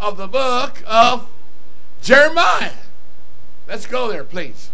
[0.00, 1.28] of the book of
[2.02, 2.72] Jeremiah.
[3.66, 4.70] Let's go there, please.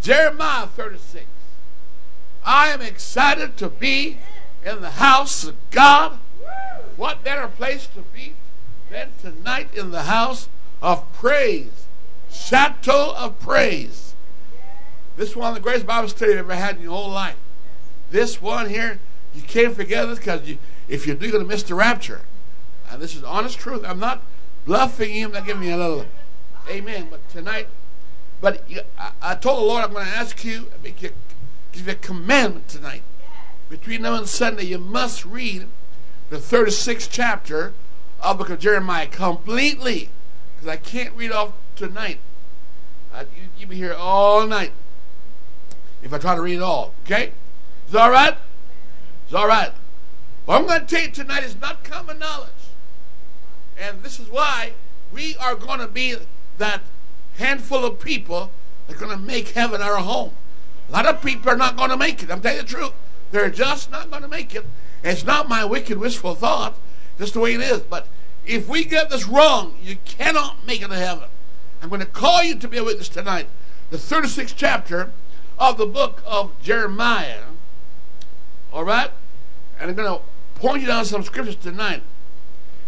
[0.00, 1.26] Jeremiah 36.
[2.44, 4.18] I am excited to be
[4.64, 6.18] in the house of God.
[6.96, 8.34] What better place to be
[8.90, 10.48] than tonight in the house
[10.82, 11.86] of praise?
[12.30, 14.14] Chateau of praise.
[15.16, 17.36] This is one of the greatest Bible studies you've ever had in your whole life.
[18.10, 18.98] This one here,
[19.34, 22.22] you can't forget this because you, if you do, you're going to miss the rapture.
[22.90, 23.84] And this is honest truth.
[23.86, 24.22] I'm not
[24.64, 26.06] bluffing him, I'm not giving you a little
[26.68, 27.08] amen.
[27.10, 27.68] But tonight,
[28.40, 31.10] but you, I, I, told the Lord I'm going to ask you, make you,
[31.72, 33.02] give you a commandment tonight.
[33.68, 35.66] Between now and Sunday, you must read
[36.30, 37.72] the 36th chapter
[38.20, 40.10] of the book of Jeremiah completely.
[40.54, 42.18] Because I can't read off tonight.
[43.14, 44.72] You, you'll be here all night
[46.02, 46.94] if I try to read it all.
[47.04, 47.32] Okay?
[47.86, 48.36] Is that all right?
[49.24, 49.72] It's all right.
[50.44, 52.50] What I'm going to tell you tonight is not common knowledge.
[53.78, 54.72] And this is why
[55.12, 56.16] we are going to be
[56.58, 56.82] that
[57.36, 58.50] handful of people
[58.86, 60.32] that are going to make heaven our home.
[60.88, 62.30] A lot of people are not going to make it.
[62.30, 62.92] I'm telling you the truth.
[63.30, 64.66] They're just not going to make it.
[65.02, 66.76] It's not my wicked, wishful thought.
[67.18, 67.80] Just the way it is.
[67.80, 68.06] But
[68.46, 71.28] if we get this wrong, you cannot make it to heaven.
[71.82, 73.48] I'm going to call you to be a witness tonight.
[73.90, 75.10] The 36th chapter
[75.58, 77.42] of the book of Jeremiah.
[78.72, 79.10] All right?
[79.78, 80.24] And I'm going to
[80.60, 82.02] point you down some scriptures tonight.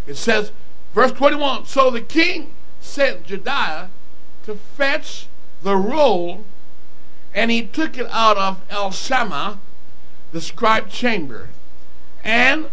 [0.07, 0.53] It says,
[0.95, 3.89] verse 21 So the king sent Jediah
[4.45, 5.27] to fetch
[5.63, 6.45] the roll,
[7.35, 9.59] and he took it out of Elishama,
[10.33, 11.49] the scribe chamber.
[12.23, 12.67] And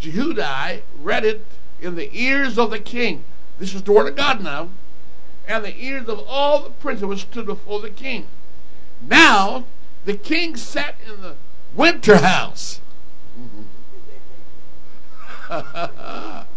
[0.00, 1.44] Jehudi read it
[1.80, 3.24] in the ears of the king.
[3.58, 4.68] This is the word of God now.
[5.48, 8.26] And the ears of all the princes stood before the king.
[9.00, 9.64] Now
[10.04, 11.36] the king sat in the
[11.74, 12.80] winter house.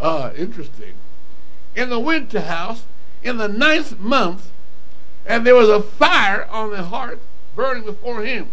[0.00, 0.94] uh, interesting.
[1.74, 2.84] In the winter house
[3.22, 4.50] in the ninth month,
[5.26, 7.20] and there was a fire on the hearth
[7.54, 8.48] burning before him.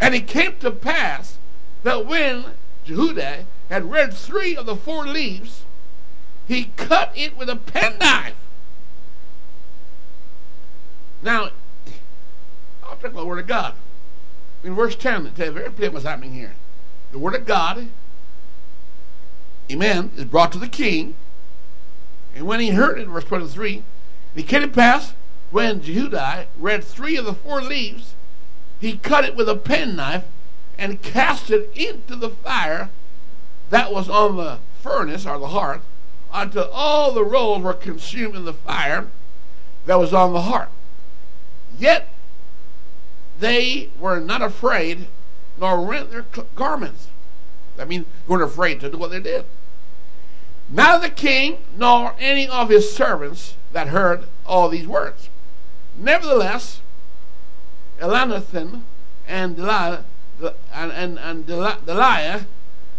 [0.00, 1.38] And it came to pass
[1.82, 2.44] that when
[2.86, 5.64] Jehudi had read three of the four leaves,
[6.46, 8.34] he cut it with a penknife.
[11.22, 11.50] Now,
[12.84, 13.74] I'll take the Word of God.
[14.62, 16.54] In verse 10, it tells very clearly what's happening here.
[17.12, 17.88] The Word of God,
[19.70, 21.14] amen, is brought to the king.
[22.34, 23.82] And when he heard it, verse 23,
[24.34, 25.14] it came to pass
[25.50, 28.14] when Jehudi read three of the four leaves,
[28.80, 30.24] he cut it with a penknife
[30.78, 32.90] and cast it into the fire
[33.70, 35.82] that was on the furnace or the hearth
[36.32, 39.06] until all the rolls were consumed in the fire
[39.86, 40.68] that was on the hearth.
[41.78, 42.08] Yet
[43.38, 45.06] they were not afraid
[45.58, 47.08] nor rent their garments.
[47.78, 49.44] I mean, weren't afraid to do what they did.
[50.68, 55.28] Neither the king nor any of his servants that heard all these words.
[55.96, 56.80] Nevertheless,
[58.00, 58.82] Elanathan
[59.28, 60.04] and Delilah
[60.74, 62.44] and, and, and Deliah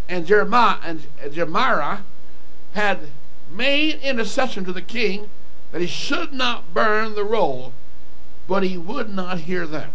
[0.10, 2.00] and Jeremiah and Jeremiah
[2.74, 3.00] had
[3.52, 5.30] made intercession to the king
[5.72, 7.74] that he should not burn the roll,
[8.48, 9.92] but he would not hear them.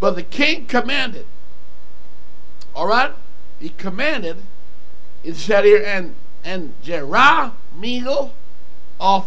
[0.00, 1.26] But the king commanded.
[2.74, 3.12] All right?
[3.58, 4.38] He commanded,
[5.24, 6.14] it said here, and
[6.44, 8.30] and Jerahmeel
[9.00, 9.26] of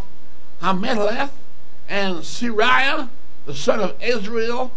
[0.62, 1.30] Hamelech
[1.88, 3.10] and Siriah,
[3.46, 4.72] the son of Israel,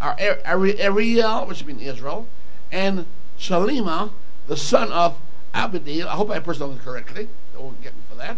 [0.00, 2.26] or Ariel, which means Israel,
[2.70, 3.06] and
[3.38, 4.10] Shalima,
[4.46, 5.18] the son of
[5.54, 6.06] Abedil.
[6.06, 7.28] I hope I pronounced it correctly.
[7.54, 8.36] Don't get me for that.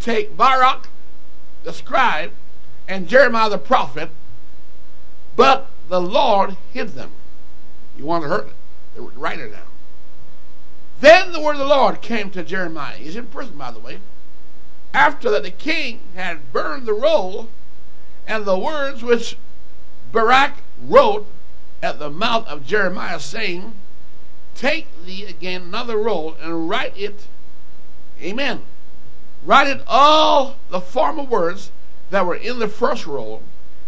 [0.00, 0.88] Take Barak,
[1.64, 2.32] the scribe,
[2.88, 4.10] and Jeremiah the prophet,
[5.36, 7.12] but the Lord hid them.
[7.96, 8.52] You want to hurt
[8.94, 9.71] the writer now.
[11.02, 12.94] Then the word of the Lord came to Jeremiah.
[12.94, 13.98] He's in prison, by the way.
[14.94, 17.48] After that, the king had burned the roll
[18.24, 19.36] and the words which
[20.12, 21.26] Baruch wrote
[21.82, 23.74] at the mouth of Jeremiah, saying,
[24.54, 27.26] Take thee again another roll and write it.
[28.20, 28.62] Amen.
[29.44, 31.72] Write it all the former words
[32.10, 33.42] that were in the first roll,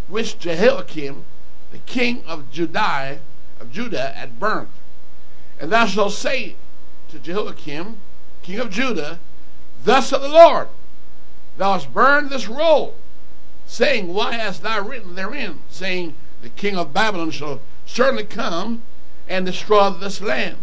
[0.09, 1.25] which Jehoiakim,
[1.71, 3.21] the king of Judah,
[3.61, 4.71] of Judah, had burnt.
[5.61, 6.57] And thou shalt say
[7.15, 7.97] to Jehoiakim,
[8.43, 9.21] king of Judah,
[9.85, 10.67] Thus saith the Lord,
[11.57, 12.97] Thou hast burned this roll,
[13.67, 18.83] saying, Why hast thou written therein, saying, The king of Babylon shall certainly come
[19.29, 20.57] and destroy this land,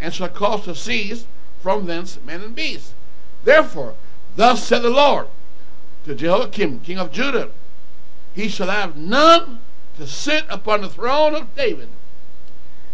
[0.00, 1.26] and shall cause to cease
[1.60, 2.94] from thence men and beasts.
[3.42, 3.94] Therefore,
[4.36, 5.26] thus saith the Lord
[6.04, 7.50] to Jehoiakim, king of Judah,
[8.36, 9.58] He shall have none
[9.96, 11.88] to sit upon the throne of David,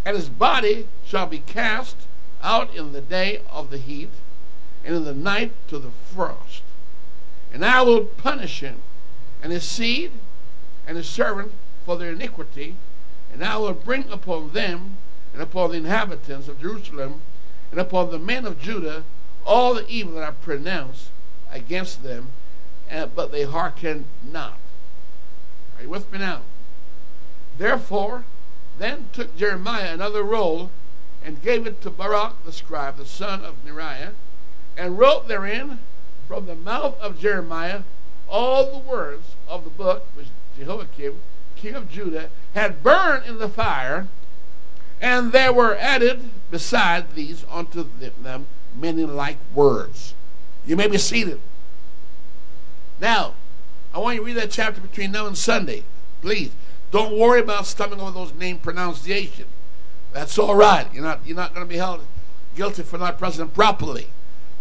[0.07, 1.97] and his body shall be cast
[2.45, 4.11] out in the day of the heat,
[4.85, 6.63] and in the night to the frost.
[7.53, 8.83] And I will punish him
[9.43, 10.13] and his seed
[10.87, 11.53] and his servant
[11.85, 12.77] for their iniquity,
[13.33, 14.97] and I will bring upon them
[15.33, 17.23] and upon the inhabitants of Jerusalem
[17.71, 19.05] and upon the men of Judah
[19.45, 21.11] all the evil that I pronounce
[21.51, 22.29] against them,
[22.89, 24.59] eh, but they hearken not.
[25.77, 26.43] Are you with me now?
[27.59, 28.25] Therefore,
[28.79, 30.71] then took Jeremiah another roll
[31.25, 34.13] and gave it to Baruch the scribe, the son of Neriah,
[34.77, 35.79] and wrote therein
[36.29, 37.83] from the mouth of Jeremiah
[38.29, 40.27] all the words of the book which
[40.59, 41.15] Jehoiakim,
[41.57, 44.07] king of Judah, had burned in the fire,
[45.01, 50.15] and there were added beside these unto them many like words.
[50.67, 51.41] You may be seated.
[53.01, 53.35] Now,
[53.93, 55.85] I want you to read that chapter between now and Sunday.
[56.23, 56.53] Please.
[56.91, 59.47] Don't worry about stumbling over those name pronunciation.
[60.15, 60.87] That's all right.
[60.95, 62.01] You're not you're not going to be held
[62.55, 64.07] guilty for not them properly.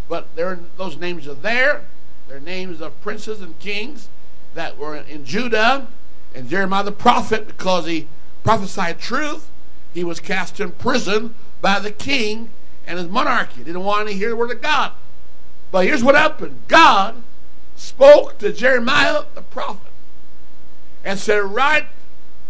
[0.09, 1.85] But those names are there.
[2.27, 4.09] They're names of princes and kings
[4.55, 5.88] that were in Judah
[6.33, 8.07] and Jeremiah the prophet because he
[8.44, 9.50] prophesied truth.
[9.94, 12.50] He was cast in prison by the king
[12.88, 13.59] and his monarchy.
[13.59, 14.91] He didn't want to hear the word of God.
[15.71, 17.21] But here's what happened God
[17.75, 19.91] spoke to Jeremiah the prophet
[21.03, 21.85] and said, Write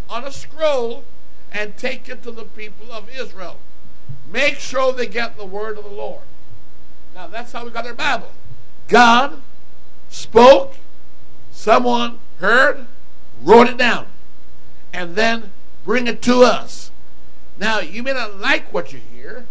[0.09, 1.03] on a scroll
[1.53, 3.57] and take it to the people of Israel.
[4.31, 6.23] Make sure they get the word of the Lord.
[7.13, 8.31] Now that's how we got our Bible.
[8.87, 9.41] God
[10.09, 10.75] spoke,
[11.51, 12.87] someone heard,
[13.41, 14.07] wrote it down,
[14.91, 15.51] and then
[15.85, 16.91] bring it to us.
[17.59, 19.45] Now you may not like what you hear,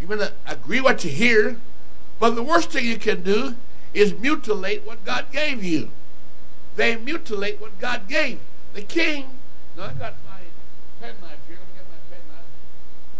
[0.00, 1.56] you may not agree what you hear,
[2.18, 3.54] but the worst thing you can do
[3.94, 5.90] is mutilate what God gave you.
[6.76, 8.40] They mutilate what God gave.
[8.74, 9.38] The king
[9.76, 10.14] no, I got
[11.00, 11.56] pen knife here.
[11.56, 12.50] Let me get my pen knife.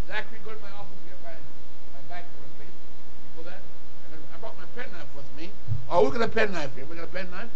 [0.07, 1.37] Zachary, go to my office and get my,
[1.97, 2.77] my bag for me, please.
[3.35, 3.65] Pull that.
[4.33, 5.51] I brought my pen knife with me.
[5.91, 6.85] Oh, we got a pen knife here.
[6.85, 7.51] We got a pen knife.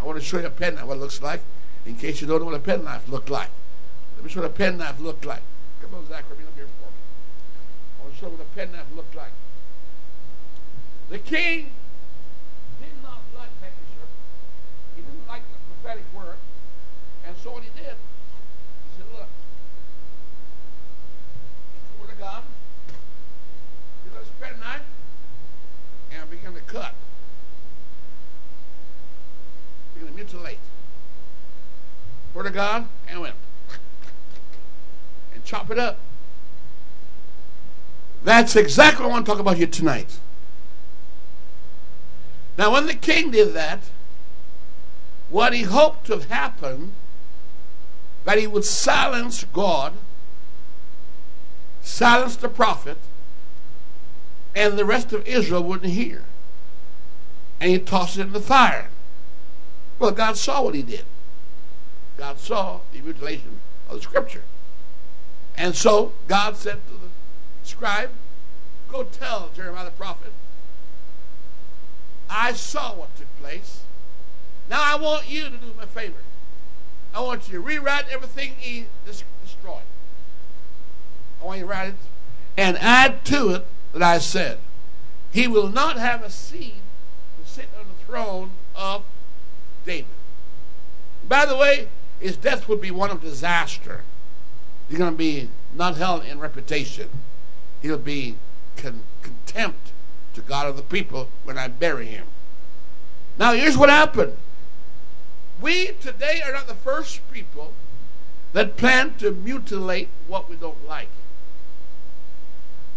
[0.00, 1.40] I want to show you a pen knife, what it looks like,
[1.86, 3.50] in case you don't know what a pen knife looked like.
[4.16, 5.42] Let me show you what a pen knife looked like.
[5.80, 6.98] Come on, Zachary, bring up here for me.
[7.98, 9.32] I want to show you what a pen knife looked like.
[11.08, 11.70] The king
[12.80, 14.06] did not like Peckisher.
[14.94, 16.36] He didn't like the prophetic word.
[17.26, 19.28] And so what he did, he said, look,
[21.74, 22.42] it's the word of God.
[24.04, 24.82] You're going to spread a knife
[26.68, 26.92] cut.
[29.94, 30.58] Begin to mutilate.
[32.34, 33.34] Word of God, and went.
[35.34, 35.98] And chop it up.
[38.22, 40.18] That's exactly what I want to talk about here tonight.
[42.56, 43.80] Now, when the king did that,
[45.30, 46.92] what he hoped to have happened
[48.24, 49.94] that he would silence God,
[51.80, 52.98] silence the prophet,
[54.54, 56.24] and the rest of Israel wouldn't hear.
[57.60, 58.88] And he tossed it in the fire.
[59.98, 61.04] Well, God saw what he did.
[62.16, 64.42] God saw the mutilation of the scripture.
[65.56, 67.08] And so God said to the
[67.64, 68.10] scribe,
[68.90, 70.32] Go tell Jeremiah the prophet,
[72.30, 73.82] I saw what took place.
[74.70, 76.22] Now I want you to do me a favor.
[77.14, 79.82] I want you to rewrite everything he destroyed.
[81.40, 81.94] I want you to write it
[82.56, 84.58] and add to it that I said.
[85.32, 86.80] He will not have a seed
[87.42, 89.04] to sit on the throne of
[89.84, 90.06] David.
[91.28, 91.88] By the way,
[92.18, 94.00] his death would be one of disaster.
[94.88, 97.10] He's going to be not held in reputation.
[97.82, 98.36] He'll be
[98.76, 99.92] con- contempt
[100.32, 102.26] to God of the people when I bury him.
[103.38, 104.36] Now, here's what happened.
[105.60, 107.74] We today are not the first people
[108.54, 111.08] that plan to mutilate what we don't like.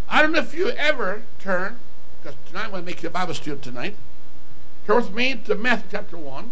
[0.08, 1.78] I don't know if you ever turn,
[2.22, 3.94] because tonight I'm going to make you a Bible student tonight.
[4.86, 6.50] Turn with me to Matthew chapter 1.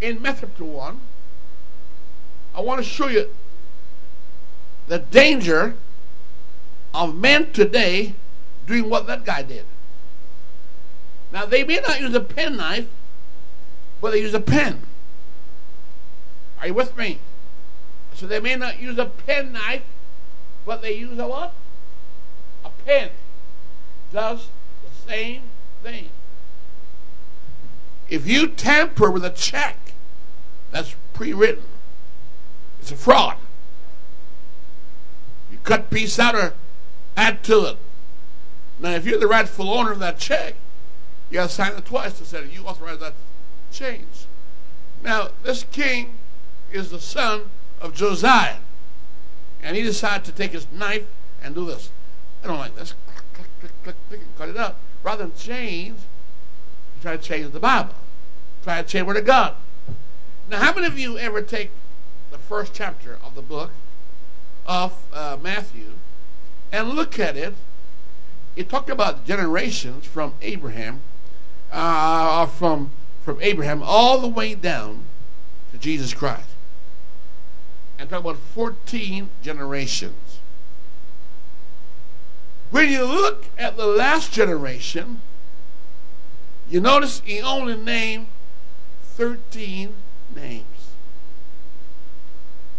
[0.00, 1.00] In Matthew chapter 1,
[2.54, 3.28] I want to show you
[4.88, 5.76] the danger
[6.92, 8.14] of men today
[8.66, 9.64] doing what that guy did.
[11.32, 12.88] Now, they may not use a penknife
[14.00, 14.80] but they use a pen.
[16.60, 17.18] Are you with me?
[18.14, 19.82] So they may not use a pen knife,
[20.66, 21.52] but they use a what?
[22.64, 23.10] A pen.
[24.12, 24.48] Does
[24.82, 25.42] the same
[25.82, 26.08] thing.
[28.08, 29.76] If you tamper with a check
[30.70, 31.64] that's pre-written,
[32.80, 33.36] it's a fraud.
[35.50, 36.54] You cut piece out or
[37.16, 37.76] add to it.
[38.80, 40.54] Now, if you're the rightful owner of that check,
[41.30, 43.14] you got to sign it twice to say you authorize that
[43.70, 44.26] change.
[45.02, 46.14] Now, this king
[46.72, 47.42] is the son
[47.80, 48.56] of Josiah.
[49.62, 51.06] And he decided to take his knife
[51.42, 51.90] and do this.
[52.42, 52.94] I don't like this.
[53.34, 54.78] click, click, click, click, and cut it up.
[55.02, 57.94] Rather than change, you try to change the Bible.
[58.62, 59.54] Try to change the Word of God.
[60.48, 61.70] Now, how many of you ever take
[62.30, 63.70] the first chapter of the book
[64.66, 65.92] of uh, Matthew
[66.72, 67.54] and look at it?
[68.56, 71.00] It talked about generations from Abraham,
[71.72, 72.90] uh, from
[73.24, 75.04] from Abraham all the way down
[75.72, 76.48] to Jesus Christ,
[77.98, 80.29] and talk about 14 generations.
[82.70, 85.20] When you look at the last generation,
[86.68, 88.26] you notice he only named
[89.16, 89.92] 13
[90.34, 90.64] names.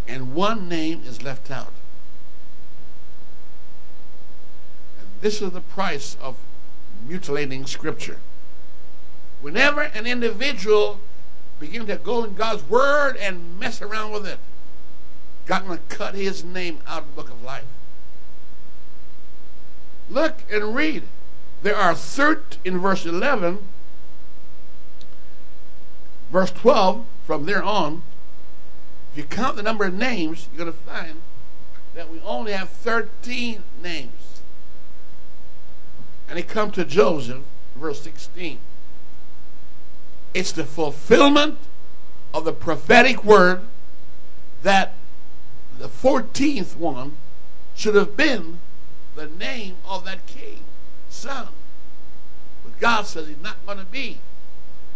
[0.07, 1.73] And one name is left out.
[4.99, 6.37] And this is the price of
[7.07, 8.19] mutilating Scripture.
[9.41, 10.99] Whenever an individual
[11.59, 14.39] begins to go in God's Word and mess around with it,
[15.45, 17.65] God going to cut his name out of the book of life.
[20.11, 21.03] Look and read.
[21.63, 23.59] There are 13 in verse 11,
[26.31, 28.01] verse 12, from there on.
[29.11, 31.21] If you count the number of names, you're going to find
[31.95, 34.41] that we only have 13 names.
[36.27, 37.43] And they come to Joseph,
[37.75, 38.59] verse 16.
[40.33, 41.57] It's the fulfillment
[42.33, 43.61] of the prophetic word
[44.63, 44.93] that
[45.77, 47.17] the 14th one
[47.75, 48.59] should have been
[49.21, 50.61] the name of that king,
[51.09, 51.49] son.
[52.63, 54.17] But God says he's not going to be.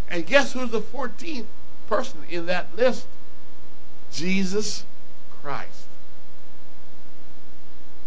[0.09, 1.45] And guess who's the 14th
[1.87, 3.05] person in that list?
[4.11, 4.83] Jesus
[5.41, 5.85] Christ.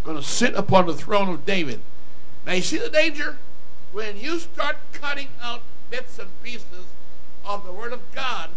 [0.02, 1.80] Going to sit upon the throne of David.
[2.44, 3.36] Now you see the danger?
[3.92, 6.86] When you start cutting out bits and pieces
[7.44, 8.50] of the Word of God,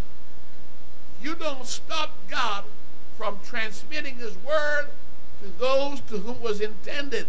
[1.21, 2.63] you don't stop God
[3.17, 4.87] from transmitting His Word
[5.43, 7.27] to those to whom it was intended.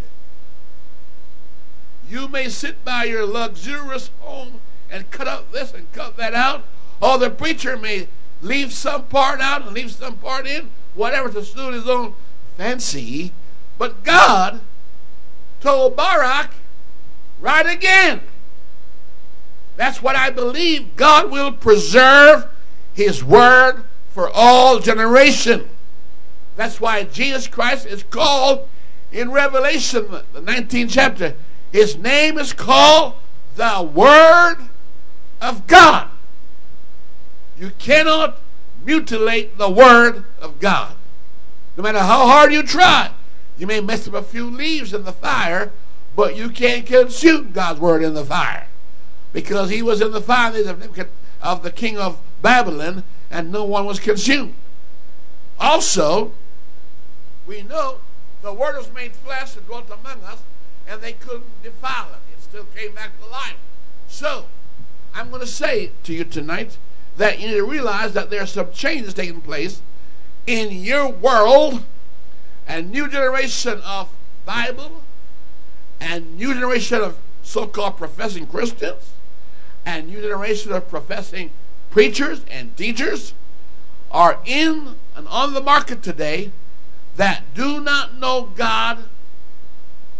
[2.13, 6.63] You may sit by your luxurious home and cut out this and cut that out,
[7.01, 8.07] or the preacher may
[8.43, 12.13] leave some part out and leave some part in, whatever to suit his own
[12.59, 13.33] fancy.
[13.79, 14.61] But God
[15.63, 16.51] told Barak,
[17.41, 18.21] right again.
[19.79, 20.95] That's what I believe.
[20.97, 22.47] God will preserve
[22.93, 25.67] his word for all generation.
[26.57, 28.69] That's why Jesus Christ is called
[29.11, 31.35] in Revelation, the 19th chapter.
[31.73, 33.15] His name is called
[33.57, 34.59] the Word
[35.41, 36.09] of God.
[37.59, 38.39] You cannot
[38.85, 40.95] mutilate the Word of God.
[41.77, 43.11] No matter how hard you try,
[43.57, 45.73] you may mess up a few leaves in the fire,
[46.15, 48.67] but you can't consume God's Word in the fire.
[49.33, 50.53] Because he was in the fire
[51.41, 54.55] of the king of Babylon, and no one was consumed.
[55.59, 56.33] Also,
[57.47, 57.99] we know
[58.43, 60.43] the Word was made flesh and dwelt among us,
[60.89, 62.37] and they couldn't defile it.
[62.37, 63.57] It still came back to life.
[64.09, 64.47] So,
[65.15, 66.79] I'm going to say to you tonight
[67.17, 69.83] that you need to realize that there are some changes taking place
[70.47, 71.85] in your world,
[72.67, 74.09] and new generation of
[74.45, 75.03] Bible,
[76.01, 79.13] and new generation of so-called professing Christians,
[79.85, 81.51] and new generation of professing
[81.91, 83.35] preachers and teachers
[84.11, 86.51] are in and on the market today
[87.17, 89.05] that do not know God,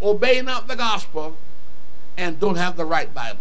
[0.03, 1.37] obey not the gospel,
[2.17, 3.39] and don't have the right Bible.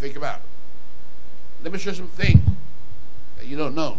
[0.00, 0.42] Think about it.
[1.62, 2.40] Let me show you some things
[3.38, 3.98] that you don't know.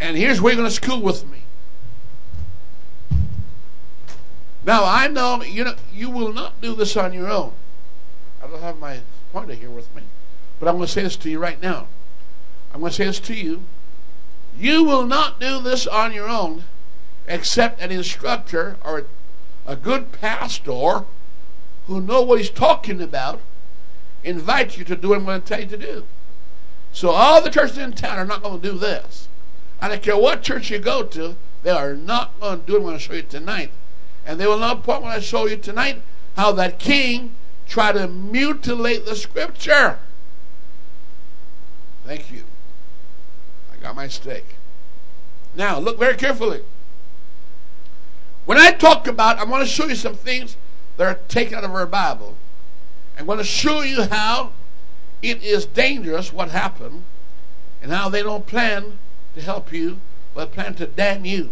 [0.00, 1.42] And here's where you're going to school with me.
[4.64, 7.52] Now I know you know you will not do this on your own.
[8.42, 9.00] I don't have my
[9.32, 10.02] pointer here with me,
[10.58, 11.86] but I'm going to say this to you right now.
[12.74, 13.62] I'm going to say this to you.
[14.58, 16.64] You will not do this on your own,
[17.26, 19.04] except an instructor or
[19.66, 21.04] a good pastor
[21.86, 23.40] who know what he's talking about
[24.26, 26.04] invite you to do what I'm going to tell you to do.
[26.92, 29.28] So all the churches in town are not going to do this.
[29.80, 32.78] I don't care what church you go to, they are not going to do what
[32.78, 33.70] I'm going to show you tonight.
[34.24, 36.02] And they will not point when I show you tonight
[36.36, 37.34] how that king
[37.68, 39.98] tried to mutilate the scripture.
[42.04, 42.44] Thank you.
[43.86, 44.56] Got my steak.
[45.54, 46.62] Now, look very carefully.
[48.44, 50.56] When I talk about, I want to show you some things
[50.96, 52.34] that are taken out of our Bible.
[53.16, 54.50] I'm going to show you how
[55.22, 57.04] it is dangerous what happened
[57.80, 58.98] and how they don't plan
[59.36, 60.00] to help you,
[60.34, 61.50] but plan to damn you.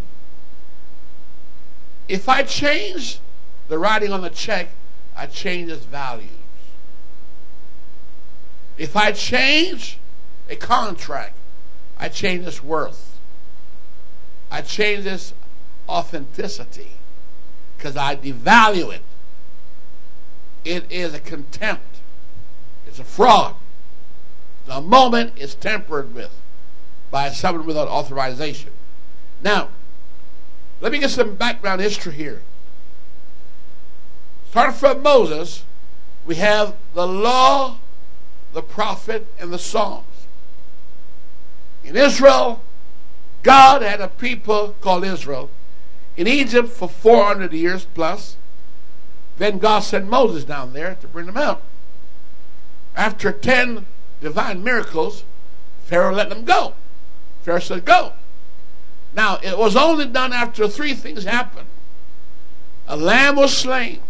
[2.09, 3.21] If I change
[3.69, 4.71] the writing on the check,
[5.17, 6.31] I change its values.
[8.77, 9.99] If I change
[10.51, 11.37] a contract,
[12.05, 13.17] I change its worth.
[14.51, 15.33] I change its
[15.89, 16.91] authenticity
[17.79, 19.01] because I devalue it.
[20.67, 22.01] It is a contempt.
[22.87, 23.55] It's a fraud.
[24.67, 26.31] The moment is tempered with
[27.11, 28.73] by someone without authorization.
[29.43, 29.71] Now,
[30.83, 32.43] let me get some background history here.
[34.51, 35.65] Starting from Moses,
[36.27, 37.79] we have the law,
[38.53, 40.14] the prophet, and the Psalms.
[41.85, 42.63] In Israel,
[43.43, 45.51] God had a people called Israel
[46.17, 48.37] in Egypt for 400 years plus.
[49.37, 51.63] Then God sent Moses down there to bring them out.
[52.97, 53.87] After 10
[54.21, 55.25] divine miracles,
[55.85, 56.75] Pharaoh let them go.
[57.43, 58.13] Pharaoh said, Go.
[59.15, 61.69] Now, it was only done after three things happened
[62.87, 64.01] a lamb was slain,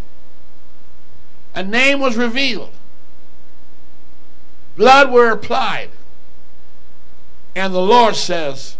[1.54, 2.72] a name was revealed,
[4.76, 5.90] blood were applied,
[7.54, 8.76] and the Lord says,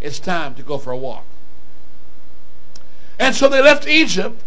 [0.00, 1.24] It's time to go for a walk.
[3.18, 4.42] And so they left Egypt,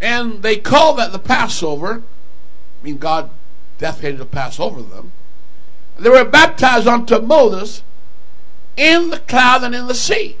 [0.00, 2.02] and they called that the Passover.
[2.80, 3.30] I mean, God
[3.78, 5.12] death hated to pass over them.
[5.98, 7.82] They were baptized unto Moses
[8.76, 10.36] in the cloud and in the sea.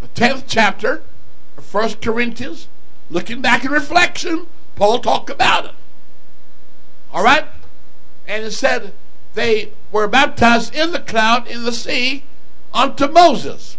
[0.00, 1.02] The 10th chapter
[1.56, 2.68] of First Corinthians,
[3.10, 5.74] looking back in reflection, Paul talked about it.
[7.12, 7.46] All right?
[8.26, 8.92] And it said
[9.38, 12.24] they were baptized in the cloud, in the sea,
[12.74, 13.76] unto Moses.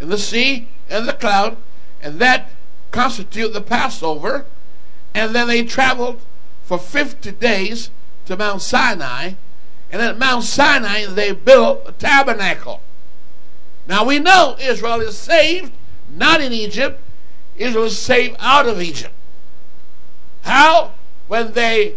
[0.00, 1.56] In the sea, in the cloud,
[2.02, 2.50] and that
[2.90, 4.46] constituted the Passover.
[5.14, 6.20] And then they traveled
[6.64, 7.90] for 50 days
[8.26, 9.34] to Mount Sinai
[9.94, 12.80] and at Mount Sinai, they built a tabernacle.
[13.86, 15.70] Now we know Israel is saved,
[16.10, 17.00] not in Egypt.
[17.56, 19.14] Israel is saved out of Egypt.
[20.42, 20.94] How?
[21.28, 21.94] When they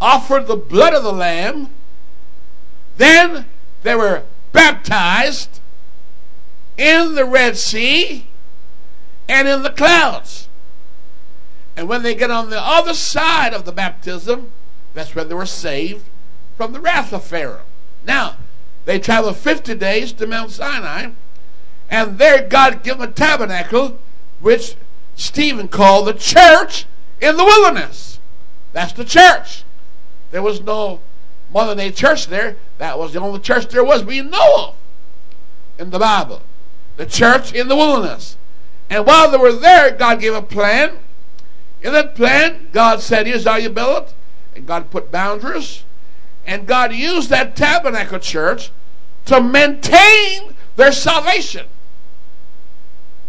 [0.00, 1.68] offered the blood of the Lamb,
[2.96, 3.46] then
[3.82, 4.22] they were
[4.52, 5.60] baptized
[6.76, 8.26] in the Red Sea
[9.28, 10.48] and in the clouds.
[11.76, 14.50] And when they get on the other side of the baptism,
[14.94, 16.04] that's when they were saved
[16.56, 17.64] from the wrath of Pharaoh.
[18.04, 18.36] Now,
[18.86, 21.10] they traveled 50 days to Mount Sinai,
[21.90, 23.98] and there God gave them a tabernacle,
[24.40, 24.76] which
[25.16, 26.86] Stephen called the church
[27.20, 28.20] in the wilderness.
[28.72, 29.64] That's the church.
[30.30, 31.00] There was no
[31.56, 32.56] modern day church there.
[32.76, 34.74] That was the only church there was we know of
[35.78, 36.42] in the Bible.
[36.98, 38.36] The church in the wilderness.
[38.90, 40.98] And while they were there, God gave a plan.
[41.82, 44.14] In that plan, God said, Here's how you build it.
[44.54, 45.84] And God put boundaries.
[46.46, 48.70] And God used that tabernacle church
[49.24, 51.66] to maintain their salvation.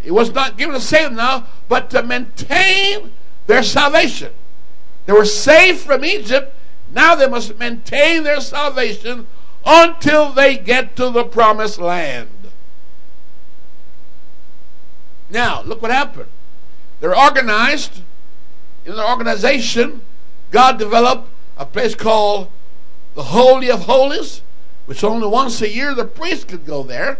[0.04, 3.14] It was not given to save them now, but to maintain
[3.48, 4.34] their salvation.
[5.06, 6.54] They were saved from Egypt.
[6.92, 9.28] Now they must maintain their salvation
[9.66, 12.30] until they get to the promised land.
[15.30, 16.30] Now, look what happened.
[17.00, 18.02] They're organized.
[18.86, 20.02] In the organization,
[20.52, 22.50] God developed a place called
[23.16, 24.42] the Holy of Holies,
[24.86, 27.20] which only once a year the priest could go there.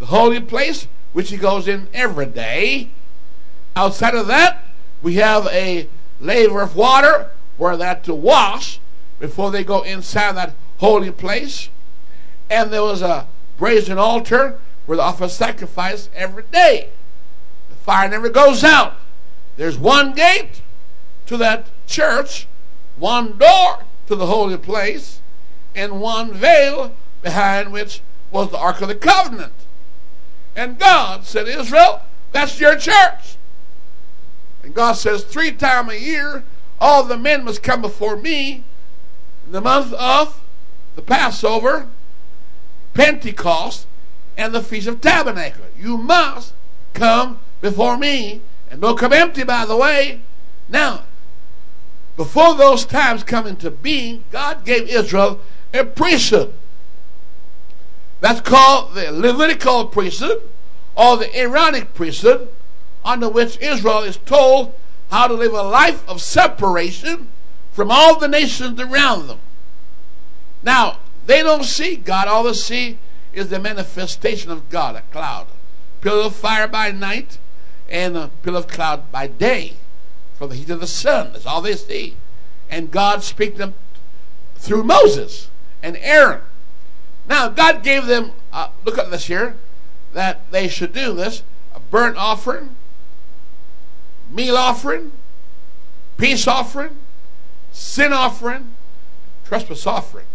[0.00, 2.90] The holy place, which he goes in every day.
[3.76, 4.64] Outside of that,
[5.02, 5.88] we have a
[6.20, 8.80] laver of water where they had to wash
[9.18, 11.68] before they go inside that holy place.
[12.50, 16.90] And there was a brazen altar where they offer sacrifice every day.
[17.68, 18.94] The fire never goes out.
[19.56, 20.62] There's one gate
[21.26, 22.46] to that church,
[22.96, 25.20] one door to the holy place,
[25.74, 29.52] and one veil behind which was the Ark of the Covenant.
[30.56, 33.36] And God said, Israel, that's your church.
[34.62, 36.44] And God says, three times a year,
[36.84, 38.62] all the men must come before me
[39.46, 40.42] in the month of
[40.96, 41.88] the Passover,
[42.92, 43.86] Pentecost,
[44.36, 45.64] and the Feast of Tabernacle.
[45.78, 46.52] You must
[46.92, 48.42] come before me.
[48.70, 50.20] And don't come empty, by the way.
[50.68, 51.04] Now,
[52.18, 55.40] before those times come into being, God gave Israel
[55.72, 56.52] a priesthood.
[58.20, 60.42] That's called the Levitical priesthood
[60.94, 62.48] or the Aaronic priesthood,
[63.06, 64.74] under which Israel is told
[65.10, 67.28] how to live a life of separation
[67.72, 69.38] from all the nations around them.
[70.62, 72.28] Now, they don't see God.
[72.28, 72.98] All they see
[73.32, 75.46] is the manifestation of God, a cloud.
[76.00, 77.38] Pillar of fire by night
[77.88, 79.74] and a pillar of cloud by day
[80.36, 81.32] from the heat of the sun.
[81.32, 82.16] That's all they see.
[82.70, 83.74] And God speaks them
[84.56, 85.48] through Moses
[85.82, 86.40] and Aaron.
[87.28, 89.56] Now, God gave them, uh, look at this here,
[90.12, 91.42] that they should do this
[91.74, 92.73] a burnt offering,
[94.34, 95.12] meal offering,
[96.18, 96.96] peace offering,
[97.72, 98.72] sin offering,
[99.44, 100.26] trespass offering.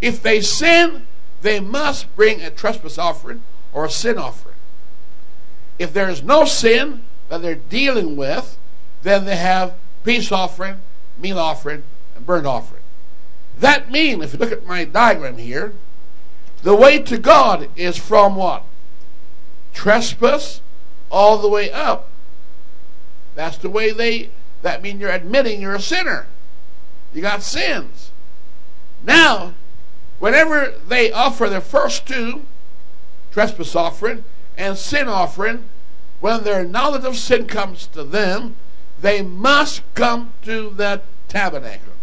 [0.00, 1.06] If they sin,
[1.40, 3.42] they must bring a trespass offering
[3.72, 4.56] or a sin offering.
[5.78, 8.58] If there is no sin that they're dealing with,
[9.02, 10.76] then they have peace offering,
[11.18, 11.82] meal offering,
[12.14, 12.82] and burnt offering.
[13.58, 15.72] That means, if you look at my diagram here,
[16.62, 18.64] the way to God is from what?
[19.72, 20.60] Trespass
[21.10, 22.08] all the way up.
[23.34, 24.30] That's the way they,
[24.62, 26.26] that means you're admitting you're a sinner.
[27.12, 28.10] You got sins.
[29.04, 29.54] Now,
[30.18, 32.42] whenever they offer their first two,
[33.32, 34.24] trespass offering
[34.56, 35.64] and sin offering,
[36.20, 38.56] when their knowledge of sin comes to them,
[39.00, 41.94] they must come to the tabernacle.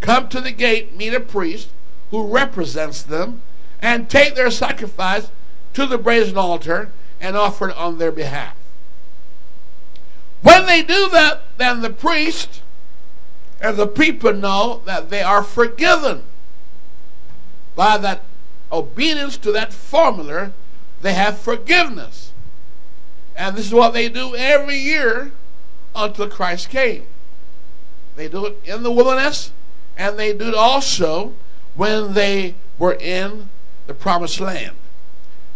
[0.00, 1.68] Come to the gate, meet a priest
[2.10, 3.42] who represents them,
[3.80, 5.30] and take their sacrifice
[5.72, 8.54] to the brazen altar and offer it on their behalf.
[10.42, 12.62] When they do that, then the priest
[13.60, 16.22] and the people know that they are forgiven.
[17.76, 18.22] By that
[18.72, 20.52] obedience to that formula,
[21.02, 22.32] they have forgiveness.
[23.36, 25.32] And this is what they do every year
[25.94, 27.04] until Christ came.
[28.16, 29.52] They do it in the wilderness,
[29.96, 31.34] and they do it also
[31.74, 33.48] when they were in
[33.86, 34.76] the promised land.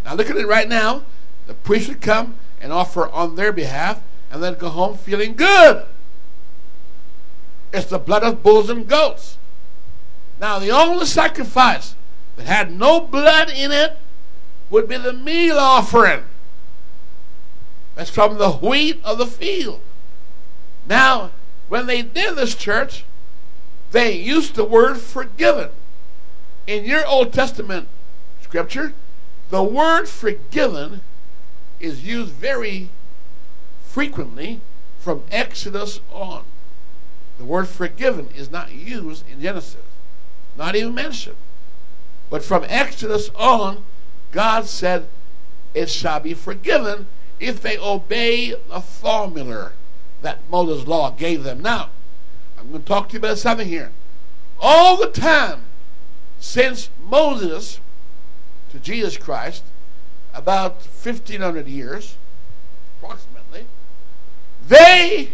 [0.03, 1.03] Now look at it right now.
[1.47, 4.01] The priest would come and offer on their behalf,
[4.35, 5.85] and then go home feeling good.
[7.71, 9.37] It's the blood of bulls and goats.
[10.41, 11.95] Now, the only sacrifice
[12.35, 13.97] that had no blood in it
[14.69, 16.23] would be the meal offering.
[17.95, 19.79] That's from the wheat of the field.
[20.85, 21.31] Now,
[21.69, 23.05] when they did this church,
[23.91, 25.69] they used the word forgiven.
[26.67, 27.87] In your Old Testament
[28.41, 28.93] scripture,
[29.49, 30.99] the word forgiven
[31.79, 32.89] is used very
[33.95, 34.59] frequently
[34.99, 36.43] from Exodus on.
[37.37, 39.85] The word forgiven is not used in Genesis,
[40.57, 41.37] not even mentioned.
[42.29, 43.85] But from Exodus on,
[44.33, 45.07] God said,
[45.73, 47.07] It shall be forgiven
[47.39, 49.71] if they obey the formula
[50.21, 51.61] that Moses' law gave them.
[51.61, 51.89] Now,
[52.59, 53.93] I'm going to talk to you about something here.
[54.59, 55.61] All the time
[56.37, 57.79] since Moses
[58.71, 59.63] to Jesus Christ,
[60.33, 62.17] about 1500 years,
[62.99, 63.34] approximately,
[64.67, 65.29] they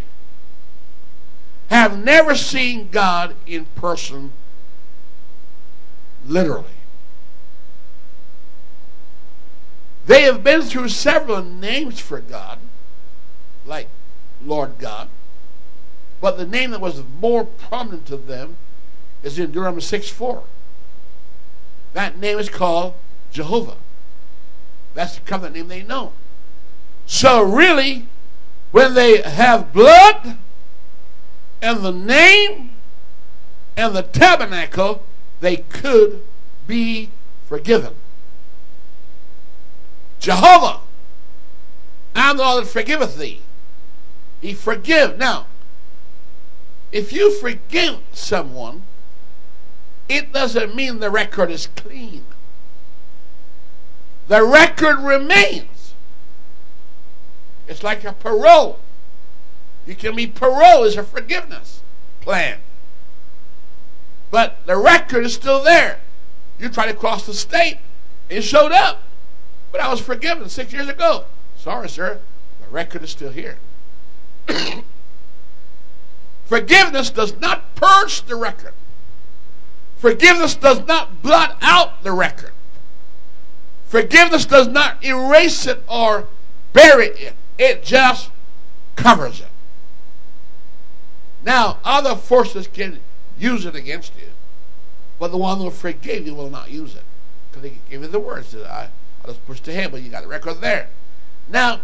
[1.70, 4.32] have never seen God in person
[6.26, 6.65] literally.
[10.06, 12.60] They have been through several names for God,
[13.65, 13.88] like
[14.44, 15.08] Lord God,
[16.20, 18.58] but the name that was more prominent to them
[19.24, 20.44] is in Deuteronomy 6 4.
[21.94, 22.94] That name is called
[23.32, 23.78] Jehovah.
[24.94, 26.13] That's the covenant name they know.
[27.06, 28.08] So, really,
[28.71, 30.38] when they have blood
[31.62, 32.71] and the name
[33.77, 35.03] and the tabernacle,
[35.39, 36.21] they could
[36.67, 37.10] be
[37.45, 37.93] forgiven.
[40.19, 40.79] Jehovah,
[42.15, 43.41] I'm the Lord that forgiveth thee.
[44.39, 45.17] He forgive.
[45.17, 45.47] Now,
[46.91, 48.84] if you forgive someone,
[50.10, 52.25] it doesn't mean the record is clean.
[54.27, 55.81] The record remains.
[57.67, 58.80] It's like a parole.
[59.86, 61.82] You can be parole is a forgiveness
[62.21, 62.60] plan.
[64.30, 66.00] But the record is still there.
[66.60, 67.80] You tried to cross the state,
[68.30, 69.02] it showed up.
[69.71, 71.26] But I was forgiven six years ago.
[71.58, 72.19] Sorry, sir.
[72.62, 73.58] The record is still here.
[76.45, 78.74] Forgiveness does not purge the record.
[79.97, 82.52] Forgiveness does not blot out the record.
[83.86, 86.28] Forgiveness does not erase it or
[86.74, 87.36] bury it.
[87.62, 88.32] It just
[88.95, 89.50] covers it.
[91.45, 93.02] Now, other forces can
[93.38, 94.30] use it against you,
[95.19, 97.04] but the one who forgave you will not use it.
[97.52, 98.89] Because they gave you the words I,
[99.24, 100.89] I just pushed ahead, but you got a record there.
[101.47, 101.82] Now,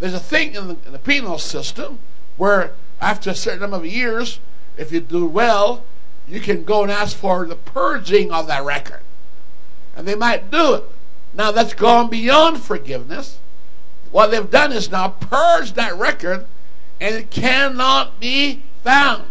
[0.00, 2.00] there's a thing in the, in the penal system
[2.36, 4.40] where after a certain number of years,
[4.76, 5.84] if you do well,
[6.26, 9.02] you can go and ask for the purging of that record.
[9.94, 10.84] And they might do it.
[11.34, 13.38] Now that's gone beyond forgiveness.
[14.14, 16.46] What they've done is now purge that record
[17.00, 19.24] and it cannot be found.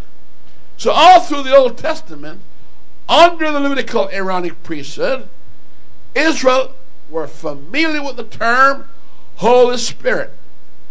[0.76, 2.41] So all through the Old Testament,
[3.08, 5.30] under the Levitical Aaronic priesthood,
[6.13, 6.74] Israel
[7.10, 8.89] were familiar with the term
[9.38, 10.34] Holy Spirit.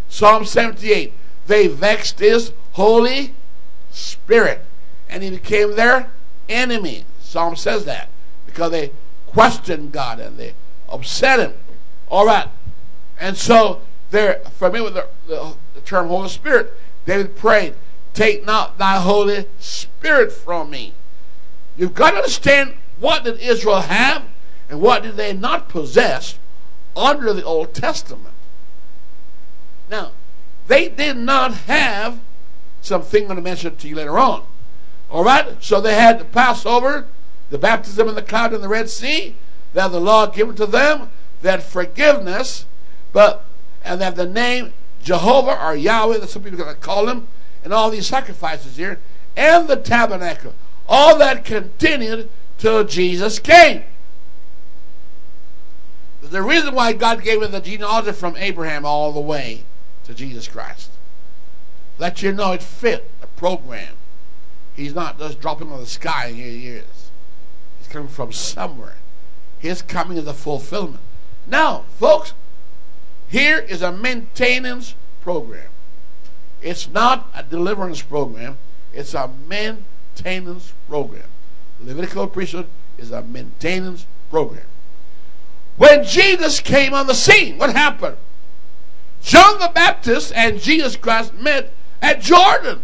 [0.08, 1.12] Psalm 78.
[1.46, 3.34] They vexed his Holy
[3.90, 4.64] Spirit.
[5.10, 6.10] And he became their
[6.48, 7.04] enemy.
[7.20, 8.08] Psalm says that.
[8.46, 8.92] Because they
[9.26, 10.54] questioned God and they
[10.88, 11.52] upset him.
[12.08, 12.48] All right.
[13.22, 13.80] And so
[14.10, 16.72] they're familiar with the, the, the term Holy Spirit.
[17.06, 17.74] David prayed,
[18.14, 20.92] Take not thy Holy Spirit from me.
[21.76, 24.24] You've got to understand what did Israel have
[24.68, 26.36] and what did they not possess
[26.96, 28.34] under the Old Testament.
[29.88, 30.10] Now,
[30.66, 32.18] they did not have
[32.80, 34.42] something I'm going to mention to you later on.
[35.08, 35.62] All right?
[35.62, 37.06] So they had the Passover,
[37.50, 39.36] the baptism in the cloud in the Red Sea.
[39.74, 41.10] They had the law given to them.
[41.42, 42.66] Had forgiveness,
[43.12, 43.44] but
[43.84, 44.72] and have the name
[45.02, 47.28] Jehovah or Yahweh, that's some people are going to call him,
[47.64, 49.00] and all these sacrifices here,
[49.36, 50.54] and the tabernacle.
[50.88, 53.84] All that continued till Jesus came.
[56.20, 59.64] The reason why God gave it the genealogy from Abraham all the way
[60.04, 60.90] to Jesus Christ.
[61.98, 63.94] Let you know it fit the program.
[64.74, 67.10] He's not just dropping on the sky and here he is.
[67.78, 68.96] He's coming from somewhere.
[69.58, 71.02] His coming is a fulfillment.
[71.46, 72.32] Now, folks,
[73.32, 75.70] here is a maintenance program.
[76.60, 78.58] It's not a deliverance program.
[78.92, 81.24] It's a maintenance program.
[81.80, 82.66] Levitical priesthood
[82.98, 84.66] is a maintenance program.
[85.78, 88.18] When Jesus came on the scene, what happened?
[89.22, 92.82] John the Baptist and Jesus Christ met at Jordan.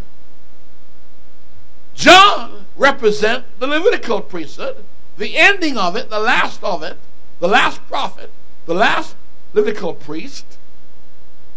[1.94, 4.82] John represent the Levitical priesthood,
[5.18, 6.96] the ending of it, the last of it,
[7.38, 8.30] the last prophet,
[8.64, 9.14] the last
[9.58, 10.56] Levitical priest.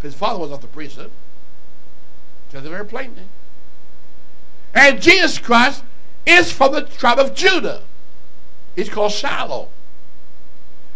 [0.02, 1.12] His father was not the priesthood.
[2.50, 3.22] Tells it very plainly.
[4.74, 4.88] Eh?
[4.90, 5.84] And Jesus Christ
[6.26, 7.84] is from the tribe of Judah.
[8.76, 9.70] He's called Shiloh.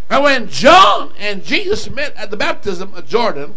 [0.09, 3.53] And when John and Jesus met at the baptism of Jordan,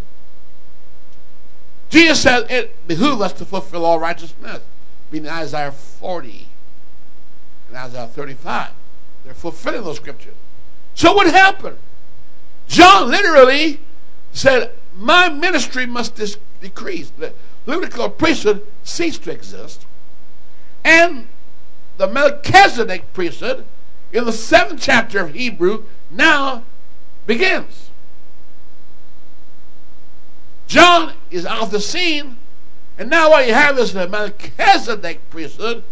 [1.89, 4.61] Jesus said it behooves us to fulfill all righteousness.
[5.11, 6.49] Meaning Isaiah 40
[7.69, 8.73] and Isaiah 35.
[9.25, 10.35] They're fulfilling those scriptures.
[10.95, 11.79] So what happened?
[12.69, 13.81] John literally
[14.33, 16.21] said, My ministry must
[16.61, 17.11] decrease.
[17.11, 17.33] The
[17.67, 19.87] Levitical priesthood ceased to exist.
[20.85, 21.27] And
[21.97, 23.65] the Melchizedek priesthood
[24.13, 26.63] in the seventh chapter of Hebrew now
[27.27, 27.91] begins.
[30.67, 32.37] John is off the scene,
[32.99, 35.83] and now what you have is the Melchizedek priesthood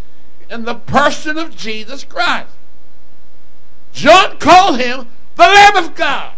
[0.51, 2.51] in the person of Jesus Christ.
[3.93, 6.36] John called him the Lamb of God.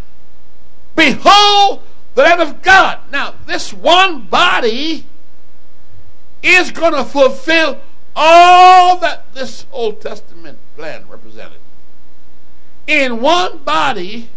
[0.99, 1.81] Behold
[2.17, 2.99] the Lamb of God.
[3.13, 5.07] Now, this one body
[6.43, 7.81] is going to fulfill
[8.17, 11.61] all that this Old Testament plan represented.
[12.89, 14.29] In one body,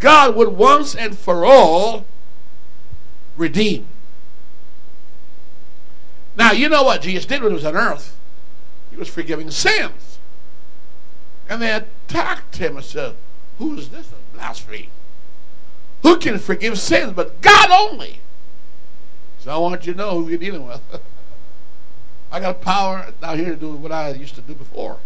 [0.00, 2.04] God would once and for all
[3.36, 3.86] redeem.
[6.34, 8.18] Now, you know what Jesus did when he was on earth?
[8.90, 10.18] He was forgiving sins.
[11.48, 13.14] And they attacked him and said,
[13.58, 14.16] Who is this that?
[16.02, 18.20] Who can forgive sins but God only?
[19.40, 20.80] So I want you to know who you're dealing with.
[22.32, 24.98] I got power down here to do what I used to do before.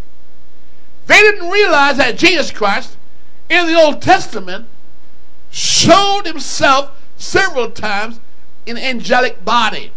[1.07, 2.97] They didn't realize that Jesus Christ
[3.49, 4.67] in the Old Testament
[5.51, 8.21] showed himself several times
[8.65, 9.93] in angelic body.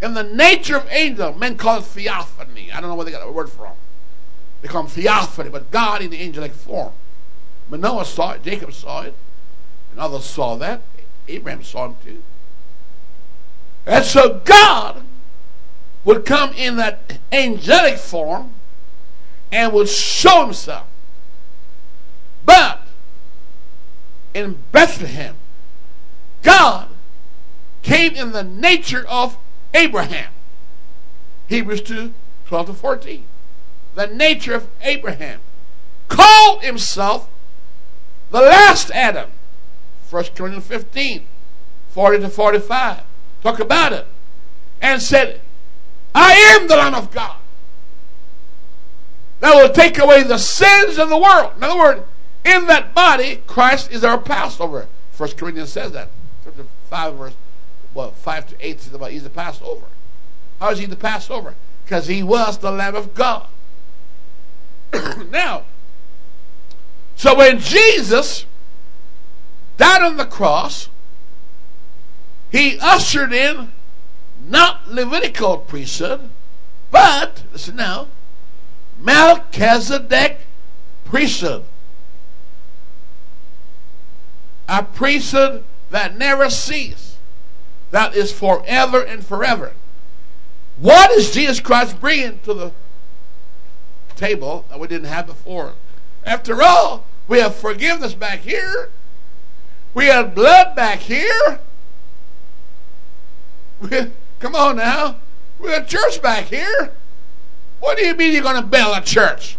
[0.00, 2.72] In the nature of angel, men call it theophany.
[2.72, 3.72] I don't know where they got the word from.
[4.60, 6.92] They call him theophany, but God in the angelic form.
[7.68, 9.14] Manoah saw it, Jacob saw it,
[9.92, 10.82] and others saw that.
[11.28, 12.22] Abraham saw him too.
[13.86, 15.02] And so God
[16.04, 18.52] would come in that angelic form
[19.52, 20.86] and would show himself.
[22.44, 22.86] But
[24.34, 25.36] in Bethlehem,
[26.42, 26.88] God
[27.82, 29.36] came in the nature of
[29.74, 30.32] Abraham.
[31.48, 32.12] Hebrews 2
[32.46, 33.24] 12 to 14.
[33.94, 35.40] The nature of Abraham.
[36.08, 37.28] Called himself
[38.30, 39.30] the last Adam.
[40.12, 41.26] 1 Corinthians 15
[41.90, 43.02] 40 to 45.
[43.42, 44.06] Talk about it.
[44.80, 45.40] And said,
[46.14, 47.36] I am the Lamb of God
[49.40, 51.52] that will take away the sins of the world.
[51.56, 52.02] In other words,
[52.44, 54.86] in that body, Christ is our Passover.
[55.10, 56.08] First Corinthians says that.
[56.44, 57.34] Chapter 5, verse
[57.94, 59.86] well, 5 to 8 says about he's the Passover.
[60.60, 61.54] How is he the Passover?
[61.84, 63.48] Because he was the Lamb of God.
[65.30, 65.64] now,
[67.16, 68.46] so when Jesus
[69.76, 70.88] died on the cross,
[72.50, 73.72] he ushered in
[74.46, 76.28] not Levitical priesthood,
[76.90, 78.08] but, listen now,
[79.00, 80.40] Melchizedek
[81.04, 81.64] priesthood.
[84.68, 87.16] A priesthood that never ceases,
[87.90, 89.72] that is forever and forever.
[90.78, 92.72] What is Jesus Christ bringing to the
[94.16, 95.74] table that we didn't have before?
[96.24, 98.90] After all, we have forgiveness back here.
[99.94, 101.60] We have blood back here.
[103.80, 105.16] We, come on now.
[105.58, 106.92] We have church back here.
[107.80, 109.56] What do you mean you're going to build a church?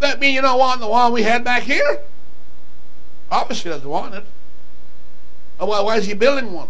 [0.00, 2.00] That mean you don't want the one we had back here?
[3.30, 4.24] Obviously doesn't want it.
[5.58, 6.68] Why, why is he building one?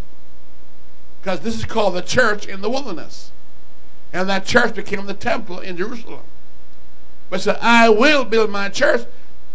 [1.20, 3.32] Because this is called the church in the wilderness.
[4.12, 6.20] And that church became the temple in Jerusalem.
[7.30, 9.06] But said, I will build my church.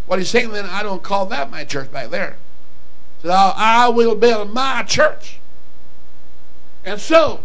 [0.05, 2.37] What he's saying then, I don't call that my church back there.
[3.21, 5.39] So I will build my church.
[6.85, 7.41] And so,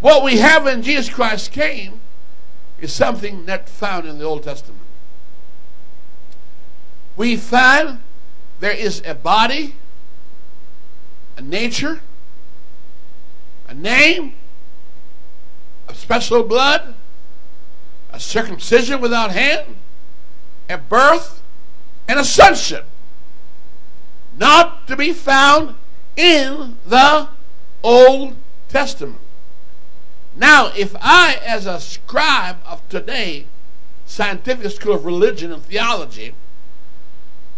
[0.00, 2.00] what we have when Jesus Christ came
[2.80, 4.80] is something not found in the Old Testament.
[7.16, 8.00] We find
[8.58, 9.76] there is a body,
[11.36, 12.00] a nature,
[13.68, 14.34] a name,
[15.88, 16.94] a special blood,
[18.12, 19.76] a circumcision without hand,
[20.68, 21.42] a birth,
[22.08, 22.86] and a sonship.
[24.42, 25.76] Not to be found
[26.16, 27.28] in the
[27.80, 28.34] Old
[28.68, 29.20] Testament.
[30.34, 33.46] Now, if I, as a scribe of today,
[34.04, 36.34] scientific school of religion and theology,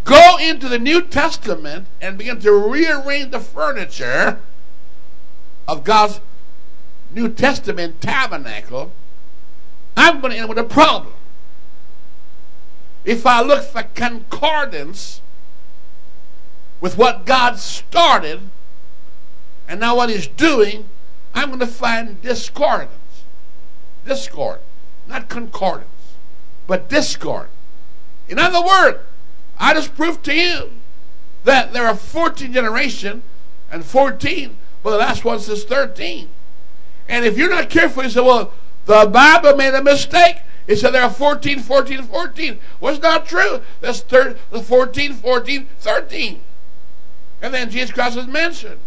[0.04, 4.40] go into the New Testament and begin to rearrange the furniture
[5.66, 6.20] of God's
[7.14, 8.92] New Testament tabernacle,
[9.96, 11.14] I'm going to end with a problem.
[13.06, 15.22] If I look for concordance
[16.80, 18.40] with what God started
[19.68, 20.86] and now what He's doing,
[21.34, 22.92] I'm going to find discordance.
[24.06, 24.60] Discord.
[25.06, 26.14] Not concordance,
[26.66, 27.48] but discord.
[28.28, 28.98] In other words,
[29.58, 30.70] I just proved to you
[31.44, 33.22] that there are 14 generations
[33.70, 36.28] and 14, but the last one says 13.
[37.08, 38.52] And if you're not careful, you say, well,
[38.86, 40.36] the Bible made a mistake.
[40.66, 42.58] It said there are 14, 14, 14.
[42.80, 43.60] Well, it's not true.
[43.80, 46.40] That's thir- 14, 14, 13.
[47.44, 48.80] And then Jesus Christ is mentioned.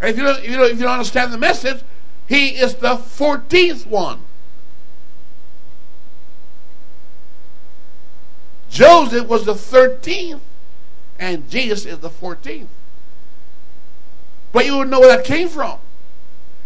[0.00, 1.82] And if you, don't, if, you don't, if you don't understand the message,
[2.26, 4.20] he is the 14th one.
[8.70, 10.40] Joseph was the 13th,
[11.18, 12.68] and Jesus is the 14th.
[14.52, 15.78] But you would know where that came from.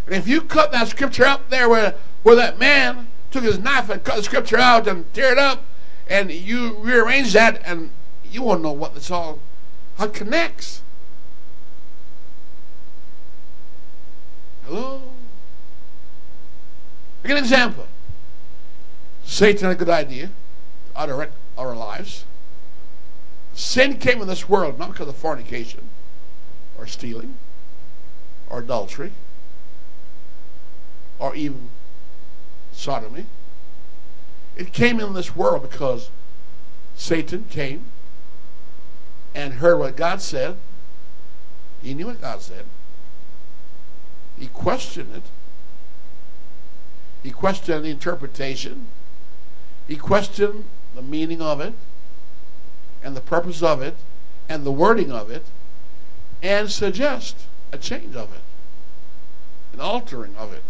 [0.06, 3.90] And if you cut that scripture up there where, where that man took his knife
[3.90, 5.64] and cut the scripture out and tear it up,
[6.08, 7.90] and you rearrange that, and
[8.30, 9.40] you won't know what this all,
[9.98, 10.82] how it connects.
[14.70, 15.02] Hello?
[17.24, 17.88] Give an example.
[19.24, 20.32] Satan had a good idea to
[20.94, 22.24] utter it our lives.
[23.52, 25.88] Sin came in this world not because of fornication
[26.78, 27.34] or stealing
[28.48, 29.10] or adultery
[31.18, 31.68] or even
[32.72, 33.24] sodomy.
[34.56, 36.10] It came in this world because
[36.94, 37.86] Satan came
[39.34, 40.56] and heard what God said.
[41.82, 42.66] He knew what God said.
[44.40, 45.22] He questioned it.
[47.22, 48.86] He questioned the interpretation.
[49.86, 51.74] He questioned the meaning of it
[53.04, 53.96] and the purpose of it
[54.48, 55.44] and the wording of it
[56.42, 57.36] and suggest
[57.70, 58.40] a change of it,
[59.74, 60.64] an altering of it.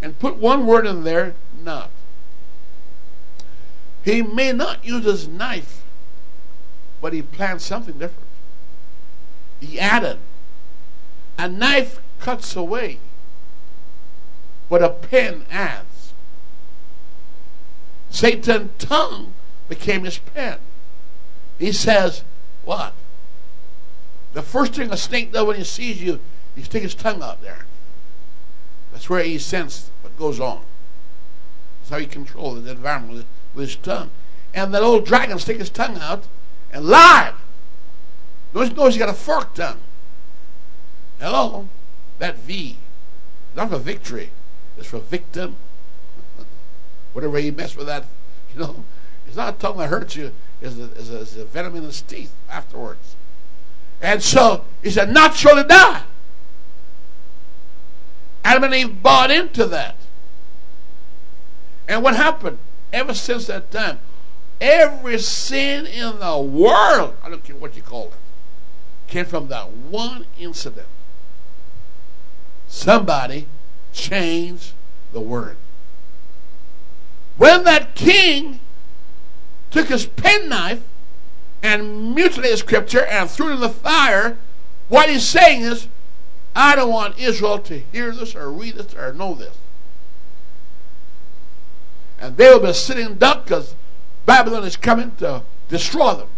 [0.00, 1.90] And put one word in there, not.
[4.04, 5.82] He may not use his knife,
[7.02, 8.28] but he planned something different.
[9.60, 10.18] He added.
[11.36, 12.98] A knife cuts away,
[14.68, 16.12] but a pen adds.
[18.10, 19.32] Satan's tongue
[19.68, 20.58] became his pen.
[21.58, 22.24] He says,
[22.64, 22.94] What?
[24.32, 26.20] The first thing a snake does when he sees you,
[26.54, 27.66] he sticks his tongue out there.
[28.92, 30.62] That's where he senses what goes on.
[31.80, 34.10] That's how he controls the environment with, with his tongue.
[34.52, 36.24] And that old dragon stick his tongue out
[36.72, 37.34] and lied.
[38.54, 39.78] Notice, notice he got a forked tongue.
[41.20, 41.68] Hello?
[42.20, 42.76] That V.
[43.56, 44.30] Not for victory.
[44.78, 45.56] It's for victim
[47.12, 48.04] whatever he messed with that,
[48.54, 48.84] you know,
[49.26, 51.82] it's not a tongue that hurts you, it's a, it's a, it's a venom in
[51.84, 53.16] his teeth afterwards.
[54.00, 56.02] And so he said, not surely die.
[58.42, 59.96] Adam and Eve bought into that.
[61.86, 62.58] And what happened?
[62.92, 63.98] Ever since that time,
[64.60, 68.14] every sin in the world, I don't care what you call it,
[69.06, 70.86] came from that one incident.
[72.70, 73.46] Somebody
[73.92, 74.72] changed
[75.12, 75.56] the word.
[77.36, 78.60] When that king
[79.70, 80.80] took his penknife
[81.62, 84.38] and mutilated scripture and threw it in the fire,
[84.88, 85.88] what he's saying is,
[86.54, 89.56] I don't want Israel to hear this or read this or know this.
[92.20, 93.74] And they will be sitting duck because
[94.26, 96.28] Babylon is coming to destroy them.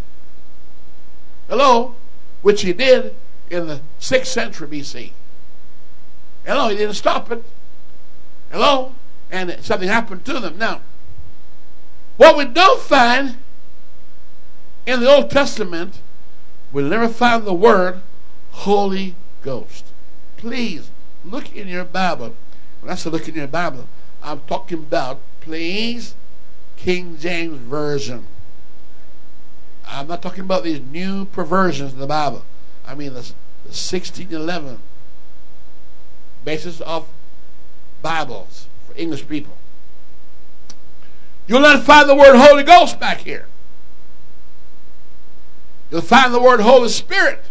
[1.49, 1.95] Hello?
[2.41, 3.15] Which he did
[3.51, 5.13] in the 6th century BC.
[6.45, 6.69] Hello?
[6.69, 7.45] He didn't stop it.
[8.51, 8.95] Hello?
[9.31, 10.59] And something happened to them.
[10.59, 10.81] Now,
[12.17, 13.37] what we don't find
[14.87, 16.01] in the Old Testament,
[16.73, 18.01] we'll never find the word
[18.51, 19.87] Holy Ghost.
[20.37, 20.91] Please
[21.25, 22.35] look in your Bible.
[22.81, 23.87] When I say look in your Bible,
[24.23, 26.15] I'm talking about, please,
[26.77, 28.27] King James Version.
[29.87, 32.45] I'm not talking about these new perversions in the Bible.
[32.87, 33.21] I mean the
[33.65, 34.79] 1611
[36.45, 37.07] basis of
[38.03, 39.57] Bibles for English people.
[41.47, 43.47] You'll not find the word Holy Ghost back here.
[45.91, 47.45] You'll find the word Holy Spirit.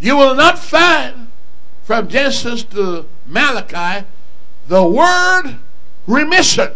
[0.00, 1.28] You will not find
[1.82, 4.06] from Genesis to Malachi
[4.66, 5.56] the word
[6.06, 6.72] remission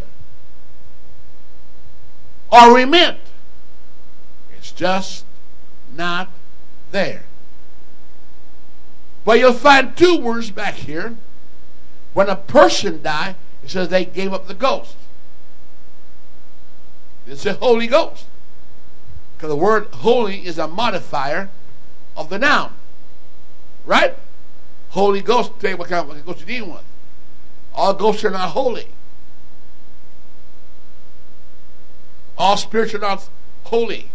[2.51, 3.19] or remit.
[4.57, 5.25] It's just
[5.95, 6.29] not
[6.91, 7.25] there.
[9.25, 11.17] But you'll find two words back here.
[12.15, 14.97] When a person died, it says they gave up the ghost.
[17.27, 18.27] It's the Holy Ghost.
[19.37, 21.49] Because the word holy is a modifier
[22.17, 22.75] of the noun.
[23.87, 24.15] Right?
[24.91, 26.85] Holy Ghost, tell you what kind of ghost you're dealing with.
[27.75, 28.89] All ghosts are not holy.
[32.37, 33.29] All spirits are not
[33.65, 34.11] holy.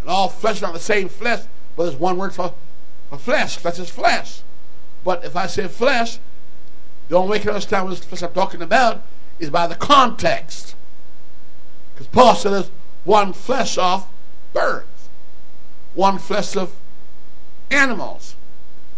[0.00, 1.44] And all flesh are not the same flesh,
[1.76, 2.54] but there's one word for,
[3.18, 3.56] flesh.
[3.56, 4.42] Flesh is flesh.
[5.04, 6.18] But if I say flesh,
[7.08, 9.02] the only way you can understand what flesh I'm talking about
[9.38, 10.74] is by the context.
[11.92, 12.70] Because Paul says,
[13.04, 14.06] one flesh of
[14.52, 15.08] birds,
[15.94, 16.74] one flesh of
[17.70, 18.36] animals,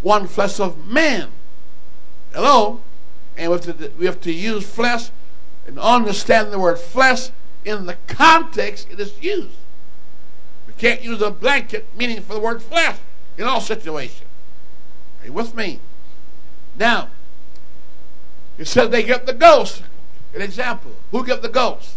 [0.03, 1.31] one flesh of man.
[2.33, 2.81] Hello?
[3.37, 5.11] And we have to, we have to use flesh
[5.67, 7.31] and understand the word flesh
[7.65, 9.57] in the context it is used.
[10.67, 12.99] We can't use a blanket meaning for the word flesh
[13.37, 14.29] in all situations.
[15.21, 15.81] Are you with me?
[16.77, 17.09] Now,
[18.59, 19.83] it says they get the ghost.
[20.35, 20.93] An example.
[21.11, 21.97] Who got the ghost?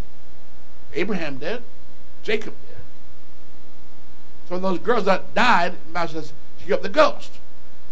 [0.93, 1.63] Abraham did.
[2.23, 2.77] Jacob did.
[4.47, 7.39] So those girls that died, Bible says she got the ghost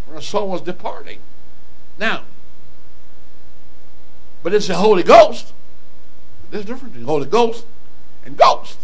[0.05, 1.19] when her soul was departing.
[1.97, 2.23] Now,
[4.43, 5.53] but it's the Holy Ghost.
[6.51, 7.65] There's a difference between Holy Ghost
[8.25, 8.77] and ghost.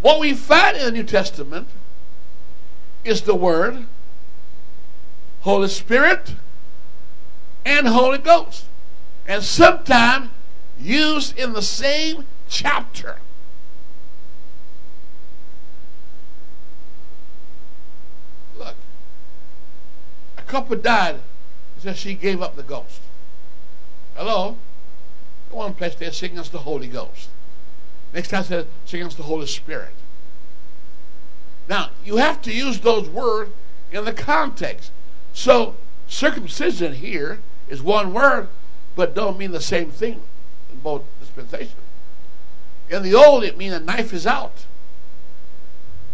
[0.00, 1.68] What we find in the New Testament
[3.04, 3.86] is the word
[5.42, 6.34] Holy Spirit
[7.64, 8.66] and Holy Ghost.
[9.26, 10.30] And sometimes
[10.78, 13.18] used in the same chapter.
[18.58, 18.74] Look,
[20.36, 21.20] a couple died
[21.76, 23.00] because she gave up the ghost.
[24.16, 24.56] Hello?
[25.50, 27.28] One place there singing the Holy Ghost.
[28.12, 28.44] Next time
[28.84, 29.94] singing us the Holy Spirit.
[31.72, 33.50] Now, you have to use those words
[33.90, 34.90] in the context.
[35.32, 35.74] So,
[36.06, 38.48] circumcision here is one word,
[38.94, 40.20] but don't mean the same thing
[40.70, 41.80] in both dispensations.
[42.90, 44.66] In the old, it means a knife is out.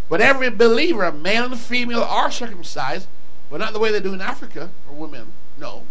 [0.08, 3.08] But every believer, male and female, are circumcised,
[3.50, 5.32] but not the way they do in Africa for women.
[5.58, 5.82] No.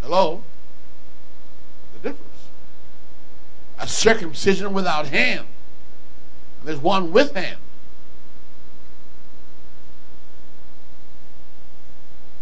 [0.00, 0.44] Hello?
[1.94, 2.50] The difference.
[3.80, 5.46] A circumcision without hand.
[6.62, 7.58] There's one with hand.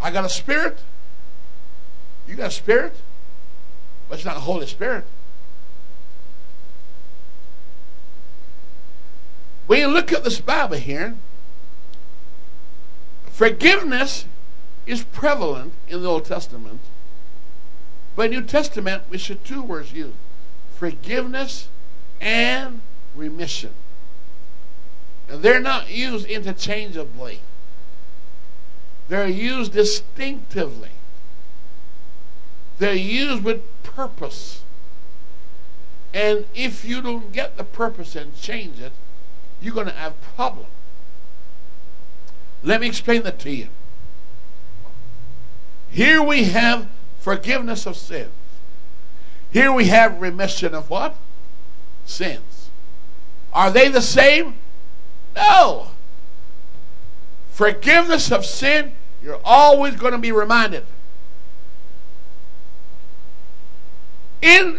[0.05, 0.80] I got a spirit.
[2.28, 2.94] You got a spirit,
[4.07, 5.05] but it's not a Holy Spirit.
[9.66, 11.16] When you look at this Bible here,
[13.30, 14.26] forgiveness
[14.86, 16.80] is prevalent in the Old Testament.
[18.14, 20.16] But in New Testament, we see two words used
[20.74, 21.68] forgiveness
[22.20, 22.82] and
[23.14, 23.72] remission.
[25.30, 27.40] And they're not used interchangeably,
[29.09, 30.90] they're used distinctively.
[32.78, 34.62] They're used with purpose.
[36.12, 38.92] And if you don't get the purpose and change it,
[39.61, 40.66] you're going to have problem.
[42.62, 43.68] Let me explain that to you.
[45.90, 46.88] Here we have
[47.20, 48.32] forgiveness of sins.
[49.52, 51.14] Here we have remission of what?
[52.07, 52.70] Sins.
[53.52, 54.57] Are they the same?
[55.36, 55.88] No.
[57.55, 58.92] Forgiveness of sin,
[59.22, 60.84] you're always going to be reminded
[64.44, 64.78] in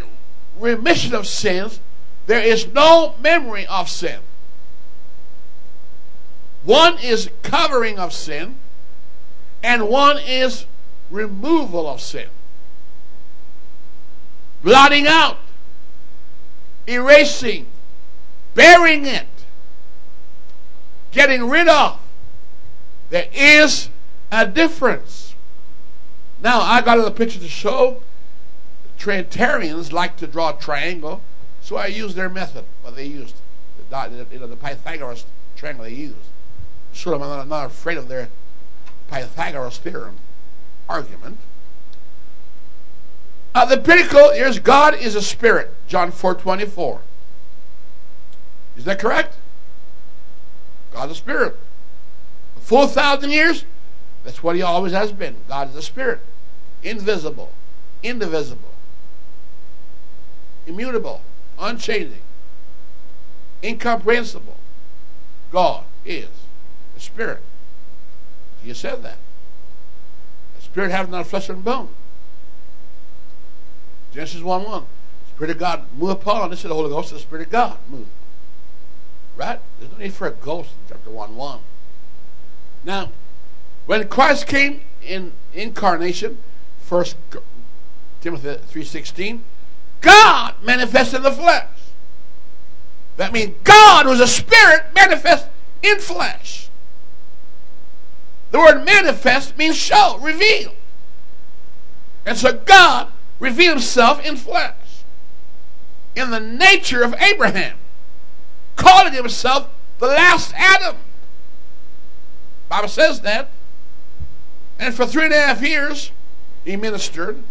[0.59, 1.79] remission of sins,
[2.27, 4.19] there is no memory of sin.
[6.63, 8.55] One is covering of sin,
[9.63, 10.67] and one is
[11.09, 12.29] removal of sin.
[14.63, 15.39] Blotting out,
[16.87, 17.65] erasing,
[18.53, 19.27] burying it,
[21.11, 21.99] getting rid of.
[23.15, 23.87] There is
[24.29, 25.35] a difference.
[26.41, 28.03] Now, I got a picture to show
[28.97, 31.21] Trinitarians like to draw a triangle,
[31.61, 33.35] so I used their method, what they used.
[33.89, 35.23] The, you know, the Pythagoras
[35.55, 36.27] triangle they used.
[36.91, 38.27] So I'm not, I'm not afraid of their
[39.09, 40.17] Pythagoras theorem
[40.89, 41.37] argument.
[43.53, 45.73] Uh, the pinnacle is God is a spirit.
[45.87, 46.99] John 4 24.
[48.75, 49.37] Is that correct?
[50.91, 51.57] God's a spirit.
[52.65, 53.63] A full thousand years,
[54.23, 55.35] that's what he always has been.
[55.47, 56.19] God is a spirit.
[56.81, 57.51] Invisible,
[58.01, 58.71] indivisible,
[60.65, 61.21] immutable,
[61.59, 62.23] unchanging,
[63.63, 64.57] incomprehensible.
[65.51, 66.29] God is
[66.97, 67.43] a spirit.
[68.63, 69.19] He said that.
[70.55, 71.89] The spirit has not flesh and bone.
[74.11, 74.85] Genesis 1 1.
[75.35, 76.49] Spirit of God move upon.
[76.49, 78.07] This is the Holy Ghost, the Spirit of God move.
[79.37, 79.59] Right?
[79.79, 81.59] There's no need for a ghost in chapter 1 1.
[82.85, 83.09] Now,
[83.87, 86.37] when Christ came in incarnation,
[86.79, 87.17] First
[88.21, 89.39] Timothy 3.16,
[90.01, 91.67] God manifested the flesh.
[93.17, 95.47] That means God was a spirit manifest
[95.81, 96.69] in flesh.
[98.51, 100.73] The word manifest means show, reveal.
[102.25, 103.07] And so God
[103.39, 105.03] revealed himself in flesh,
[106.15, 107.77] in the nature of Abraham,
[108.75, 109.69] calling himself
[109.99, 110.97] the last Adam.
[112.75, 113.47] Bible says that.
[114.77, 116.11] And for three and a half years,
[116.65, 117.41] he ministered.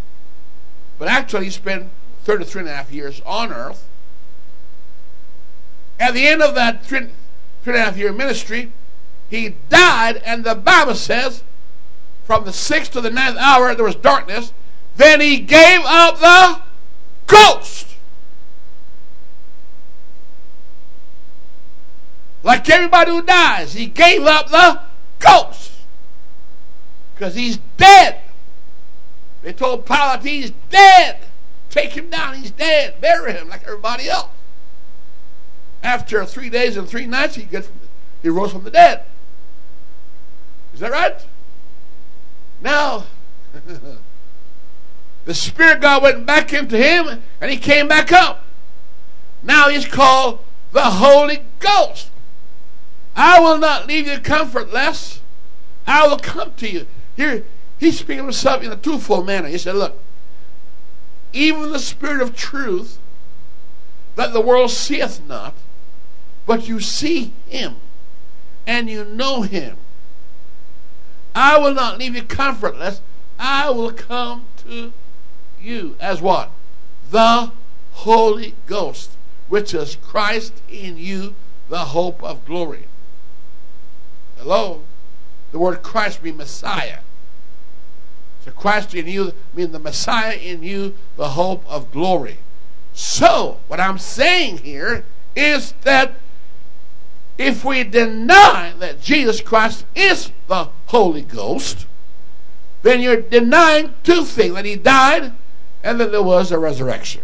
[0.99, 1.89] But actually, he spent
[2.25, 3.89] 33 and a half years on earth.
[5.99, 7.09] At the end of that three,
[7.63, 8.71] three and a half year ministry,
[9.31, 11.43] he died, and the Bible says,
[12.25, 14.53] from the sixth to the ninth hour, there was darkness.
[14.99, 16.61] Then he gave up the
[17.27, 17.97] ghost.
[22.43, 24.84] Like everybody who dies, he gave up the
[25.25, 25.73] ghost.
[27.15, 28.21] Because he's dead.
[29.43, 31.19] They told Pilate he's dead.
[31.71, 33.01] Take him down, he's dead.
[33.01, 34.29] Bury him like everybody else.
[35.83, 37.69] After three days and three nights, he, gets,
[38.23, 39.05] he rose from the dead.
[40.73, 41.25] Is that right?
[42.61, 43.05] Now,
[45.25, 48.45] the Spirit God went back into him and he came back up.
[49.43, 50.41] Now he's called
[50.73, 52.11] the Holy Ghost.
[53.17, 55.21] I will not leave you comfortless.
[55.87, 56.87] I will come to you.
[57.17, 57.45] Here,
[57.79, 59.49] he's speaking of himself in a twofold manner.
[59.49, 59.99] He said, Look,
[61.33, 62.99] even the Spirit of truth
[64.17, 65.55] that the world seeth not,
[66.47, 67.77] but you see him
[68.67, 69.77] and you know him.
[71.35, 73.01] I will not leave you comfortless.
[73.39, 74.93] I will come to
[75.61, 76.51] you as what?
[77.11, 77.51] The
[77.93, 79.11] Holy Ghost,
[79.49, 81.35] which is Christ in you,
[81.69, 82.87] the hope of glory.
[84.45, 84.83] Hello?
[85.53, 86.99] The word Christ means Messiah.
[88.45, 92.37] So Christ in you means the Messiah in you, the hope of glory.
[92.93, 96.17] So, what I'm saying here is that
[97.39, 101.87] if we deny that Jesus Christ is the Holy Ghost,
[102.83, 105.33] then you're denying two things that He died
[105.83, 107.23] and that there was a resurrection.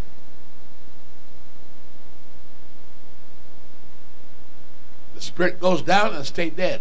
[5.15, 6.81] The Spirit goes down and stay dead.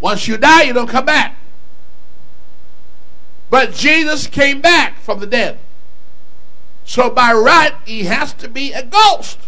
[0.00, 1.36] Once you die, you don't come back.
[3.50, 5.58] But Jesus came back from the dead.
[6.84, 9.38] So by right, he has to be a ghost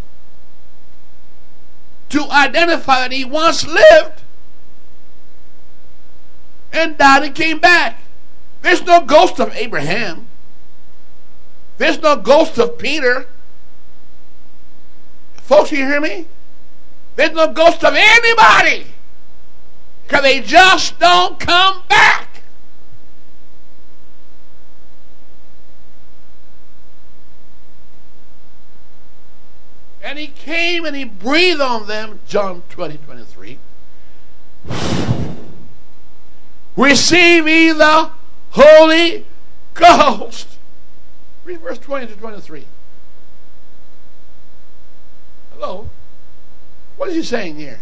[2.10, 4.22] to identify that he once lived
[6.72, 7.98] and died and came back.
[8.62, 10.26] There's no ghost of Abraham.
[11.78, 13.26] There's no ghost of Peter.
[15.34, 16.26] Folks, you hear me?
[17.16, 18.86] There's no ghost of anybody.
[20.10, 22.42] Because they just don't come back.
[30.02, 33.58] And he came and he breathed on them, John 20, 23.
[36.74, 38.10] Receive ye the
[38.50, 39.24] Holy
[39.74, 40.58] Ghost.
[41.44, 42.64] Read verse 20 to 23.
[45.52, 45.88] Hello?
[46.96, 47.78] What is he saying here?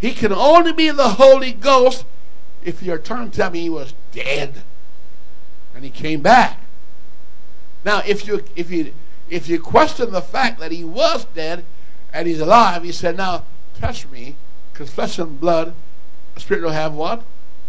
[0.00, 2.06] He can only be the Holy Ghost
[2.64, 4.62] if trying to tell me he was dead
[5.74, 6.60] and he came back.
[7.84, 8.92] Now, if you if you
[9.28, 11.64] if you question the fact that he was dead
[12.12, 13.44] and he's alive, he said, "Now
[13.78, 14.36] touch me,
[14.72, 15.74] because flesh and blood,
[16.36, 17.22] spirit will have what?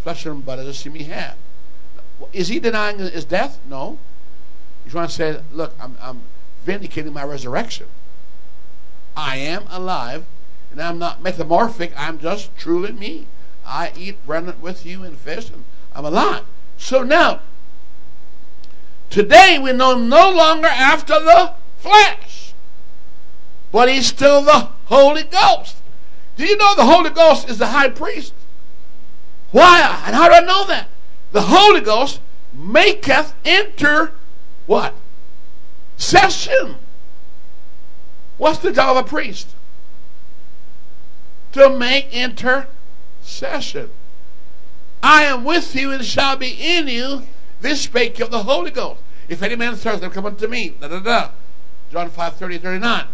[0.03, 1.35] Flesh and blood I see me have."
[2.33, 3.59] Is he denying his death?
[3.69, 3.97] No.
[4.83, 6.21] He's trying to say, "Look, I'm, I'm
[6.65, 7.87] vindicating my resurrection.
[9.15, 10.25] I am alive
[10.71, 11.93] and I'm not metamorphic.
[11.97, 13.27] I'm just truly me.
[13.65, 15.63] I eat bread with you and fish, and
[15.93, 16.43] I'm alive.
[16.77, 17.41] So now,
[19.09, 22.53] today we know no longer after the flesh,
[23.71, 25.77] but he's still the Holy Ghost.
[26.37, 28.33] Do you know the Holy Ghost is the high priest?
[29.51, 29.81] Why?
[30.05, 30.87] And how do I know that?
[31.33, 32.19] The Holy Ghost
[32.53, 34.13] maketh enter
[34.65, 34.95] what?
[35.97, 36.77] Session.
[38.37, 39.55] What's the job of a priest?
[41.53, 43.89] To make intercession.
[45.03, 47.23] I am with you and shall be in you.
[47.59, 49.01] This spake of the Holy Ghost.
[49.27, 50.75] If any man thirst, come unto me.
[50.79, 51.29] Da, da, da.
[51.91, 53.05] John 5, 30, 39.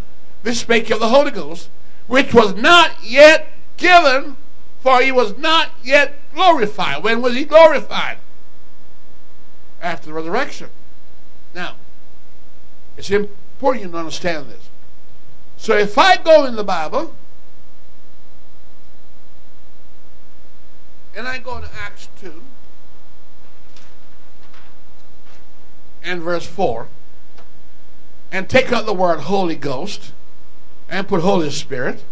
[0.44, 1.70] This spake of the Holy Ghost,
[2.08, 4.38] which was not yet given,
[4.80, 7.04] for he was not yet glorified.
[7.04, 8.18] When was he glorified?
[9.82, 10.70] After the resurrection.
[11.54, 11.76] Now,
[12.98, 14.70] it's important you to understand this.
[15.58, 17.14] So if I go in the Bible
[21.18, 22.42] and I go to Acts 2
[26.04, 26.88] and verse 4
[28.32, 30.14] and take out the word Holy Ghost
[30.88, 32.04] and put Holy Spirit,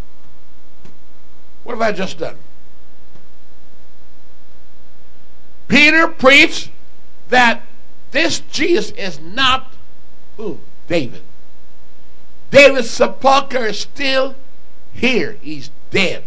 [1.63, 2.37] what have I just done?
[5.67, 6.71] Peter preached
[7.29, 7.61] that
[8.09, 9.71] this Jesus is not
[10.37, 10.59] who?
[10.87, 11.21] David.
[12.49, 14.35] David's sepulchre is still
[14.93, 15.37] here.
[15.41, 16.23] He's dead.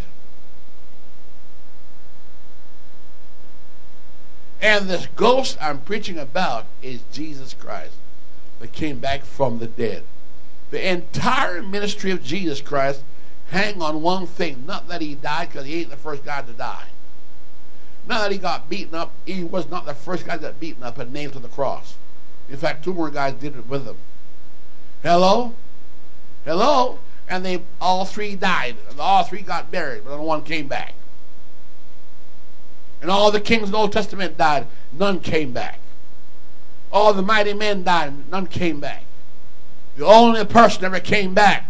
[4.61, 7.95] And this ghost I'm preaching about is Jesus Christ
[8.61, 10.03] that came back from the dead.
[10.71, 13.03] The entire ministry of Jesus Christ
[13.51, 14.65] hang on one thing.
[14.67, 16.87] Not that he died because he ain't the first guy to die.
[18.07, 19.13] Not that he got beaten up.
[19.27, 21.97] He was not the first guy that beaten up and nailed to the cross.
[22.51, 23.97] In fact, two more guys did it with him.
[25.03, 25.55] Hello?
[26.45, 26.99] Hello?
[27.29, 28.77] And they all three died.
[28.99, 30.95] All three got buried, but only one came back.
[33.01, 34.67] And all the kings of the Old Testament died.
[34.93, 35.79] None came back.
[36.91, 38.31] All the mighty men died.
[38.31, 39.05] None came back.
[39.97, 41.67] The only person that ever came back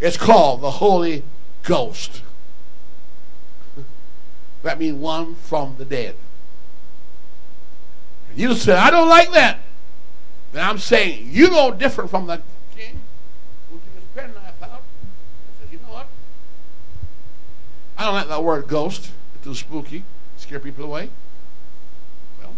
[0.00, 1.22] is called the Holy
[1.62, 2.22] Ghost.
[4.62, 6.16] That means one from the dead.
[8.28, 9.58] And you say, I don't like that.
[10.52, 12.42] Then I'm saying, you know different from the
[12.76, 13.00] king?
[18.00, 19.10] I don't like that word ghost.
[19.42, 20.04] Too spooky.
[20.36, 21.10] Scare people away.
[22.40, 22.54] Well,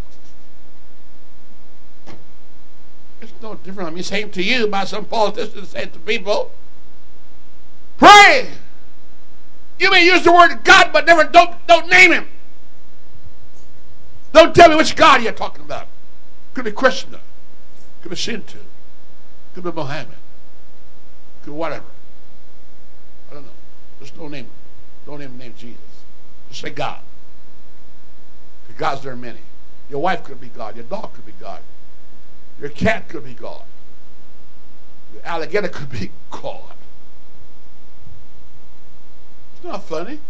[3.20, 3.90] it's no different.
[3.90, 6.50] I'm saying to you by some politicians saying to people,
[7.98, 8.48] pray.
[9.78, 12.28] You may use the word God, but never don't don't name him.
[14.32, 15.88] Don't tell me which God you're talking about.
[16.54, 17.20] Could be Krishna.
[18.02, 18.58] Could be Shinto.
[19.54, 20.16] Could be Mohammed.
[21.42, 21.84] Could be whatever.
[23.30, 23.50] I don't know.
[24.00, 24.50] Just don't name him.
[25.06, 25.91] Don't name name Jesus.
[26.52, 27.00] Say God.
[28.66, 29.40] Because gods there are many.
[29.90, 30.76] Your wife could be God.
[30.76, 31.60] Your dog could be God.
[32.60, 33.62] Your cat could be God.
[35.12, 36.74] Your alligator could be God.
[39.54, 40.20] It's not funny.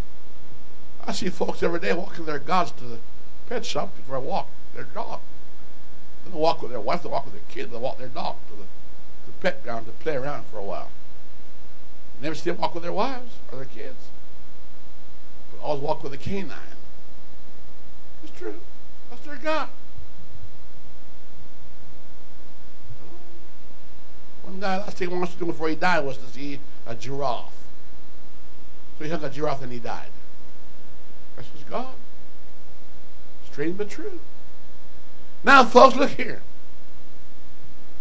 [1.04, 2.98] I see folks every day walking their gods to the
[3.48, 5.20] pet shop before I walk their dog.
[6.24, 8.36] They don't walk with their wife, they walk with their kid, they walk their dog
[8.48, 10.90] to the, to the pet ground to play around for a while.
[12.20, 14.11] never see them walk with their wives or their kids.
[15.62, 16.58] Always walk with a canine.
[18.24, 18.60] It's true.
[19.10, 19.68] That's their God.
[24.42, 26.94] One guy, last thing he wants to do before he died was to see a
[26.94, 27.54] giraffe.
[28.98, 30.10] So he hung a giraffe and he died.
[31.36, 31.94] That's just God.
[33.50, 34.18] Strange but true.
[35.44, 36.42] Now, folks, look here.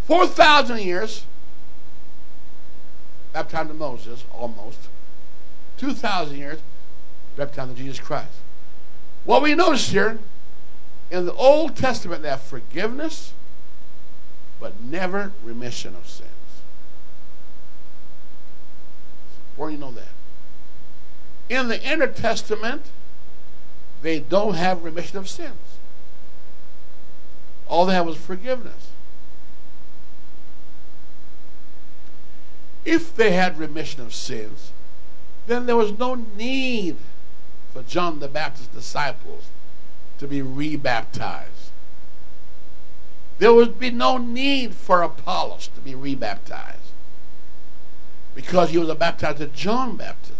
[0.05, 1.25] 4,000 years,
[3.33, 4.79] baptized to Moses, almost.
[5.77, 6.59] 2,000 years,
[7.35, 8.31] baptized to Jesus Christ.
[9.25, 10.19] What we notice here,
[11.09, 13.33] in the Old Testament, they have forgiveness,
[14.59, 16.29] but never remission of sins.
[19.55, 20.07] Where do you know that?
[21.49, 22.85] In the Inner Testament,
[24.01, 25.77] they don't have remission of sins.
[27.67, 28.89] All they have was forgiveness.
[32.83, 34.71] If they had remission of sins,
[35.47, 36.97] then there was no need
[37.73, 39.45] for John the Baptist's disciples
[40.19, 41.71] to be rebaptized.
[43.39, 46.91] There would be no need for Apollos to be rebaptized
[48.35, 50.35] because he was baptized at John baptism.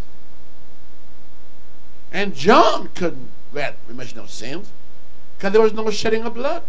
[2.11, 4.69] And John couldn't grant remission of sins
[5.37, 6.63] because there was no shedding of blood.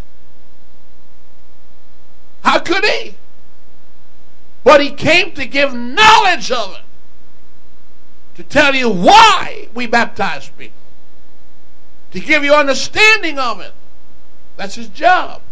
[2.43, 3.17] How could he?
[4.65, 6.83] But he came to give knowledge of it.
[8.37, 10.76] To tell you why we baptize people.
[12.12, 13.72] To give you understanding of it.
[14.57, 15.43] That's his job.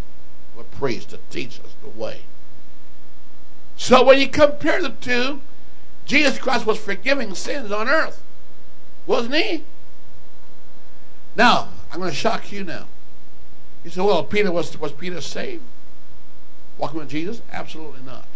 [0.59, 2.21] A priest to teach us the way.
[3.77, 5.41] So when you compare the two,
[6.05, 8.23] Jesus Christ was forgiving sins on earth,
[9.07, 9.65] wasn't he?
[11.35, 12.87] Now, I'm going to shock you now.
[13.85, 15.63] You say, well, Peter was, was Peter saved?
[16.77, 17.41] Walking with Jesus?
[17.53, 18.27] Absolutely not.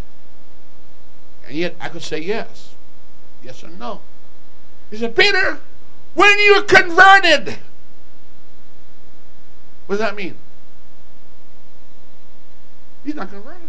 [1.46, 2.74] And yet I could say yes.
[3.42, 4.00] Yes or no.
[4.94, 5.58] He said, Peter,
[6.14, 7.58] when you converted,
[9.86, 10.36] what does that mean?
[13.04, 13.60] He's not converted.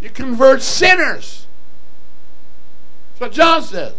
[0.00, 1.48] You convert sinners.
[3.18, 3.94] That's what John said.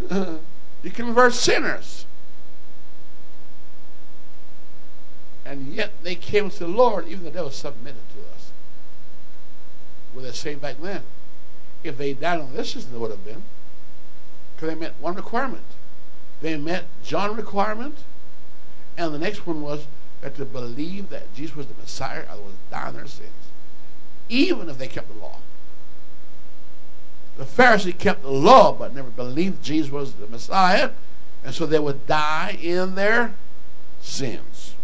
[0.10, 2.06] you convert sinners.
[5.44, 8.52] And yet they came to the Lord, even though they were submitted to us.
[10.14, 11.02] Were they saved back then?
[11.84, 13.42] If they died on this they would have been.
[14.56, 15.62] Because they met one requirement.
[16.40, 17.98] They met John's requirement,
[18.96, 19.86] and the next one was
[20.22, 23.30] that to believe that Jesus was the Messiah, otherwise die in their sins.
[24.28, 25.38] Even if they kept the law.
[27.36, 30.90] The Pharisee kept the law, but never believed Jesus was the Messiah,
[31.44, 33.34] and so they would die in their
[34.00, 34.74] sins.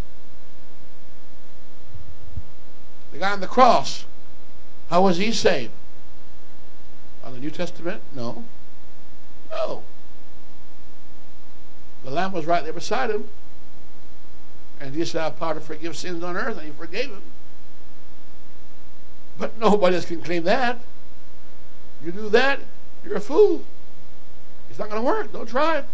[3.12, 4.04] The guy on the cross,
[4.90, 5.72] how was he saved?
[7.24, 8.02] On the New Testament?
[8.14, 8.44] No.
[9.52, 9.82] No.
[12.04, 13.28] The Lamb was right there beside him.
[14.80, 17.22] And he said, I have power to forgive sins on earth, and he forgave him.
[19.38, 20.80] But nobody else can claim that.
[22.04, 22.60] You do that,
[23.04, 23.62] you're a fool.
[24.68, 25.32] It's not going to work.
[25.32, 25.84] Don't try it.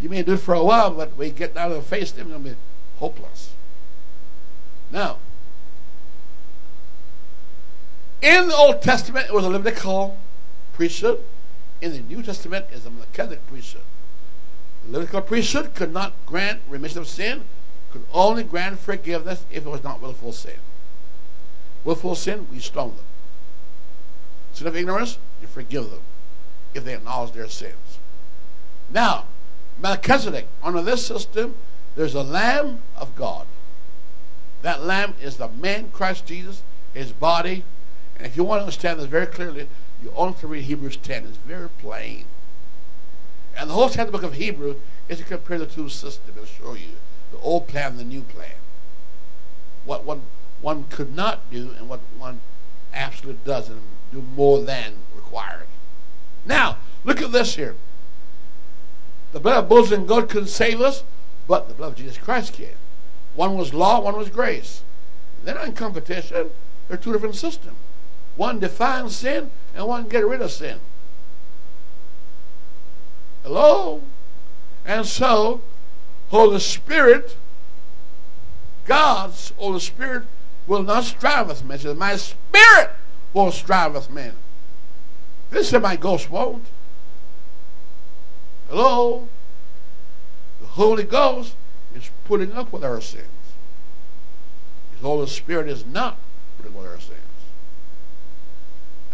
[0.00, 2.22] You may do it for a while, but you get out of the face, it's
[2.22, 2.56] going to be
[2.98, 3.54] hopeless.
[4.90, 5.18] Now,
[8.20, 10.18] in the Old Testament, it was a Levitical,
[10.72, 11.20] priesthood.
[11.80, 13.82] In the New Testament, it's a Melchizedek priesthood.
[14.84, 17.44] The Levitical priesthood could not grant remission of sin,
[17.92, 20.58] could only grant forgiveness if it was not willful sin.
[21.84, 23.04] Willful sin, we stone them.
[24.52, 26.00] Sin of ignorance, you forgive them
[26.74, 27.98] if they acknowledge their sins.
[28.90, 29.26] Now,
[29.80, 31.54] Melchizedek, under this system,
[31.94, 33.46] there's a Lamb of God.
[34.62, 36.62] That Lamb is the man Christ Jesus,
[36.92, 37.64] his body.
[38.16, 39.68] And if you want to understand this very clearly,
[40.02, 41.24] you only to read Hebrews 10.
[41.24, 42.24] It's very plain.
[43.56, 44.76] And the whole 10th book of Hebrew
[45.08, 46.36] is to compare the two systems.
[46.36, 46.92] It'll show you
[47.32, 48.56] the old plan and the new plan.
[49.84, 50.22] What one,
[50.60, 52.40] one could not do and what one
[52.94, 53.80] absolutely does and
[54.12, 55.66] do more than required.
[56.46, 57.74] Now, look at this here.
[59.32, 61.02] The blood of bulls and goats couldn't save us,
[61.46, 62.68] but the blood of Jesus Christ can.
[63.34, 64.82] One was law, one was grace.
[65.44, 66.50] They're not in competition.
[66.88, 67.76] They're two different systems.
[68.38, 70.78] One defines sin, and one get rid of sin.
[73.42, 74.00] Hello?
[74.86, 75.60] And so,
[76.28, 77.36] Holy Spirit,
[78.86, 80.22] God's Holy Spirit
[80.68, 81.74] will not strive with me.
[81.74, 82.92] It says, My spirit
[83.34, 84.34] will strive with men.
[85.50, 86.66] This is my ghost won't.
[88.68, 89.26] Hello?
[90.60, 91.54] The Holy Ghost
[91.92, 93.26] is putting up with our sins.
[94.92, 96.18] His Holy Spirit is not
[96.56, 97.18] putting up with our sins.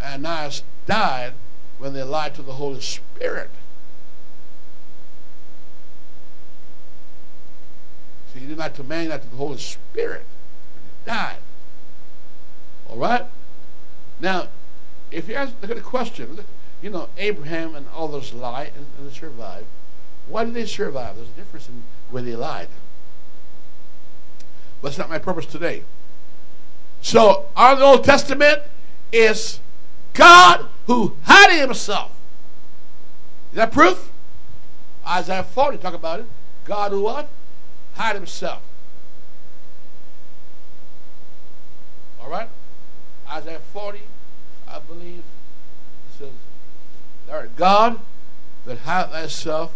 [0.04, 1.32] Ananias died
[1.78, 3.50] when they lied to the Holy Spirit.
[8.32, 10.24] See, he did not to man, not to the Holy Spirit.
[11.04, 11.38] He died.
[12.88, 13.24] All right?
[14.20, 14.48] Now,
[15.10, 16.44] if you ask, the question,
[16.82, 19.66] you know, Abraham and all those lied and, and they survived.
[20.28, 21.16] Why did they survive?
[21.16, 22.68] There's a difference in where they lied.
[24.80, 25.84] But that's not my purpose today.
[27.00, 28.62] So, our Old Testament
[29.12, 29.60] is
[30.14, 32.12] God who hid himself.
[33.50, 34.10] Is that proof?
[35.06, 36.26] Isaiah 40 talk about it.
[36.64, 37.28] God who what?
[37.94, 38.62] Hide himself.
[42.20, 42.48] All right?
[43.30, 44.00] Isaiah 40,
[44.68, 45.22] I believe,
[46.18, 46.30] says,
[47.30, 48.00] art God
[48.64, 49.72] that hide thyself,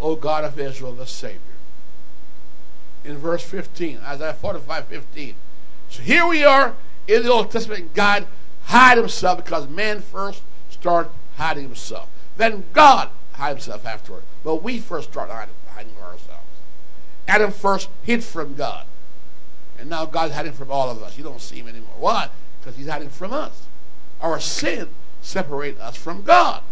[0.00, 1.40] O God of Israel, the Savior.
[3.04, 5.34] In verse 15, Isaiah 45, 15.
[5.88, 6.74] So here we are
[7.08, 7.94] in the Old Testament.
[7.94, 8.26] God
[8.66, 12.08] hide himself because man first started hiding himself.
[12.36, 14.22] Then God hide himself afterward.
[14.44, 16.44] But we first start hiding, hiding ourselves.
[17.28, 18.86] Adam first hid from God.
[19.78, 21.18] And now God's hiding from all of us.
[21.18, 21.94] You don't see him anymore.
[21.98, 22.28] Why?
[22.60, 23.66] Because he's hiding from us.
[24.20, 24.88] Our sin
[25.20, 26.62] separates us from God.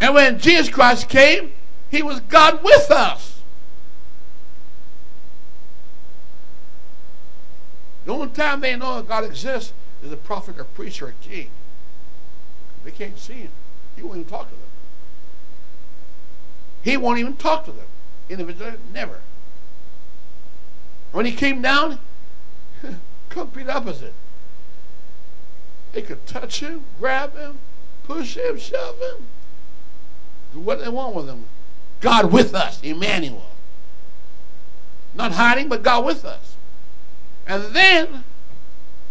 [0.00, 1.52] And when Jesus Christ came,
[1.90, 3.35] he was God with us.
[8.06, 11.12] The only time they know that God exists is a prophet or priest or a
[11.20, 11.50] king.
[12.84, 13.50] They can't see him.
[13.96, 14.62] He won't even talk to them.
[16.82, 17.86] He won't even talk to them.
[18.30, 19.20] Individually, never.
[21.10, 21.98] When he came down,
[23.28, 24.14] complete opposite.
[25.92, 27.58] They could touch him, grab him,
[28.04, 29.26] push him, shove him.
[30.54, 31.46] Do what they want with him.
[32.00, 33.50] God with us, Emmanuel.
[35.12, 36.55] Not hiding, but God with us.
[37.46, 38.24] And then,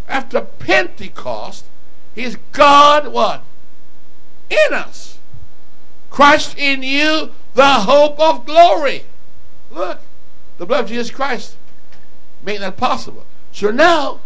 [0.08, 1.66] after Pentecost,
[2.14, 3.44] He's God what?
[4.50, 5.20] In us.
[6.10, 9.04] Christ in you, the hope of glory.
[9.72, 10.00] Look,
[10.58, 11.56] the blood of Jesus Christ
[12.44, 13.26] made that possible.
[13.52, 14.20] So now,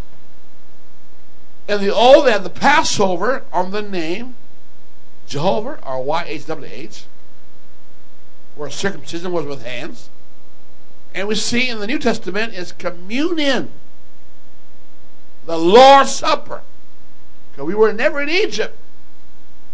[1.68, 4.36] in the old, they had the Passover on the name
[5.30, 7.04] Jehovah, or YHWH,
[8.56, 10.10] where circumcision was with hands.
[11.14, 13.70] And we see in the New Testament is communion,
[15.50, 16.62] the Lord's Supper.
[17.52, 18.78] Because we were never in Egypt,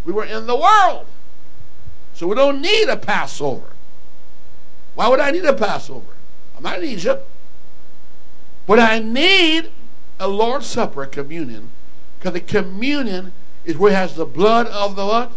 [0.05, 1.05] we were in the world.
[2.13, 3.73] So we don't need a Passover.
[4.93, 6.13] Why would I need a Passover?
[6.55, 7.28] I'm not in Egypt.
[8.65, 9.69] But I need
[10.17, 11.71] a Lord's Supper, a communion,
[12.19, 13.34] because the communion
[13.65, 15.34] is where it has the blood of the what?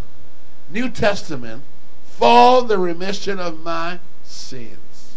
[0.71, 1.65] New Testament
[2.05, 5.17] for the remission of my sins.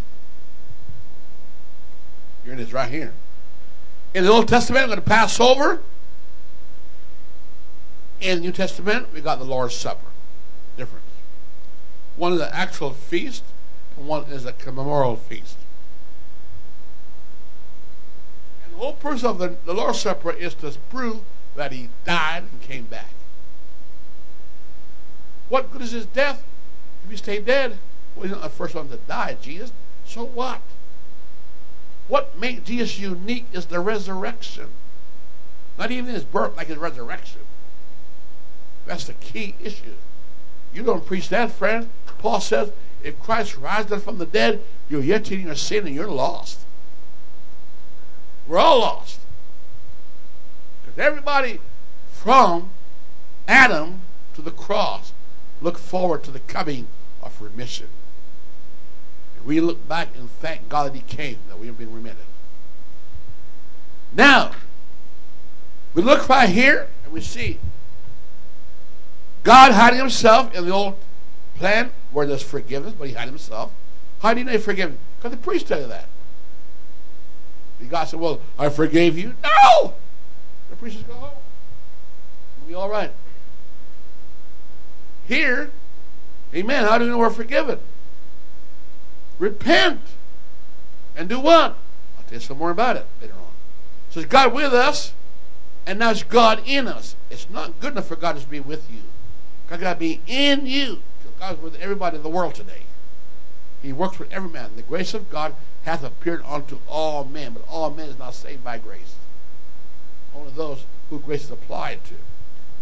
[2.43, 3.13] Here it is right here.
[4.13, 5.81] In the Old Testament, I'm going to pass over.
[8.19, 10.07] In the New Testament, we got the Lord's Supper.
[10.77, 11.05] Difference.
[12.17, 13.43] One is an actual feast,
[13.97, 15.57] and one is a memorial feast.
[18.65, 21.21] And the whole purpose of the, the Lord's Supper is to prove
[21.55, 23.11] that he died and came back.
[25.49, 26.43] What good is his death
[27.03, 27.77] if he stayed dead?
[28.15, 29.71] Well, he's not the first one to die, Jesus.
[30.05, 30.61] So what?
[32.11, 34.67] What made Jesus unique is the resurrection.
[35.79, 37.39] Not even his birth, like his resurrection.
[38.85, 39.93] That's the key issue.
[40.73, 41.89] You don't preach that, friend.
[42.17, 46.11] Paul says, if Christ rises from the dead, you're yet in your sin and you're
[46.11, 46.59] lost.
[48.45, 49.21] We're all lost.
[50.83, 51.61] Because everybody
[52.11, 52.71] from
[53.47, 54.01] Adam
[54.33, 55.13] to the cross
[55.61, 56.87] look forward to the coming
[57.23, 57.87] of remission.
[59.45, 62.17] We look back and thank God that He came, that we have been remitted.
[64.13, 64.51] Now,
[65.93, 67.59] we look right here and we see
[69.43, 70.95] God hiding Himself in the old
[71.55, 73.71] plan where there's forgiveness, but He hid Himself.
[74.21, 74.97] How do you know He forgiven?
[75.17, 76.05] Because the priest tell you that.
[77.79, 79.35] The God said, Well, I forgave you.
[79.43, 79.95] No!
[80.69, 81.31] The priest says, Go home.
[82.57, 83.11] It'll be all right.
[85.27, 85.71] Here,
[86.53, 87.79] amen, how do you know we're forgiven?
[89.41, 89.99] Repent.
[91.17, 91.75] And do what?
[92.17, 93.51] I'll tell you some more about it later on.
[94.11, 95.13] So it's God with us,
[95.85, 97.15] and now it's God in us.
[97.31, 98.99] It's not good enough for God to be with you.
[99.67, 100.99] God got to be in you.
[101.39, 102.83] God's with everybody in the world today.
[103.81, 104.75] He works with every man.
[104.75, 108.63] The grace of God hath appeared unto all men, but all men is not saved
[108.63, 109.15] by grace.
[110.35, 112.13] Only those who grace is applied to.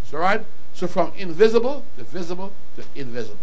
[0.03, 0.45] So, right?
[0.73, 3.37] So from invisible to visible to invisible.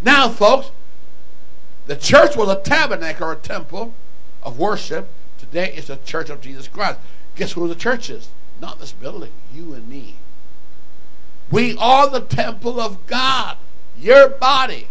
[0.00, 0.70] Now, folks,
[1.90, 3.92] the church was a tabernacle or a temple
[4.44, 5.08] of worship.
[5.40, 7.00] Today it's the church of Jesus Christ.
[7.34, 8.28] Guess who the church is?
[8.60, 10.14] Not this building, you and me.
[11.50, 13.56] We are the temple of God.
[13.98, 14.86] Your body,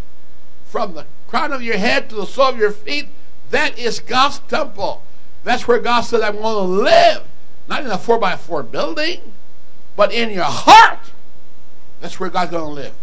[0.66, 3.08] from the crown of your head to the sole of your feet,
[3.50, 5.02] that is God's temple.
[5.45, 7.24] That's where God said, I'm going to live.
[7.70, 9.22] Not in a 4 by 4 building.
[9.95, 11.12] But in your heart,
[12.02, 12.93] that's where God's going to live.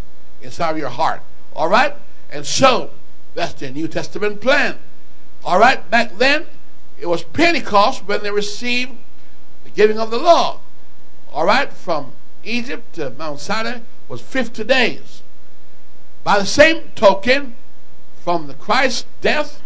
[0.42, 1.22] Inside of your heart.
[1.55, 1.94] All right?
[2.30, 2.90] And so,
[3.37, 4.78] that's the New Testament plan.
[5.45, 5.89] All right?
[5.91, 6.47] Back then,
[6.99, 8.93] it was Pentecost when they received
[9.64, 10.61] the giving of the law.
[11.32, 11.72] All right?
[11.72, 12.12] From
[12.43, 15.22] Egypt to Mount Sinai was 50 days.
[16.24, 17.55] By the same token,
[18.24, 19.62] from the Christ's death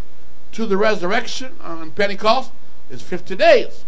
[0.53, 2.51] to the resurrection on Pentecost
[2.91, 3.85] is 50 days.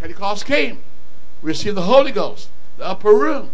[0.00, 0.78] Pentecost came
[1.42, 3.50] received the Holy Ghost, the upper room.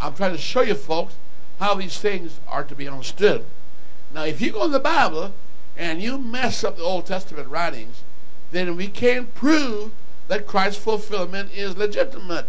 [0.00, 1.14] I'm trying to show you folks
[1.60, 3.44] how these things are to be understood.
[4.12, 5.32] Now, if you go in the Bible
[5.76, 8.02] and you mess up the Old Testament writings,
[8.50, 9.90] then we can't prove
[10.28, 12.46] that Christ's fulfillment is legitimate.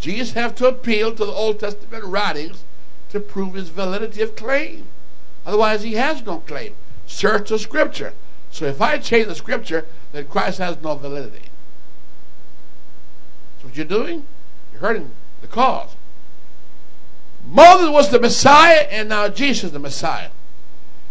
[0.00, 2.64] Jesus have to appeal to the Old Testament writings
[3.10, 4.86] to prove his validity of claim.
[5.44, 6.74] Otherwise, he has no claim.
[7.06, 8.12] Search the Scripture.
[8.50, 11.50] So if I change the Scripture, then Christ has no validity
[13.60, 14.24] So what you're doing?
[14.72, 15.10] You're hurting
[15.40, 15.95] the cause.
[17.46, 20.30] Moses was the Messiah, and now Jesus is the Messiah.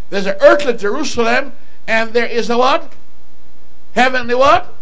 [0.10, 1.54] There's an earthly Jerusalem,
[1.88, 2.94] and there is a what?
[3.94, 4.74] Heavenly what?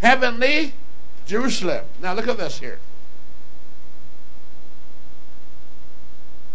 [0.00, 0.72] Heavenly
[1.26, 1.84] Jerusalem.
[2.00, 2.78] Now look at this here.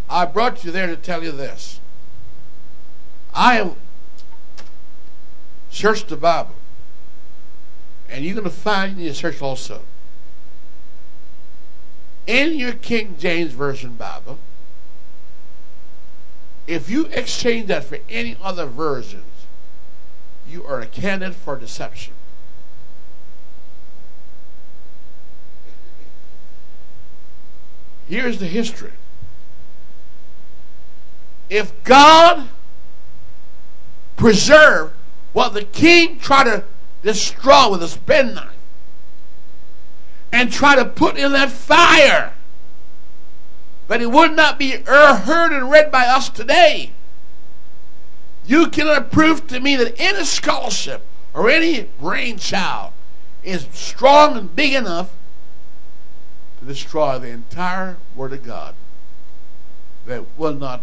[0.09, 1.79] I brought you there to tell you this.
[3.33, 3.75] I have
[5.69, 6.55] searched the Bible
[8.09, 9.81] And you're going to find in your church also.
[12.27, 14.39] In your King James Version Bible,
[16.65, 19.23] if you exchange that for any other versions,
[20.49, 22.13] you are a candidate for deception.
[28.07, 28.93] Here's the history.
[31.49, 32.47] If God
[34.15, 34.93] preserved
[35.33, 36.63] what the king tried to
[37.03, 38.54] destroy with his penknife
[40.35, 42.33] and try to put in that fire,
[43.87, 46.91] but it would not be er-, heard and read by us today.
[48.45, 52.91] You cannot prove to me that any scholarship or any brainchild
[53.45, 55.11] is strong and big enough
[56.59, 58.75] to destroy the entire Word of God
[60.05, 60.81] that will not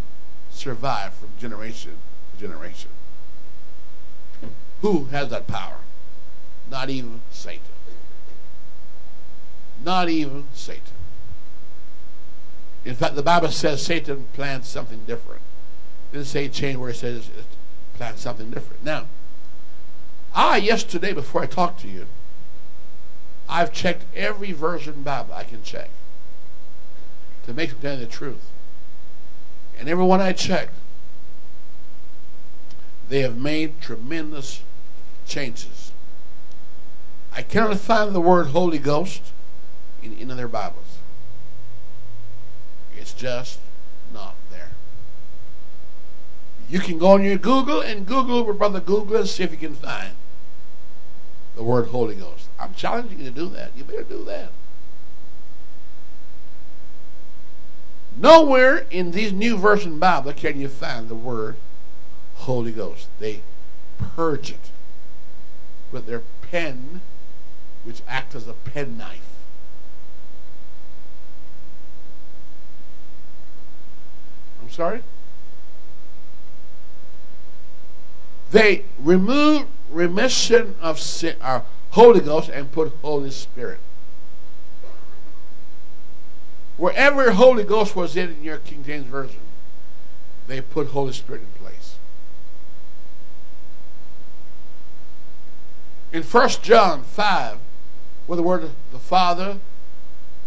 [0.51, 1.99] survive from generation
[2.33, 2.91] to generation.
[4.81, 5.81] Who has that power?
[6.71, 7.72] Not even Satan.
[9.85, 10.83] Not even Satan.
[12.85, 15.41] In fact, the Bible says Satan plans something different.
[16.11, 17.45] It didn't say change where it says it
[17.95, 18.85] plans something different.
[18.85, 19.07] Now,
[20.35, 22.07] I yesterday before I talked to you,
[23.49, 25.91] I've checked every version Bible I can check
[27.47, 28.51] to make them tell the truth.
[29.79, 30.75] And everyone I checked,
[33.09, 34.63] they have made tremendous
[35.27, 35.93] changes.
[37.35, 39.32] I cannot find the word Holy Ghost
[40.03, 40.99] in of their Bibles.
[42.97, 43.59] It's just
[44.13, 44.71] not there.
[46.69, 49.57] You can go on your Google and Google with Brother Google and see if you
[49.57, 50.15] can find
[51.57, 52.49] the word Holy Ghost.
[52.59, 53.73] I'm challenging you to do that.
[53.77, 54.51] You better do that.
[58.17, 61.57] Nowhere in these New Version Bible can you find the word
[62.37, 63.09] Holy Ghost.
[63.19, 63.41] They
[63.99, 64.71] purge it
[65.91, 67.01] with their pen,
[67.85, 69.33] which acts as a penknife.
[74.61, 75.03] I'm sorry?
[78.51, 83.79] They remove remission of sin, uh, Holy Ghost and put Holy Spirit.
[86.77, 89.41] Wherever Holy Ghost was in, in your King James Version,
[90.47, 91.97] they put Holy Spirit in place.
[96.13, 97.59] In 1 John 5,
[98.27, 99.59] where the word the Father,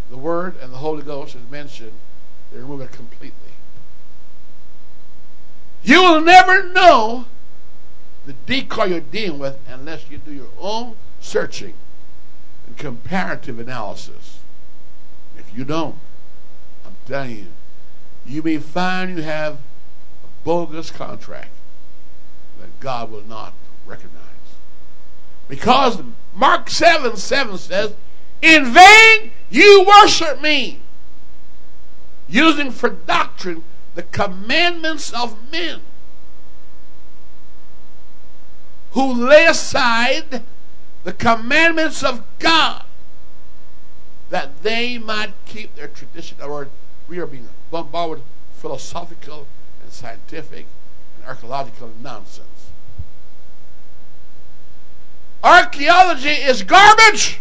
[0.10, 1.94] the Word, and the Holy Ghost is mentioned,
[2.52, 3.45] they remove it completely.
[5.86, 7.26] You will never know
[8.26, 11.76] the decoy you're dealing with unless you do your own searching
[12.66, 14.40] and comparative analysis.
[15.38, 15.98] If you don't,
[16.88, 17.48] I'm telling you,
[18.26, 19.58] you may find you have
[20.24, 21.52] a bogus contract
[22.60, 23.54] that God will not
[23.86, 24.24] recognize.
[25.48, 26.02] Because
[26.34, 27.94] Mark 7 7 says,
[28.42, 30.80] In vain you worship me,
[32.28, 33.62] using for doctrine
[33.96, 35.80] the commandments of men
[38.92, 40.44] who lay aside
[41.04, 42.84] the commandments of God
[44.30, 46.38] that they might keep their tradition.
[46.42, 46.68] Or
[47.08, 49.48] we are being bombarded with philosophical
[49.82, 50.66] and scientific
[51.18, 52.48] and archaeological nonsense.
[55.44, 57.40] Archaeology is garbage.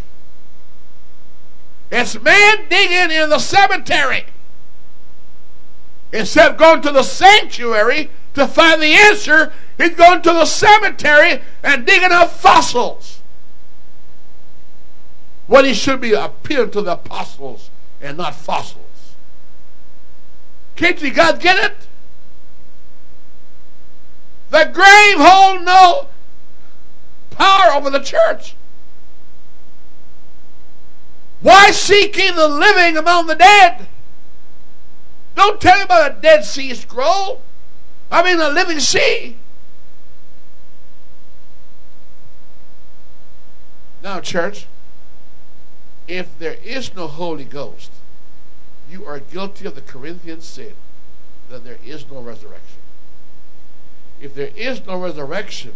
[1.90, 4.26] It's man digging in the cemetery
[6.14, 11.42] instead of going to the sanctuary to find the answer He's going to the cemetery
[11.62, 13.20] and digging up fossils.
[15.46, 19.14] What he should be appealing to the apostles and not fossils.
[20.76, 21.76] Can't you guys get it?
[24.50, 26.06] The grave hold no
[27.30, 28.54] power over the church.
[31.40, 33.88] Why seek ye the living among the dead?
[35.34, 37.42] Don't tell me about a Dead Sea Scroll.
[38.10, 39.36] I mean a living sea.
[44.02, 44.66] Now, church,
[46.06, 47.90] if there is no Holy Ghost,
[48.90, 50.74] you are guilty of the Corinthian sin
[51.48, 52.82] that there is no resurrection.
[54.20, 55.72] If there is no resurrection,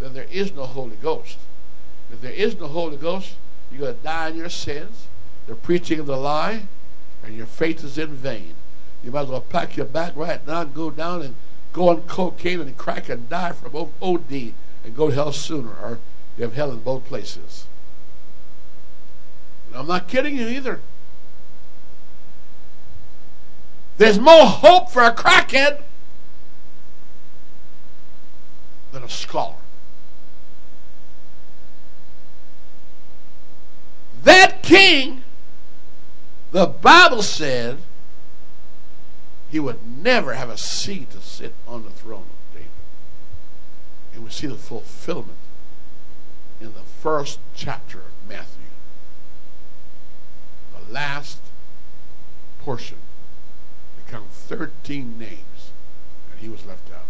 [0.00, 1.38] then there is no Holy Ghost.
[2.12, 3.34] If there is no Holy Ghost,
[3.70, 5.06] you're going to die in your sins.
[5.46, 6.62] They're preaching of the lie,
[7.24, 8.54] and your faith is in vain.
[9.04, 11.34] You might as well pack your bag right now and go down and
[11.72, 15.70] go on cocaine and crack and die from OD and go to hell sooner.
[15.70, 15.98] Or
[16.38, 17.66] you have hell in both places.
[19.68, 20.80] And I'm not kidding you either.
[23.98, 25.82] There's more hope for a crackhead
[28.92, 29.54] than a scholar.
[34.22, 35.22] That king,
[36.52, 37.78] the Bible said,
[39.54, 42.70] he would never have a seat to sit on the throne of David.
[44.12, 45.38] And we see the fulfillment
[46.60, 48.64] in the first chapter of Matthew.
[50.76, 51.38] The last
[52.58, 52.96] portion
[54.04, 55.70] become 13 names,
[56.32, 57.06] and he was left out.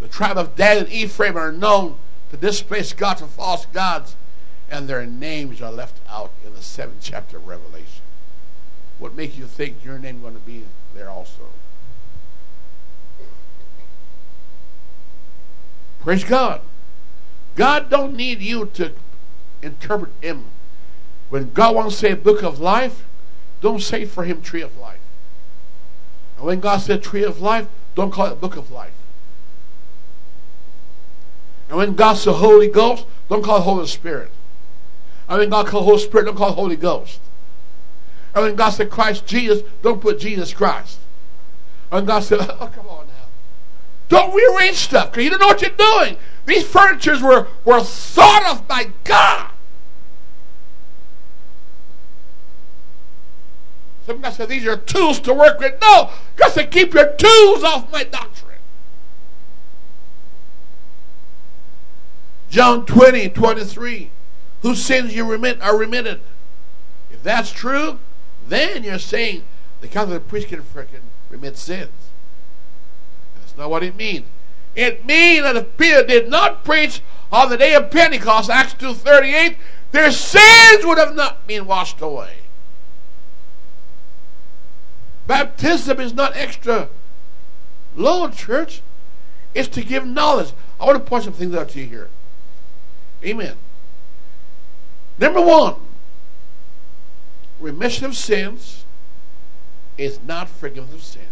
[0.00, 1.98] The tribe of Dan and Ephraim are known
[2.32, 4.16] to displace God to false gods,
[4.68, 8.01] and their names are left out in the seventh chapter of Revelation.
[9.02, 10.62] What makes you think your name going to be
[10.94, 11.42] there also?
[15.98, 16.60] Praise God.
[17.56, 18.92] God don't need you to
[19.60, 20.44] interpret him.
[21.30, 23.04] When God wants to say book of life,
[23.60, 25.00] don't say for him tree of life.
[26.36, 28.94] And when God said tree of life, don't call it book of life.
[31.68, 34.30] And when God said Holy Ghost, don't call it Holy Spirit.
[35.28, 37.18] And when God called Holy Spirit, don't call it Holy Ghost.
[38.34, 40.98] And when God said Christ Jesus, don't put Jesus Christ.
[41.90, 43.12] And God said, oh, come on now.
[44.08, 46.16] Don't rearrange stuff because you don't know what you're doing.
[46.46, 49.50] These furnitures were, were thought of by God.
[54.06, 55.80] Some guy said, these are tools to work with.
[55.80, 58.58] No, God said, keep your tools off my doctrine.
[62.50, 64.10] John 20, 23.
[64.62, 66.20] Whose sins you remit are remitted.
[67.10, 67.98] If that's true,
[68.48, 69.44] then you're saying
[69.80, 71.90] the Catholic priest can freaking remit sins.
[73.36, 74.26] That's not what it means.
[74.74, 79.56] It means that if Peter did not preach on the day of Pentecost, Acts 2.38,
[79.90, 82.36] their sins would have not been washed away.
[85.26, 86.88] Baptism is not extra
[87.96, 88.82] load, church.
[89.54, 90.52] It's to give knowledge.
[90.80, 92.08] I want to point some things out to you here.
[93.24, 93.56] Amen.
[95.18, 95.76] Number one,
[97.62, 98.84] remission of sins
[99.96, 101.26] is not forgiveness of sins.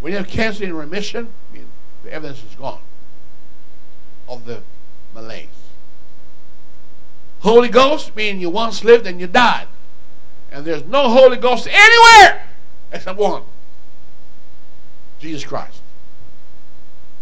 [0.00, 1.66] When you have cancer in remission, I mean,
[2.04, 2.80] the evidence is gone
[4.28, 4.62] of the
[5.14, 5.48] malaise.
[7.40, 9.68] Holy Ghost means you once lived and you died.
[10.50, 12.46] And there's no Holy Ghost anywhere
[12.92, 13.42] except one
[15.18, 15.80] Jesus Christ.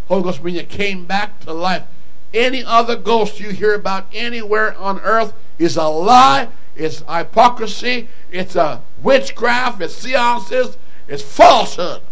[0.09, 1.85] Holy Ghost means you came back to life.
[2.33, 8.57] Any other ghost you hear about anywhere on earth is a lie, it's hypocrisy, it's
[8.57, 10.77] a witchcraft, it's seances,
[11.09, 12.03] it's falsehood.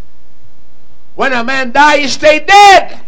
[1.15, 3.01] When a man dies, he stay dead.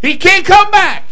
[0.00, 1.04] He can't come back.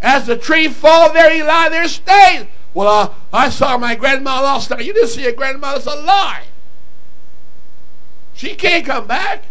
[0.00, 2.46] As the tree fall there, he lie there, stays.
[2.74, 4.84] Well, uh, I saw my grandma last night.
[4.84, 5.72] You didn't see your grandma.
[5.72, 6.44] That's a lie.
[8.34, 9.44] She can't come back.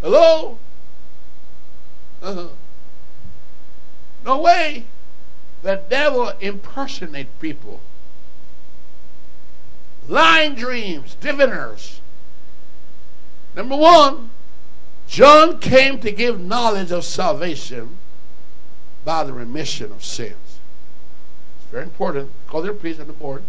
[0.00, 0.58] Hello?
[2.22, 2.48] Uh-huh.
[4.24, 4.84] No way.
[5.62, 7.80] The devil impersonate people.
[10.08, 12.00] Lying dreams, diviners.
[13.54, 14.30] Number one,
[15.06, 17.98] John came to give knowledge of salvation
[19.04, 20.58] by the remission of sins.
[21.58, 22.30] It's very important.
[22.46, 23.42] Call there, please, on the board.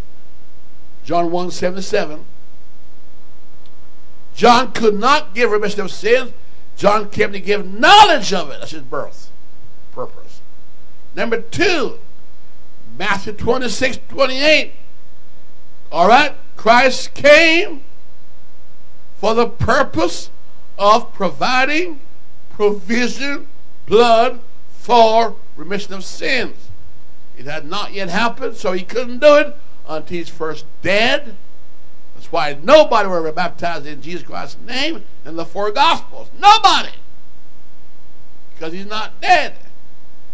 [1.06, 2.26] John 1 77.
[4.36, 6.34] John could not give remission of sins.
[6.76, 8.60] John came to give knowledge of it.
[8.60, 9.30] That's his birth
[9.92, 10.42] purpose.
[11.16, 12.00] Number two,
[13.02, 14.74] Matthew 26 28.
[15.92, 16.36] All right?
[16.56, 17.82] Christ came
[19.16, 20.30] for the purpose
[20.78, 22.00] of providing
[22.52, 23.48] provision,
[23.88, 26.70] blood for remission of sins.
[27.36, 29.58] It had not yet happened, so he couldn't do it
[29.88, 31.36] until he's first dead.
[32.14, 36.30] That's why nobody ever baptized in Jesus Christ's name in the four Gospels.
[36.40, 36.94] Nobody.
[38.54, 39.56] Because he's not dead.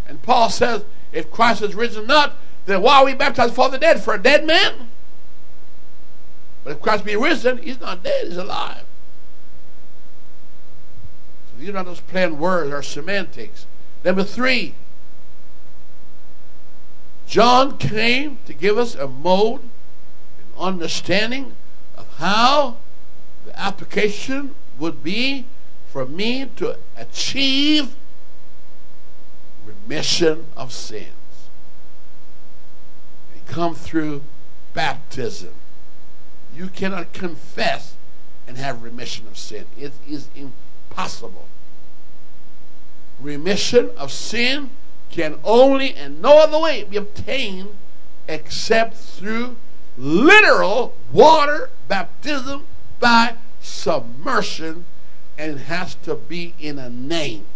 [0.06, 2.34] And Paul says, if Christ has risen not,
[2.68, 4.02] then why are we baptized for the dead?
[4.02, 4.88] For a dead man?
[6.64, 8.84] But if Christ be risen, he's not dead, he's alive.
[11.46, 13.66] So these are not those plain words or semantics.
[14.04, 14.74] Number three,
[17.26, 21.54] John came to give us a mode, an understanding
[21.96, 22.76] of how
[23.44, 25.46] the application would be
[25.90, 27.96] for me to achieve
[29.64, 31.17] remission of sins.
[33.48, 34.22] Come through
[34.74, 35.54] baptism.
[36.54, 37.96] You cannot confess
[38.46, 39.66] and have remission of sin.
[39.78, 41.46] It is impossible.
[43.20, 44.70] Remission of sin
[45.10, 47.70] can only and no other way be obtained
[48.28, 49.56] except through
[49.96, 52.64] literal water baptism
[53.00, 54.84] by submersion
[55.36, 57.46] and has to be in a name.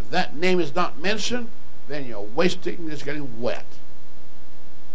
[0.00, 1.48] If that name is not mentioned,
[1.88, 3.66] then you're wasting, just getting wet.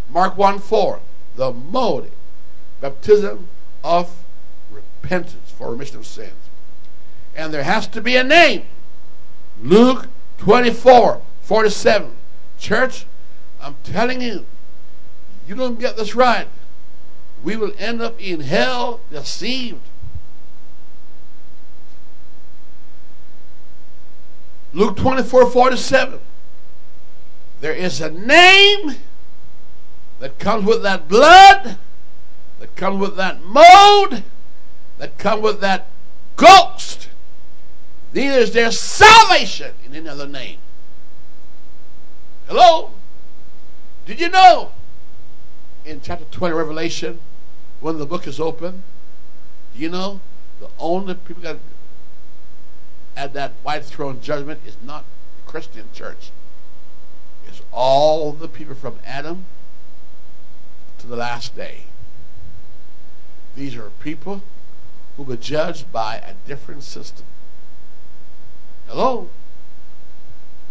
[0.09, 0.99] Mark 1 4,
[1.35, 2.11] the mode,
[2.81, 3.47] baptism
[3.83, 4.23] of
[4.71, 6.31] repentance for remission of sins.
[7.35, 8.65] And there has to be a name.
[9.61, 10.07] Luke
[10.37, 12.11] 24 47.
[12.59, 13.05] Church,
[13.61, 14.45] I'm telling you,
[15.47, 16.47] you don't get this right,
[17.43, 19.81] we will end up in hell deceived.
[24.73, 26.19] Luke 24 47.
[27.61, 28.95] There is a name
[30.19, 31.77] that comes with that blood,
[32.59, 34.23] that comes with that mold,
[34.97, 35.87] that comes with that
[36.35, 37.09] ghost.
[38.13, 40.57] Neither is there salvation in any other name.
[42.47, 42.91] Hello?
[44.05, 44.71] Did you know
[45.85, 47.19] in chapter 20 Revelation,
[47.79, 48.83] when the book is open,
[49.75, 50.19] do you know
[50.59, 51.57] the only people that
[53.17, 55.03] at that white throne judgment is not
[55.37, 56.29] the Christian church.
[57.47, 59.45] It's all the people from Adam
[60.99, 61.83] to the last day.
[63.55, 64.41] These are people
[65.15, 67.25] who were judged by a different system.
[68.87, 69.29] Hello?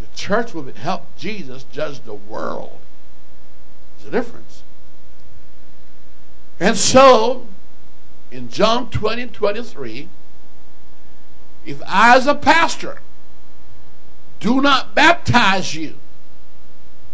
[0.00, 2.78] The church will help Jesus judge the world.
[3.98, 4.62] There's a difference.
[6.60, 7.46] And so,
[8.30, 10.08] in John 20 23,
[11.66, 13.00] if I, as a pastor,
[14.38, 15.96] do not baptize you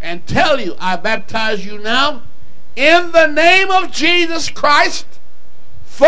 [0.02, 2.22] and tell you, I baptize you now
[2.76, 5.06] in the name of Jesus Christ
[5.84, 6.06] for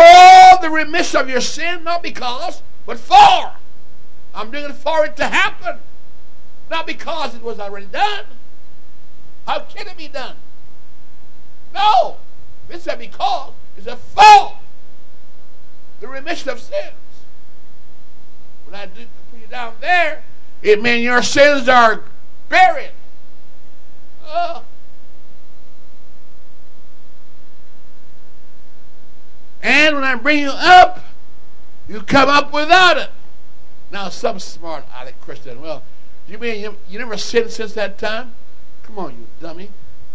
[0.61, 3.51] the remission of your sin, not because, but for.
[4.33, 5.77] I'm doing it for it to happen,
[6.69, 8.25] not because it was already done.
[9.47, 10.35] How can it be done?
[11.73, 12.17] No.
[12.69, 14.57] It's a because, it's a for
[15.99, 16.93] the remission of sins.
[18.65, 20.23] When I do put you down there,
[20.61, 22.03] it means your sins are
[22.49, 22.91] buried.
[24.25, 24.61] Uh,
[29.65, 31.03] and when I bring you up,
[31.89, 33.09] you come up without it.
[33.91, 35.81] Now, some smart aleck Christian, well,
[36.27, 38.35] you mean you, you never sinned since that time?
[38.83, 39.71] Come on, you dummy.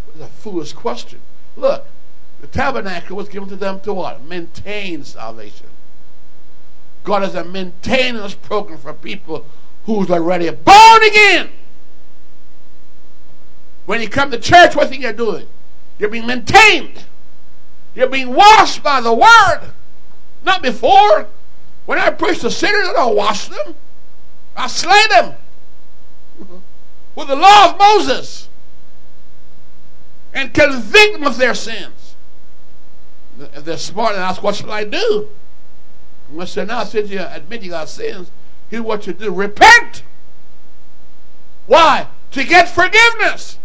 [0.09, 1.19] It's a foolish question.
[1.57, 1.85] Look,
[2.41, 4.23] the tabernacle was given to them to what?
[4.23, 5.67] Maintain salvation.
[7.03, 9.45] God has a maintenance program for people
[9.85, 11.51] who's already born again.
[13.87, 15.49] When you come to church, what thing you're doing?
[15.99, 17.05] You're being maintained.
[17.95, 19.73] You're being washed by the word.
[20.45, 21.27] Not before.
[21.87, 23.75] When I preach to sinners, I don't wash them.
[24.57, 25.35] I slay them
[27.15, 28.49] with the law of Moses
[30.33, 32.15] and convict them of their sins.
[33.39, 35.29] If they're smart and ask, what shall I do?
[36.39, 38.31] I said, now since you admit you got sins,
[38.69, 39.33] here's what you do.
[39.33, 40.05] Repent.
[41.67, 42.07] Why?
[42.33, 43.59] To get forgiveness.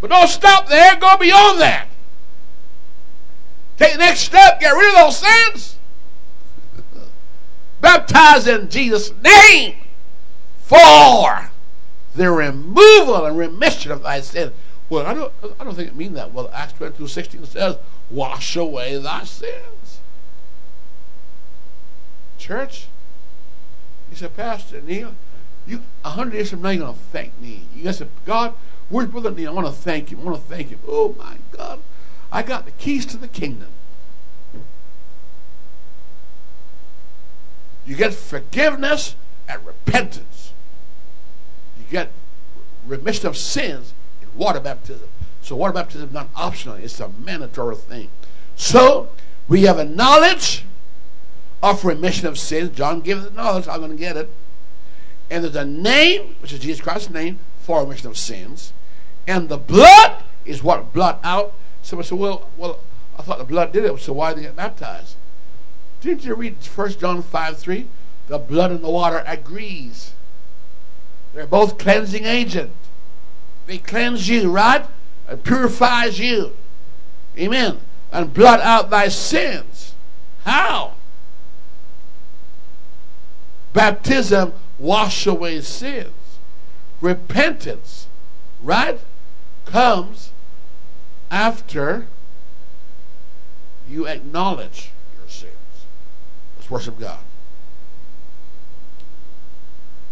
[0.00, 0.94] But don't stop there.
[0.96, 1.87] Go beyond that.
[3.78, 4.60] Take the next step.
[4.60, 5.76] Get rid of those sins.
[7.80, 9.76] Baptize in Jesus' name
[10.58, 11.50] for
[12.14, 14.52] the removal and remission of thy sins.
[14.90, 16.32] Well, I don't, I don't think it means that.
[16.32, 17.76] Well, Acts 22 16 says,
[18.10, 19.78] wash away thy sins
[22.48, 22.86] church?
[24.08, 25.14] He said, Pastor Neil,
[25.66, 27.64] you a hundred years from now you're gonna thank me.
[27.74, 28.54] You said, God,
[28.88, 29.50] where's Brother Neil?
[29.50, 30.20] I want to thank him.
[30.20, 30.78] I want to thank him.
[30.88, 31.80] Oh my God.
[32.30, 33.68] I got the keys to the kingdom.
[37.86, 39.16] You get forgiveness
[39.48, 40.52] and repentance.
[41.78, 42.10] You get
[42.86, 45.08] remission of sins in water baptism.
[45.40, 48.10] So water baptism is not optional, it's a mandatory thing.
[48.56, 49.08] So
[49.48, 50.64] we have a knowledge
[51.62, 52.76] of remission of sins.
[52.76, 53.66] John gives the knowledge.
[53.66, 54.30] I'm going to get it.
[55.30, 58.72] And there's a name, which is Jesus Christ's name, for remission of sins.
[59.26, 61.54] And the blood is what blood out.
[61.82, 62.80] Somebody said, well, well,
[63.18, 65.16] I thought the blood did it, so why did they get baptized?
[66.00, 67.86] Didn't you read 1 John 5 3?
[68.28, 70.12] The blood and the water agrees.
[71.34, 72.72] They're both cleansing agent.
[73.66, 74.86] They cleanse you, right?
[75.28, 76.54] It purifies you.
[77.36, 77.78] Amen.
[78.12, 79.94] And blot out thy sins.
[80.44, 80.94] How?
[83.72, 86.12] Baptism wash away sins.
[87.00, 88.08] Repentance,
[88.62, 88.98] right,
[89.66, 90.32] comes
[91.30, 92.06] after
[93.88, 95.52] you acknowledge your sins.
[96.56, 97.20] Let's worship God.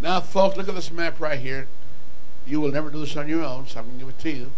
[0.00, 1.68] Now, folks, look at this map right here.
[2.46, 4.30] You will never do this on your own, so I'm going to give it to
[4.30, 4.52] you.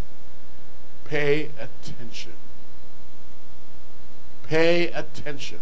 [1.05, 2.33] Pay attention.
[4.47, 5.61] Pay attention.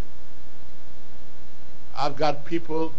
[1.96, 2.92] I've got people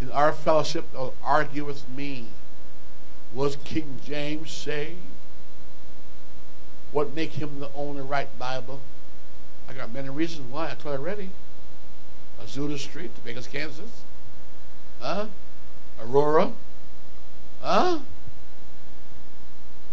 [0.00, 2.26] in our fellowship that will argue with me.
[3.34, 4.98] Was King James saved?
[6.92, 8.80] What make him the only right Bible?
[9.68, 10.70] I got many reasons why.
[10.70, 11.30] I told you already.
[12.42, 14.02] Azusa Street, Topeka, Kansas.
[15.00, 15.26] Huh?
[16.00, 16.52] Aurora.
[17.62, 18.00] Huh?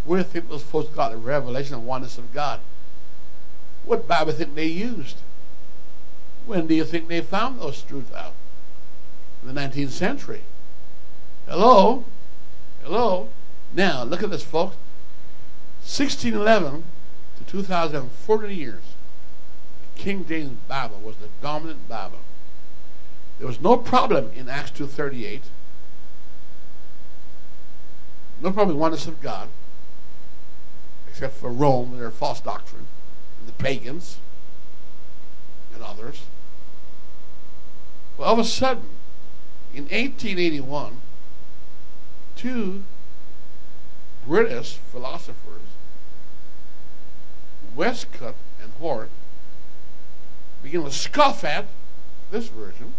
[0.06, 2.60] Where you think those folks got the revelation of oneness of God?
[3.86, 5.18] What Bible think they used?
[6.46, 8.34] When do you think they found those truths out?
[9.42, 10.42] In the 19th century.
[11.48, 12.04] Hello?
[12.84, 13.30] Hello?
[13.74, 14.76] Now, look at this, folks.
[15.90, 16.84] 1611
[17.40, 18.84] to 2040 years,
[19.96, 22.20] the King James Bible was the dominant Bible.
[23.40, 25.42] There was no problem in Acts 2.38.
[28.40, 29.50] No problem with oneness of God,
[31.10, 32.86] except for Rome and their false doctrine,
[33.40, 34.20] and the pagans,
[35.74, 36.22] and others.
[38.16, 38.90] Well, all of a sudden,
[39.74, 41.02] in 1881,
[42.36, 42.84] two
[44.28, 45.69] British philosophers,
[47.80, 49.10] Westcott and Hort,
[50.62, 51.66] began to scoff at
[52.30, 52.94] this version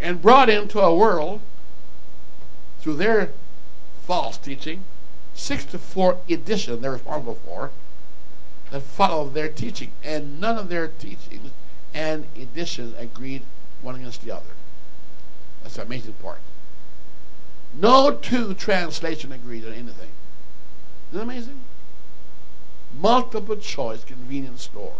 [0.00, 1.42] and brought into a world
[2.80, 3.32] through their
[4.00, 4.84] false teaching,
[5.34, 7.72] 64 edition they're responsible for,
[8.70, 9.90] that followed their teaching.
[10.02, 11.50] And none of their teachings
[11.92, 13.42] and editions agreed
[13.82, 14.54] one against the other.
[15.62, 16.40] That's the amazing part.
[17.74, 20.08] No two translation agreed on anything.
[21.10, 21.60] Isn't that amazing?
[22.98, 24.94] Multiple choice convenience store.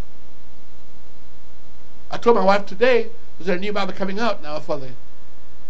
[2.10, 3.08] I told my wife today,
[3.38, 4.90] there's a new Bible coming out now for the,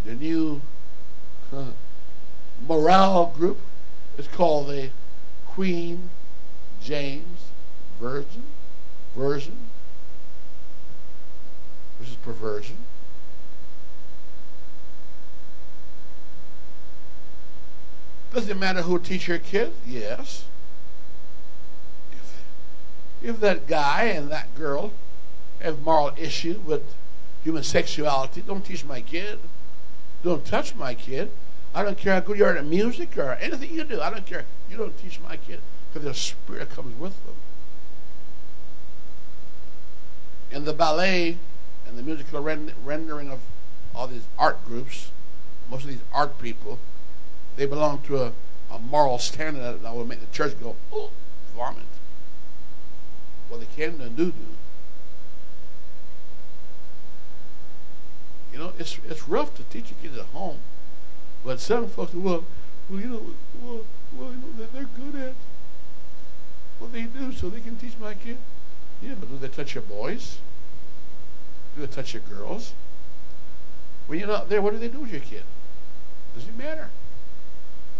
[0.05, 0.61] the new
[1.51, 1.73] huh,
[2.67, 3.59] morale group.
[4.19, 4.91] It's called the
[5.47, 6.11] Queen
[6.83, 7.47] James
[8.01, 8.43] Virgin
[9.17, 9.57] Version,
[11.99, 12.77] which is perversion.
[18.33, 19.75] Does it matter who teach your kids?
[19.87, 20.45] Yes.
[23.23, 24.93] If, that guy and that girl
[25.61, 26.83] have moral issue with
[27.43, 29.39] human sexuality, don't teach my kid.
[30.23, 31.31] Don't touch my kid.
[31.75, 34.01] I don't care how good you are at music or anything you do.
[34.01, 34.45] I don't care.
[34.71, 35.61] You don't teach my kid
[35.93, 37.35] because the spirit comes with them.
[40.51, 41.37] In the ballet
[41.87, 43.41] and the musical rend- rendering of
[43.95, 45.11] all these art groups,
[45.71, 46.79] most of these art people,
[47.57, 48.33] they belong to a,
[48.71, 51.11] a moral standard that will make the church go, oh,
[51.55, 51.85] vomit.
[53.49, 54.33] Well, they can and do do.
[58.53, 60.59] You know, it's it's rough to teach your kids at home,
[61.45, 62.45] but some folks, well,
[62.89, 63.23] well, you know,
[63.63, 63.81] well,
[64.17, 65.35] well, you know, they're good at
[66.79, 68.39] what they do, so they can teach my kid.
[69.03, 70.39] Yeah, but do they touch your boys?
[71.75, 72.73] Do they touch your girls?
[74.07, 75.43] When you're not there, what do they do with your kid?
[76.35, 76.91] Does it matter?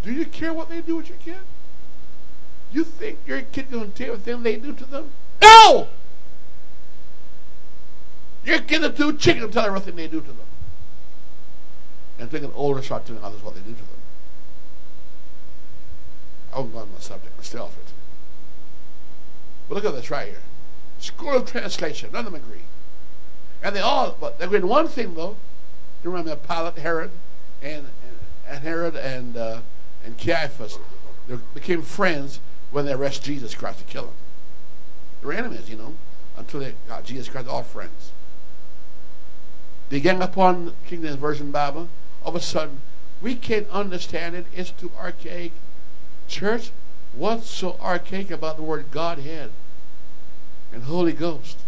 [0.03, 1.39] Do you care what they do with your kid?
[2.73, 5.11] You think your kid going to tell everything they do to them?
[5.43, 5.89] No!
[8.45, 10.37] Your kid will two chicken will tell everything they do to them.
[12.19, 13.87] And think an older start telling others what they do to them.
[16.53, 17.93] I won't go on the subject, but stay off it.
[19.69, 20.43] But look at this right here.
[20.99, 22.63] School of translation, none of them agree.
[23.63, 25.37] And they all, but they agree in one thing though.
[26.03, 27.11] You remember Pilate, Herod,
[27.63, 28.17] and, and,
[28.49, 29.61] and Herod and uh,
[30.05, 30.79] and Caiaphas
[31.29, 32.41] they became friends
[32.71, 34.15] when they arrested Jesus Christ to kill him.
[35.27, 35.95] They were enemies, you know,
[36.37, 38.13] until they got Jesus Christ, all friends.
[39.89, 41.89] They gang upon King James Version Bible.
[42.23, 42.81] All of a sudden,
[43.21, 44.47] we can't understand it.
[44.55, 45.51] It's too archaic.
[46.29, 46.71] Church,
[47.13, 49.51] what's so archaic about the word Godhead
[50.73, 51.59] and Holy Ghost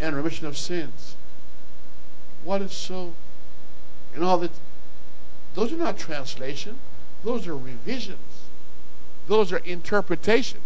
[0.00, 1.14] and remission of sins?
[2.42, 3.12] What is so,
[4.14, 4.52] and all that
[5.54, 6.78] those are not translation.
[7.22, 8.48] Those are revisions.
[9.28, 10.60] Those are interpretation.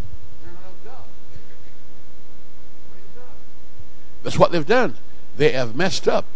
[4.28, 4.94] That's what they've done.
[5.38, 6.26] They have messed up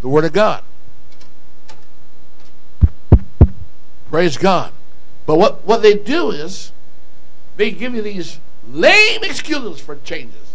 [0.00, 0.64] the Word of God.
[4.08, 4.72] Praise God.
[5.26, 6.72] But what, what they do is
[7.58, 10.54] they give you these lame excuses for changes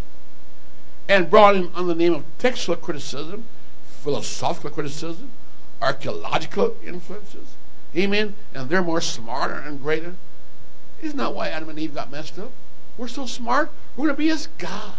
[1.08, 3.44] and brought in under the name of textual criticism,
[4.02, 5.30] philosophical criticism,
[5.80, 7.50] archaeological influences.
[7.96, 8.34] Amen.
[8.56, 10.16] And they're more smarter and greater.
[11.04, 12.50] Isn't that why Adam and Eve got messed up?
[12.98, 13.70] We're so smart.
[13.96, 14.96] We're going to be as God.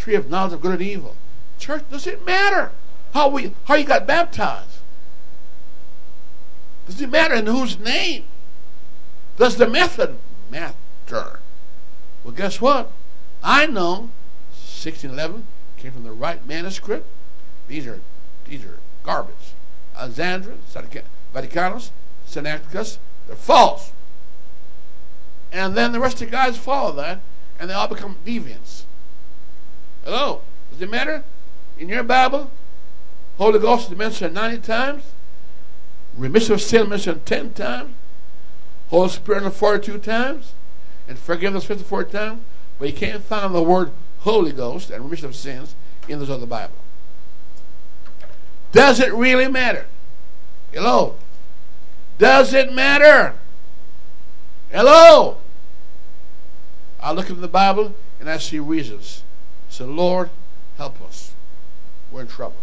[0.00, 1.14] Tree of knowledge of good and evil.
[1.58, 2.72] Church, does it matter
[3.12, 4.78] how we how you got baptized?
[6.86, 8.24] Does it matter in whose name?
[9.36, 10.16] Does the method
[10.50, 10.74] matter?
[12.24, 12.92] Well, guess what?
[13.42, 14.08] I know
[14.52, 15.46] 1611
[15.76, 17.06] came from the right manuscript.
[17.68, 18.00] These are
[18.46, 19.52] These are garbage.
[19.96, 20.56] Alexandria,
[21.34, 21.90] Vaticanus,
[22.26, 22.96] Sinaiticus,
[23.26, 23.92] they're false.
[25.52, 27.20] And then the rest of the guys follow that,
[27.58, 28.84] and they all become deviants.
[30.04, 30.42] Hello?
[30.72, 31.24] Does it matter?
[31.78, 32.50] In your Bible,
[33.38, 35.02] Holy Ghost is mentioned 90 times,
[36.16, 37.94] remission of sin mentioned 10 times,
[38.88, 40.52] Holy Spirit 42 times,
[41.08, 42.42] and forgiveness 54 times,
[42.78, 45.74] but you can't find the word Holy Ghost and remission of sins
[46.08, 46.74] in those other Bible.
[48.72, 49.86] Does it really matter?
[50.72, 51.16] Hello?
[52.18, 53.34] Does it matter?
[54.70, 55.38] Hello?
[57.00, 59.24] I look in the Bible and I see reasons.
[59.70, 60.30] Say, Lord,
[60.76, 61.32] help us.
[62.10, 62.56] We're in trouble.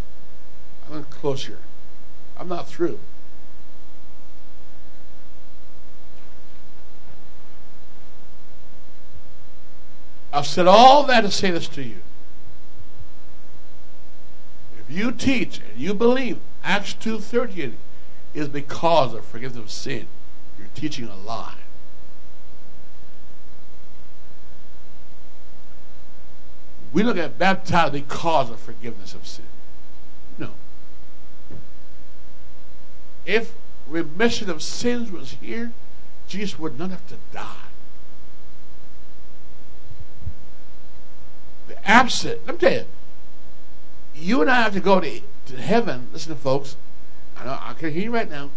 [0.86, 1.58] I'm going to close here.
[2.38, 3.00] I'm not through.
[10.32, 11.96] I've said all that to say this to you.
[14.78, 17.72] If you teach and you believe Acts 2.30
[18.34, 20.06] is because of forgiveness of sin,
[20.58, 21.57] you're teaching a lie.
[26.98, 29.44] We don't get baptized because of forgiveness of sin.
[30.36, 30.50] No.
[33.24, 33.52] If
[33.86, 35.70] remission of sins was here,
[36.26, 37.68] Jesus would not have to die.
[41.68, 42.84] The absent, let me tell you,
[44.16, 46.08] you and I have to go to, to heaven.
[46.12, 46.74] Listen to folks.
[47.36, 48.50] I, know, I can hear you right now.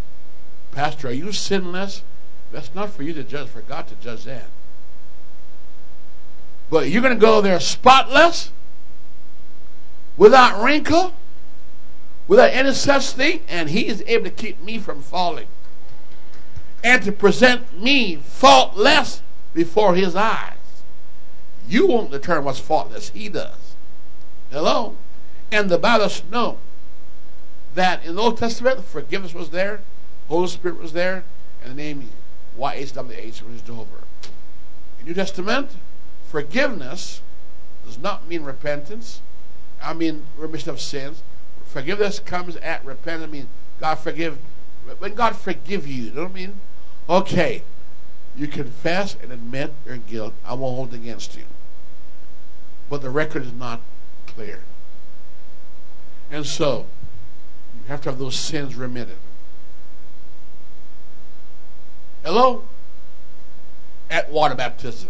[0.72, 2.02] Pastor, are you sinless?
[2.52, 4.48] That's not for you to judge, for God to judge that.
[6.72, 8.50] But you're going to go there spotless,
[10.18, 11.14] without wrinkle,
[12.30, 15.48] without any such thing, and He is able to keep me from falling.
[16.82, 19.22] And to present me faultless
[19.54, 20.54] before His eyes.
[21.68, 23.76] You won't determine what's faultless, He does.
[24.50, 24.96] Hello?
[25.52, 26.58] And the Bible know
[27.76, 29.82] that in the Old Testament, forgiveness was there,
[30.30, 31.26] Holy Spirit was there,
[31.62, 32.10] and the name
[32.58, 33.90] YHWH was Jehovah.
[35.02, 35.72] In New Testament,
[36.32, 37.22] Forgiveness
[37.86, 39.20] does not mean repentance.
[39.84, 41.24] I mean remission of sins.
[41.66, 43.28] Forgiveness comes at repentance.
[43.28, 43.48] I mean
[43.82, 44.38] God forgive.
[45.00, 46.54] When God forgive you, you know what I mean?
[47.10, 47.64] Okay,
[48.38, 50.34] you confess and admit your guilt.
[50.46, 51.44] I won't hold against you.
[52.90, 53.82] But the record is not
[54.26, 54.62] clear.
[56.32, 56.86] And so,
[57.76, 59.18] you have to have those sins remitted.
[62.24, 62.64] Hello?
[64.10, 65.10] At water baptism.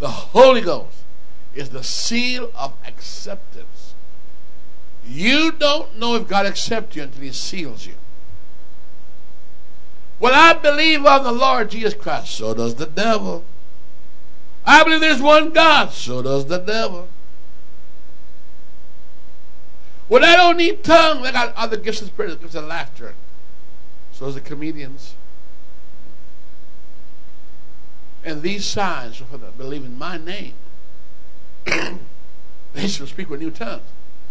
[0.00, 1.04] The Holy Ghost
[1.54, 3.94] is the seal of acceptance.
[5.06, 7.94] You don't know if God accepts you until He seals you.
[10.18, 12.32] Well, I believe on the Lord Jesus Christ.
[12.32, 13.44] So does the devil.
[14.64, 15.92] I believe there's one God.
[15.92, 17.08] So does the devil.
[20.08, 21.26] Well, I don't need tongues.
[21.26, 23.14] I got other gifts of spirit, gifts of laughter.
[24.12, 25.14] So does the comedians.
[28.24, 30.54] And these signs for believe in my name.
[31.64, 33.82] they shall speak with new tongues.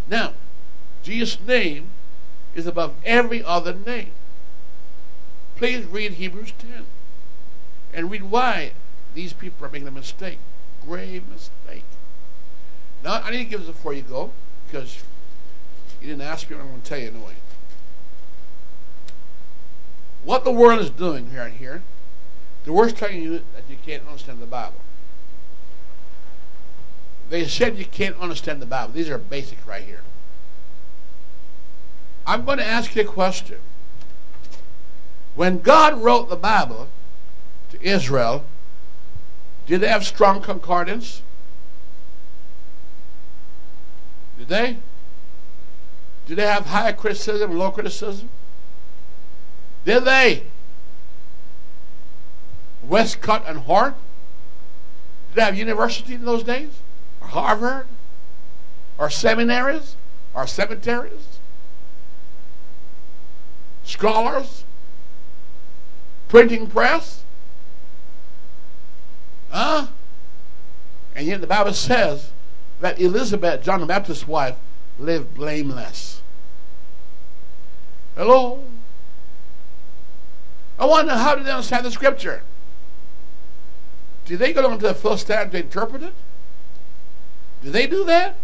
[0.07, 0.33] Now,
[1.03, 1.89] Jesus' name
[2.55, 4.11] is above every other name.
[5.55, 6.85] Please read Hebrews 10
[7.93, 8.71] and read why
[9.13, 10.39] these people are making a mistake.
[10.85, 11.83] Grave mistake.
[13.03, 14.31] Now, I need to give this before you go
[14.67, 15.03] because
[16.01, 17.33] you didn't ask me, I'm going to tell you anyway.
[20.23, 21.81] What the world is doing here here
[22.69, 24.79] the worst telling you that you can't understand the Bible.
[27.31, 28.93] They said you can't understand the Bible.
[28.93, 30.03] These are basics right here.
[32.27, 33.57] I'm going to ask you a question.
[35.33, 36.89] When God wrote the Bible
[37.71, 38.45] to Israel,
[39.65, 41.23] did they have strong concordance?
[44.37, 44.77] Did they?
[46.27, 48.29] Did they have high criticism, low criticism?
[49.85, 50.43] Did they?
[52.89, 53.95] Westcott and Hort?
[55.29, 56.71] Did they have university in those days?
[57.21, 57.87] Or Harvard?
[58.97, 59.95] Or seminaries?
[60.33, 61.39] Or cemeteries?
[63.83, 64.65] Scholars?
[66.27, 67.23] Printing press?
[69.49, 69.87] Huh?
[71.15, 72.31] And yet the Bible says
[72.81, 74.55] that Elizabeth, John the Baptist's wife,
[74.97, 76.21] lived blameless.
[78.15, 78.63] Hello?
[80.77, 82.43] I wonder how did they understand the scripture?
[84.29, 86.13] Do they go down to the first stand to interpret it?
[87.63, 88.35] Do they do that?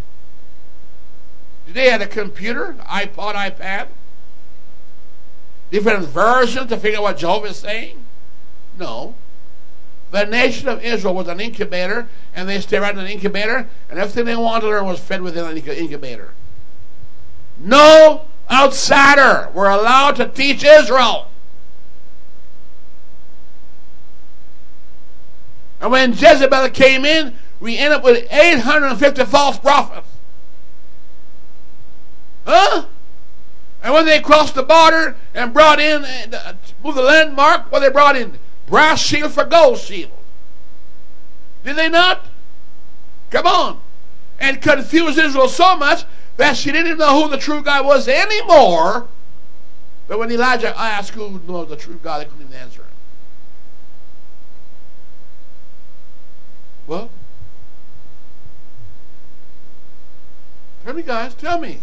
[1.64, 3.86] Do they have a computer, iPod, iPad?
[5.70, 8.04] Different versions to figure out what Jehovah is saying?
[8.76, 9.14] No.
[10.10, 14.00] The nation of Israel was an incubator, and they stayed right in an incubator, and
[14.00, 16.32] everything they wanted to learn was fed within an incubator.
[17.60, 21.30] No outsider were allowed to teach Israel.
[25.80, 30.08] And when Jezebel came in, we end up with 850 false prophets.
[32.46, 32.86] Huh?
[33.82, 38.16] And when they crossed the border and brought in, uh, the landmark, what they brought
[38.16, 38.38] in?
[38.66, 40.10] Brass shield for gold shield.
[41.64, 42.24] Did they not?
[43.30, 43.80] Come on.
[44.38, 46.04] And confused Israel so much
[46.36, 49.08] that she didn't even know who the true God was anymore.
[50.08, 52.88] But when Elijah asked who knows the true God, they couldn't even answer him.
[56.86, 57.10] Well,
[60.84, 61.80] tell me, guys, tell me.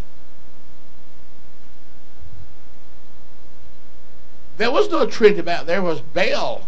[4.57, 5.81] There was no Trinity back there.
[5.81, 6.67] was Baal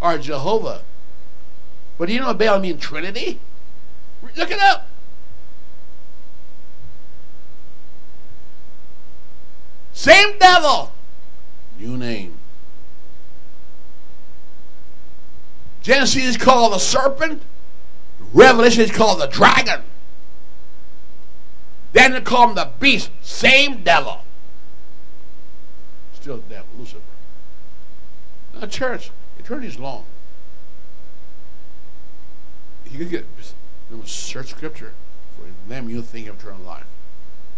[0.00, 0.82] or Jehovah.
[1.98, 3.38] But do you know what Baal means Trinity?
[4.36, 4.88] Look it up.
[9.92, 10.92] Same devil.
[11.78, 12.38] New name.
[15.82, 17.42] Genesis is called the serpent.
[18.32, 19.82] Revelation is called the dragon.
[21.92, 23.10] Then they call him the beast.
[23.20, 24.22] Same devil.
[26.14, 27.00] Still the devil, Lucifer.
[28.54, 30.04] Now, church, eternity is long.
[32.90, 33.26] You can get
[34.04, 34.92] search scripture
[35.36, 35.88] for them.
[35.88, 36.86] You'll think of eternal life.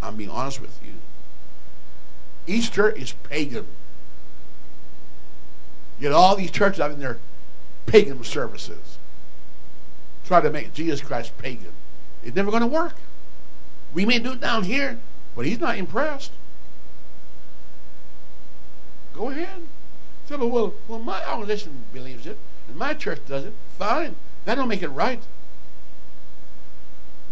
[0.03, 0.93] I'm being honest with you.
[2.47, 3.67] Easter is pagan.
[5.99, 7.19] Yet all these churches have in their
[7.87, 8.99] pagan services
[10.25, 11.73] try to make Jesus Christ pagan.
[12.23, 12.95] It's never going to work.
[13.93, 14.99] We may do it down here,
[15.37, 16.33] but he's not impressed.
[19.15, 19.63] Go ahead.
[20.29, 22.39] Say, well, well, my organization believes it,
[22.69, 23.53] and my church does it.
[23.79, 24.17] Fine.
[24.45, 25.21] That don't make it right.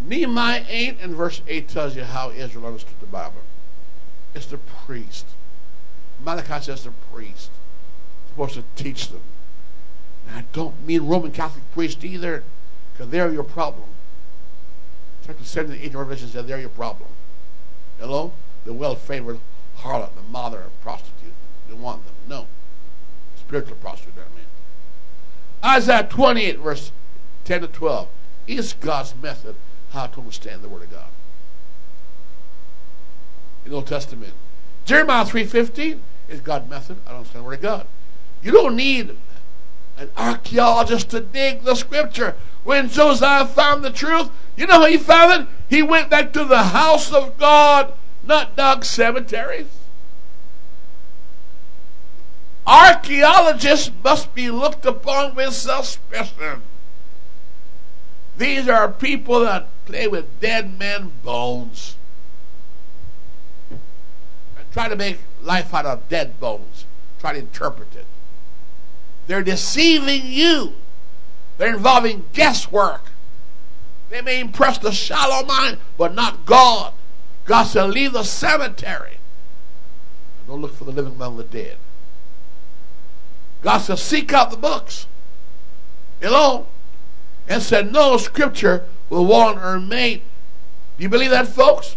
[0.07, 3.43] Nehemiah 8 and verse 8 tells you how Israel understood the Bible.
[4.35, 5.27] It's the priest.
[6.23, 7.51] Malachi says the priest.
[8.31, 9.21] supposed to teach them.
[10.35, 12.43] I don't mean Roman Catholic priest either,
[12.93, 13.85] because they're your problem.
[15.27, 17.11] Chapter 7 and 8 Revelation said they're your problem.
[17.99, 18.33] Hello?
[18.65, 19.39] The well-favored
[19.79, 21.33] harlot, the mother of prostitute.
[21.69, 22.15] You want them.
[22.29, 22.47] No.
[23.37, 24.47] Spiritual prostitute, I mean.
[25.65, 26.93] Isaiah 28, verse
[27.45, 28.09] 10 to 12,
[28.47, 29.55] is God's method
[29.93, 31.09] how to understand the Word of God.
[33.65, 34.33] In the Old Testament.
[34.85, 35.99] Jeremiah 3.15
[36.29, 36.97] is God's method.
[37.07, 37.87] I don't understand the Word of God.
[38.43, 39.17] You don't need
[40.03, 42.35] an archaeologist to dig the Scripture.
[42.65, 45.49] When Josiah found the truth, you know how he found it?
[45.69, 49.69] He went back to the house of God, not dug cemeteries.
[52.67, 56.63] Archaeologists must be looked upon with suspicion.
[58.37, 61.97] These are people that play with dead men's bones
[63.71, 63.79] and
[64.73, 66.87] try to make life out of dead bones,
[67.21, 68.07] try to interpret it.
[69.27, 70.75] They're deceiving you.
[71.59, 73.11] They're involving guesswork.
[74.11, 76.93] They may impress the shallow mind, but not God.
[77.45, 79.19] God said, leave the cemetery
[80.43, 81.77] and don't look for the living among the dead.
[83.63, 85.07] God said, seek out the books.
[86.21, 86.67] Hello?
[87.49, 90.23] And said, no scripture will warn or mate.
[90.97, 91.97] Do you believe that, folks?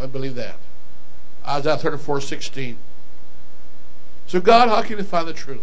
[0.00, 0.56] I believe that.
[1.46, 2.76] Isaiah 34, 16.
[4.26, 5.60] So, God, how can you find the truth?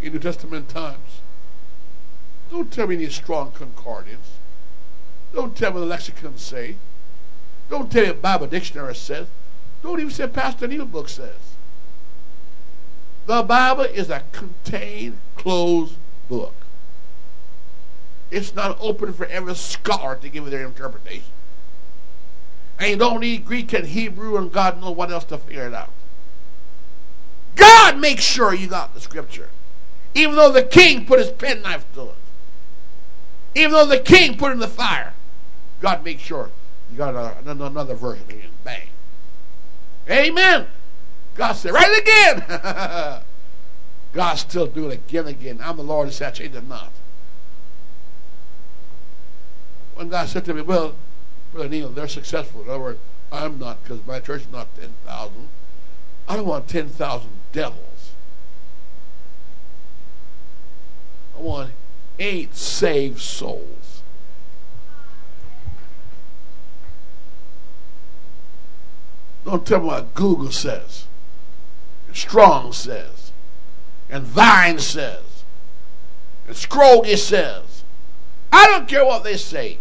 [0.00, 1.20] In New Testament times.
[2.50, 4.38] Don't tell me any strong concordance.
[5.34, 6.76] Don't tell me the lexicons say.
[7.68, 9.28] Don't tell me Bible dictionary says.
[9.82, 11.54] Don't even say Pastor Neil book says.
[13.26, 15.94] The Bible is a contained, closed
[16.28, 16.54] book.
[18.30, 21.24] It's not open for every scholar to give their interpretation.
[22.78, 25.74] And you don't need Greek and Hebrew and God knows what else to figure it
[25.74, 25.90] out.
[27.56, 29.48] God makes sure you got the scripture.
[30.14, 32.14] Even though the king put his penknife to it.
[33.54, 35.12] Even though the king put it in the fire.
[35.80, 36.50] God makes sure
[36.90, 38.50] you got another, another version again.
[38.64, 38.88] Bang.
[40.08, 40.66] Amen.
[41.34, 43.22] God said, right again.
[44.12, 45.60] God's still doing it again and again.
[45.62, 46.92] I'm the Lord and said, change it not.
[49.94, 50.94] When God said to me, well,
[51.52, 52.62] Brother Neil, they're successful.
[52.62, 52.98] In other words,
[53.30, 55.48] I'm not because my church is not 10,000.
[56.28, 58.12] I don't want 10,000 devils.
[61.36, 61.70] I want
[62.18, 64.02] eight saved souls.
[69.44, 71.06] Don't tell me what Google says,
[72.12, 73.32] Strong says,
[74.10, 75.44] and Vine says,
[76.46, 77.84] and Scroggie says.
[78.52, 79.78] I don't care what they say.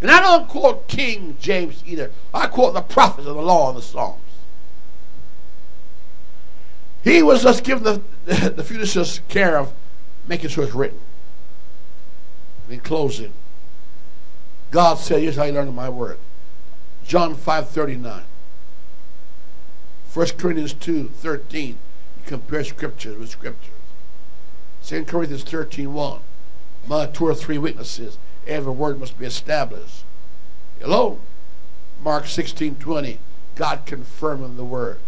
[0.00, 2.10] And I don't quote King James either.
[2.34, 4.20] I quote the prophets of the law and the Psalms.
[7.06, 9.72] He was just given the, the, the care of
[10.26, 10.98] making sure it's written.
[12.64, 13.32] And In closing,
[14.72, 16.18] God said, here's how you learn my word.
[17.06, 18.22] John 5.39.
[20.12, 21.68] 1 Corinthians 2.13.
[21.68, 21.76] You
[22.26, 23.70] compare scriptures with scriptures.
[24.84, 26.18] 2 Corinthians 13.1.
[26.88, 28.18] My two or three witnesses.
[28.48, 30.02] Every word must be established.
[30.80, 31.20] Hello?
[32.02, 33.18] Mark 16.20.
[33.54, 34.98] God confirming the word.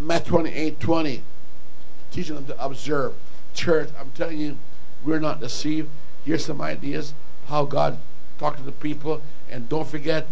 [0.00, 1.22] Matthew 28, 20,
[2.10, 3.14] teaching them to observe.
[3.54, 4.56] Church, I'm telling you,
[5.04, 5.88] we're not deceived.
[6.24, 7.14] Here's some ideas
[7.48, 7.98] how God
[8.38, 9.22] talked to the people.
[9.50, 10.26] And don't forget,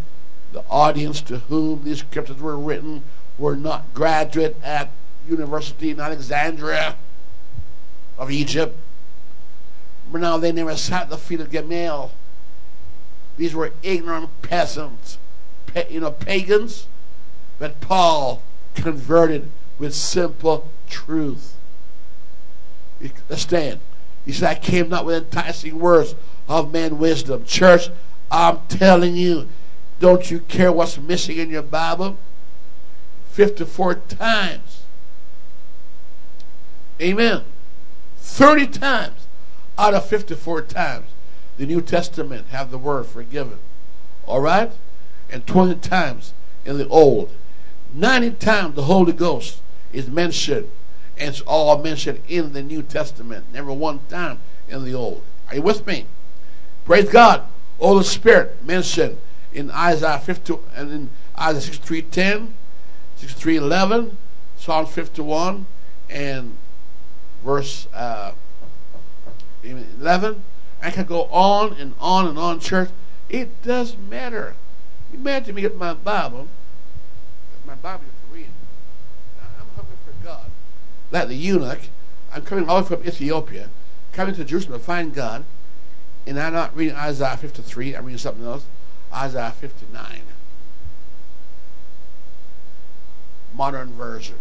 [0.53, 3.03] the audience to whom these scriptures were written
[3.39, 4.91] were not graduate at
[5.29, 6.97] University in Alexandria
[8.19, 8.77] of Egypt.
[10.11, 12.13] But now they never sat at the feet of Gamaliel.
[13.37, 15.19] These were ignorant peasants,
[15.91, 16.87] you know, pagans.
[17.59, 18.43] But Paul
[18.75, 21.55] converted with simple truth.
[23.29, 23.81] Understand?
[24.25, 26.15] He said, I came not with enticing words
[26.49, 27.45] of man wisdom.
[27.45, 27.89] Church,
[28.31, 29.49] I'm telling you,
[30.01, 32.17] don't you care what's missing in your Bible?
[33.31, 34.83] 54 times.
[37.01, 37.45] Amen.
[38.19, 39.27] 30 times
[39.79, 41.07] out of 54 times
[41.59, 43.59] the New Testament have the word forgiven.
[44.27, 44.73] All right?
[45.31, 46.33] And 20 times
[46.65, 47.31] in the Old.
[47.95, 49.61] 90 times the Holy Ghost
[49.93, 50.71] is mentioned,
[51.19, 55.23] and it's all mentioned in the New Testament, never one time in the Old.
[55.49, 56.07] Are you with me?
[56.85, 57.43] Praise God.
[57.79, 59.19] Holy Spirit mentioned
[59.53, 62.49] in Isaiah 50 and in Isaiah 63:10,
[63.19, 64.17] 63:11,
[64.59, 65.67] Psalm 51,
[66.09, 66.57] and
[67.45, 68.33] verse uh,
[69.63, 70.43] 11.
[70.83, 72.91] I can go on and on and on, church.
[73.29, 74.55] It does matter.
[75.13, 76.49] Imagine me get my Bible
[77.67, 78.47] my Bible to read.
[79.61, 80.47] I'm hungry for God.
[81.17, 81.81] Like the eunuch,
[82.31, 83.71] I'm coming all from Ethiopia,
[84.13, 85.47] coming to Jerusalem to find God,
[86.27, 88.67] and I'm not reading Isaiah 53, I'm reading something else.
[89.11, 90.21] Isaiah 59.
[93.55, 94.37] Modern version.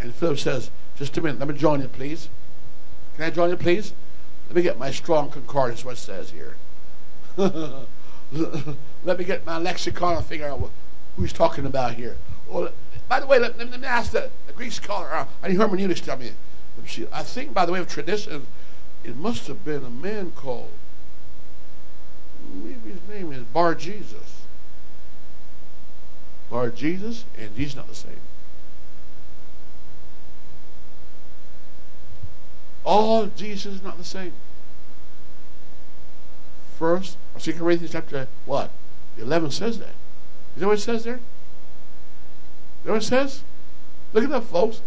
[0.00, 2.28] And Philip says, just a minute, let me join you, please.
[3.14, 3.92] Can I join you, please?
[4.48, 6.56] Let me get my strong concordance, what it says here.
[7.36, 10.72] let me get my lexicon and figure out what,
[11.14, 12.16] who he's talking about here.
[13.10, 15.98] By the way, let, let me ask the, the Greek scholar, uh, I need hermeneutics
[16.00, 16.30] to tell me.
[17.12, 18.46] I think, by the way of tradition,
[19.02, 20.70] it must have been a man called,
[22.54, 24.44] maybe his name is Bar Jesus.
[26.50, 28.20] Bar Jesus, and he's not the same.
[32.84, 34.32] All Jesus is not the same.
[36.78, 38.70] First, 2 Corinthians chapter what?
[39.18, 39.94] 11 says that.
[40.54, 41.18] You know what it says there?
[42.84, 43.42] Know what it says?
[44.12, 44.80] Look at that, folks.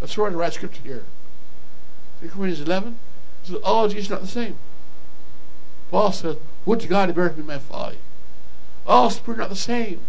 [0.00, 1.04] Let's write the right scripture here.
[2.20, 2.98] 2 Corinthians 11
[3.42, 4.56] it says, all Jesus not the same.
[5.90, 6.36] Paul says,
[6.66, 7.98] Would to God to bear me my folly.
[8.86, 10.00] All spirit not the same.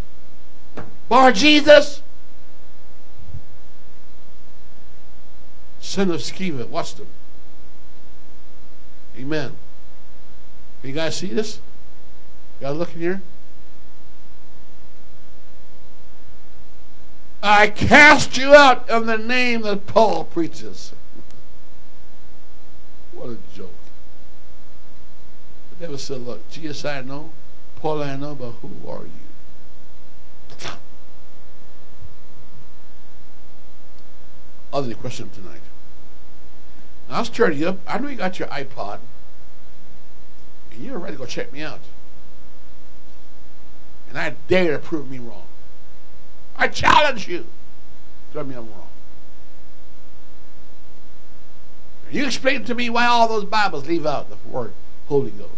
[1.10, 2.02] Bar Jesus.
[5.80, 7.08] Son of Sceva, watch them.
[9.18, 9.54] Amen.
[10.84, 11.60] You guys see this?
[12.60, 13.22] You guys looking here?
[17.44, 20.94] I cast you out in the name that Paul preaches.
[23.14, 23.72] what a joke.
[25.72, 27.32] The devil said, Look, Jesus I know,
[27.78, 29.12] Paul I know, but who are you?
[34.72, 35.62] Other than the question tonight.
[37.10, 37.80] Now, I'll start you up.
[37.88, 39.00] I know you got your iPod
[40.72, 41.82] and you're ready to go check me out.
[44.10, 45.48] And I dare to prove me wrong.
[46.62, 47.48] I challenge you.
[48.34, 48.88] Tell me I'm wrong.
[52.12, 54.74] You explain to me why all those Bibles leave out the word
[55.08, 55.52] Holy Ghost.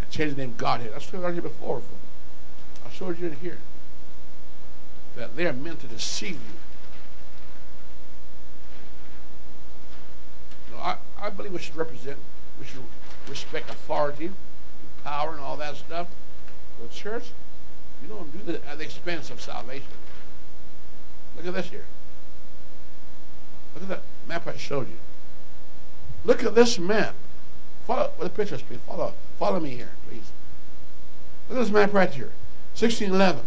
[0.00, 0.92] And change the name Godhead.
[0.94, 1.82] I showed you before.
[2.86, 3.58] I showed you in here.
[5.16, 6.38] That they are meant to deceive
[10.70, 10.78] you.
[10.78, 12.18] I, I believe we should represent
[12.60, 12.84] we should
[13.28, 14.30] respect authority
[15.02, 16.06] power and all that stuff.
[16.80, 17.24] But church,
[18.02, 19.86] you don't do that at the expense of salvation.
[21.36, 21.84] Look at this here.
[23.74, 24.96] Look at that map I showed you.
[26.24, 27.14] Look at this map.
[27.86, 28.80] Follow with the pictures, please.
[28.86, 30.30] Follow, follow me here, please.
[31.48, 32.32] Look at this map right here.
[32.74, 33.44] 1611.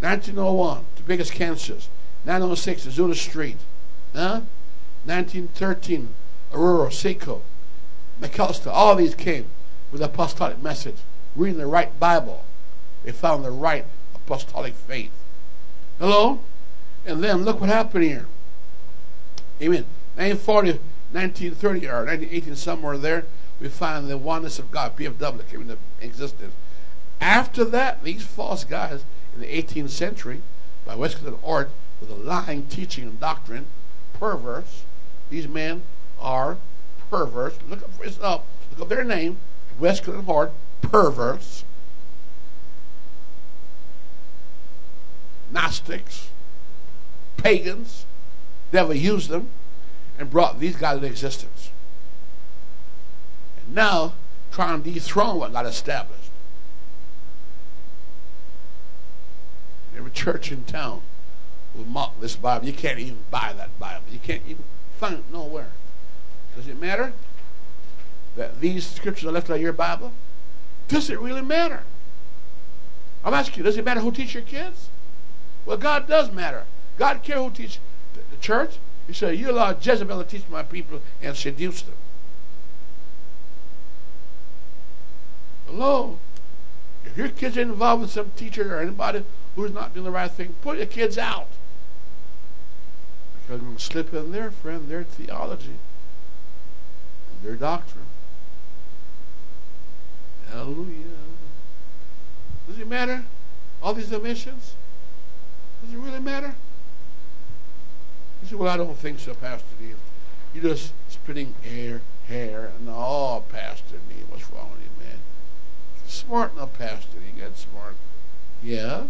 [0.00, 1.88] 1901, Topeka, Kansas.
[2.24, 3.58] 906, Azusa Street.
[4.14, 4.40] Huh?
[5.04, 6.08] 1913,
[6.52, 7.42] Arroyo, Seco.
[8.20, 9.46] McAlister, all these came
[9.92, 10.96] with apostolic message,
[11.36, 12.44] reading the right Bible.
[13.04, 15.10] They found the right apostolic faith.
[15.98, 16.40] Hello?
[17.06, 18.26] And then look what happened here.
[19.60, 19.84] Amen.
[20.16, 20.80] 1940,
[21.12, 23.26] 1930, or 1918, somewhere there,
[23.60, 26.54] we find the oneness of God, PFW, came into existence.
[27.20, 29.04] After that, these false guys
[29.34, 30.42] in the 18th century,
[30.84, 31.70] by Westcott and Hort,
[32.00, 33.66] with a lying teaching and doctrine,
[34.14, 34.84] perverse.
[35.30, 35.82] These men
[36.20, 36.58] are
[37.10, 37.58] perverse.
[37.68, 37.90] Look up,
[38.70, 39.38] look up their name,
[39.78, 40.52] Westcott and Hort,
[40.82, 41.64] perverse.
[45.54, 46.30] Gnostics,
[47.36, 48.06] pagans.
[48.72, 49.48] Devil used them
[50.18, 51.70] and brought these guys into existence.
[53.58, 54.14] And now
[54.50, 56.30] trying to dethrone what got established.
[59.96, 61.02] Every church in town
[61.72, 62.66] will mock this Bible.
[62.66, 64.02] You can't even buy that Bible.
[64.10, 64.64] You can't even
[64.98, 65.70] find it nowhere.
[66.56, 67.12] Does it matter
[68.34, 70.12] that these scriptures are left out of your Bible?
[70.88, 71.84] Does it really matter?
[73.24, 74.88] I'm asking you, does it matter who teach your kids?
[75.66, 76.64] Well, God does matter.
[76.98, 77.78] God care who teach
[78.14, 78.78] the church.
[79.06, 81.94] He said, you allow Jezebel to teach my people and seduce them.
[85.66, 86.18] Hello?
[87.04, 89.24] If your kids are involved with some teacher or anybody
[89.56, 91.48] who's not doing the right thing, put your kids out.
[93.46, 95.76] Because you slip in there, friend, their theology
[97.30, 98.06] and their doctrine.
[100.50, 101.04] Hallelujah.
[102.68, 103.24] Does it matter?
[103.82, 104.74] All these omissions?
[105.94, 106.56] It really matter?
[108.40, 109.94] He said, well, I don't think so, Pastor Neil.
[110.52, 115.18] You're just spitting air, hair, and oh, Pastor Neil, what's wrong with you, man?
[116.08, 117.46] Smart enough, Pastor Neil.
[117.48, 117.94] Get smart.
[118.60, 119.04] Yeah?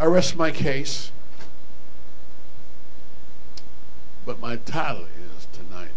[0.00, 1.10] I rest my case.
[4.24, 5.90] But my title is tonight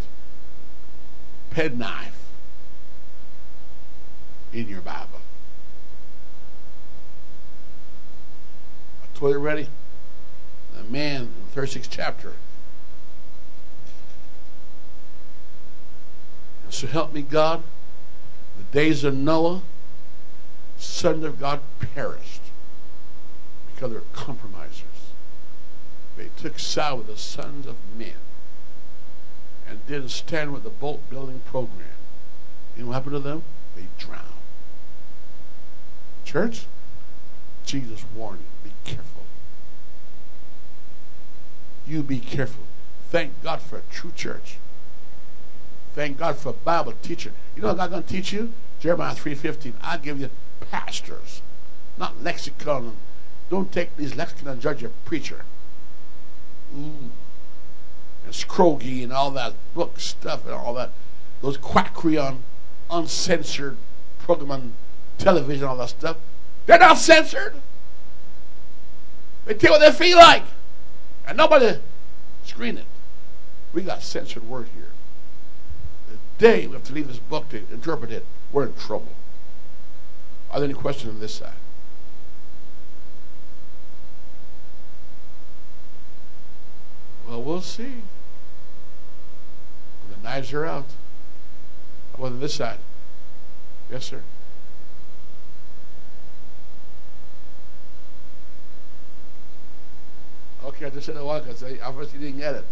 [1.49, 2.25] Penknife
[4.51, 5.21] in your Bible.
[9.19, 9.67] You ready?
[10.75, 12.33] The man in the 36th chapter.
[16.63, 17.63] And so help me God,
[18.57, 19.63] the days of Noah,
[20.77, 22.41] son of God, perished
[23.73, 24.83] because they're compromisers.
[26.15, 28.13] They took side with the sons of men
[29.67, 31.87] and didn't stand with the boat building program.
[32.75, 33.43] You know what happened to them?
[33.75, 34.23] They drowned.
[36.23, 36.65] Church,
[37.65, 38.43] Jesus warned
[38.87, 39.23] careful.
[41.87, 42.63] You be careful.
[43.09, 44.57] Thank God for a true church.
[45.95, 47.31] Thank God for a Bible teacher.
[47.55, 48.51] You know what God's going to teach you?
[48.79, 49.73] Jeremiah 3.15.
[49.81, 50.29] I give you
[50.71, 51.41] pastors,
[51.97, 52.95] not lexicon.
[53.49, 55.45] Don't take these lexicon and judge a preacher.
[56.75, 57.09] Ooh.
[58.25, 60.91] And Scroggie and all that book stuff and all that.
[61.41, 62.43] Those quackery on
[62.91, 63.77] uncensored
[64.19, 64.73] program on
[65.17, 66.17] television, all that stuff.
[66.65, 67.55] They're not censored.
[69.47, 70.43] They tell what they feel like.
[71.25, 71.79] And nobody
[72.43, 72.85] screen it.
[73.73, 74.89] We got censored word here.
[76.09, 79.13] The day we have to leave this book to interpret it, we're in trouble.
[80.51, 81.53] Are there any questions on this side?
[87.27, 88.01] Well, we'll see.
[90.09, 90.87] The knives are out.
[92.17, 92.79] How on this side?
[93.91, 94.21] Yes, sir.
[100.85, 102.65] I it once because I obviously didn't get it.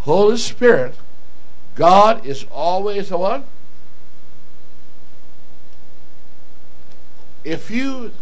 [0.00, 0.94] Holy Spirit,
[1.74, 3.44] God is always a what?
[7.44, 8.12] If you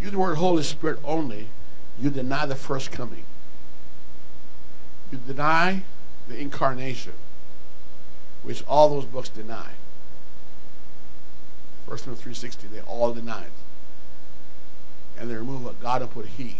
[0.00, 1.48] use the word Holy Spirit only,
[1.98, 3.24] you deny the first coming.
[5.10, 5.82] You deny
[6.28, 7.12] the incarnation,
[8.42, 9.70] which all those books deny.
[11.86, 13.50] First Timothy 360, they all deny it.
[15.18, 16.56] And they remove what God and put he.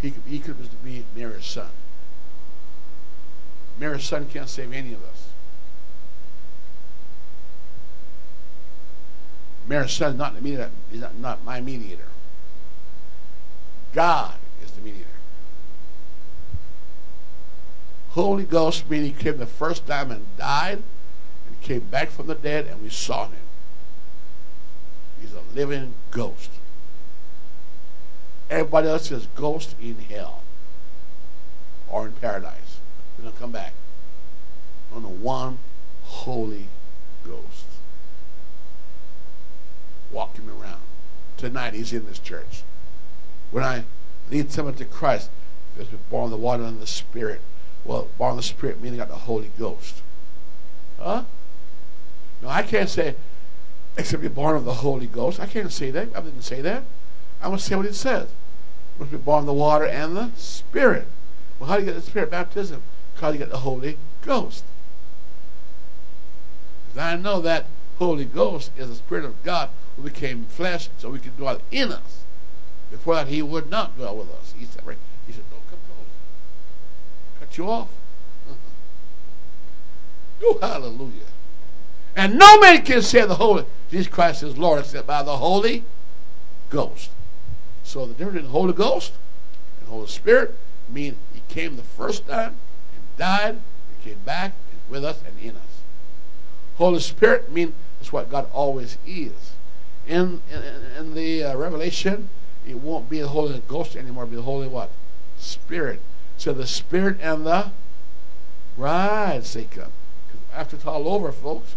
[0.00, 1.70] He could, he could be Mary's son.
[3.78, 5.28] Mary's son can't save any of us.
[9.66, 12.08] Mary's son is not the mediator, is not, not my mediator.
[13.92, 15.04] God is the mediator.
[18.10, 20.82] Holy Ghost meaning he came the first time and died
[21.46, 23.40] and came back from the dead and we saw him.
[25.20, 26.50] He's a living ghost.
[28.50, 30.42] Everybody else is ghost in hell
[31.90, 32.78] or in paradise.
[33.16, 33.72] They're going to come back.
[34.94, 35.58] On the one
[36.04, 36.68] Holy
[37.26, 37.66] Ghost.
[40.10, 40.80] Walking around.
[41.36, 42.62] Tonight he's in this church.
[43.50, 43.84] When I
[44.30, 45.30] lead someone to Christ,
[45.74, 47.40] because we're born of the water and the Spirit,
[47.84, 50.02] well, born of the Spirit meaning got the Holy Ghost.
[50.98, 51.24] Huh?
[52.42, 53.14] No, I can't say
[53.96, 55.40] except be born of the Holy Ghost.
[55.40, 56.08] I can't say that.
[56.14, 56.84] I didn't say that.
[57.40, 58.28] I'm going to see what it says.
[58.96, 61.06] You must be born of the water and the Spirit.
[61.58, 62.82] Well, how do you get the Spirit baptism?
[63.20, 64.64] How do you get the Holy Ghost?
[66.88, 67.66] Because I know that
[67.98, 71.92] Holy Ghost is the Spirit of God who became flesh so we could dwell in
[71.92, 72.24] us.
[72.90, 74.54] Before that, he would not dwell with us.
[74.56, 74.82] He said,
[75.26, 76.06] he said don't come close.
[77.40, 77.88] Cut you off.
[80.42, 81.28] oh, hallelujah.
[82.16, 85.84] And no man can say the Holy, Jesus Christ is Lord except by the Holy
[86.70, 87.10] Ghost.
[87.88, 89.14] So the difference in Holy Ghost
[89.80, 90.54] and Holy Spirit
[90.90, 92.56] mean he came the first time
[92.94, 95.82] and died, and came back and with us and in us.
[96.76, 99.52] Holy Spirit mean that's what God always is.
[100.06, 100.62] In in,
[100.98, 102.28] in the uh, Revelation,
[102.68, 104.24] it won't be the Holy Ghost anymore.
[104.24, 104.90] It'll be the Holy what?
[105.38, 106.00] Spirit.
[106.36, 107.70] So the Spirit and the
[108.76, 109.92] bride say come.
[110.54, 111.74] After it's all over, folks,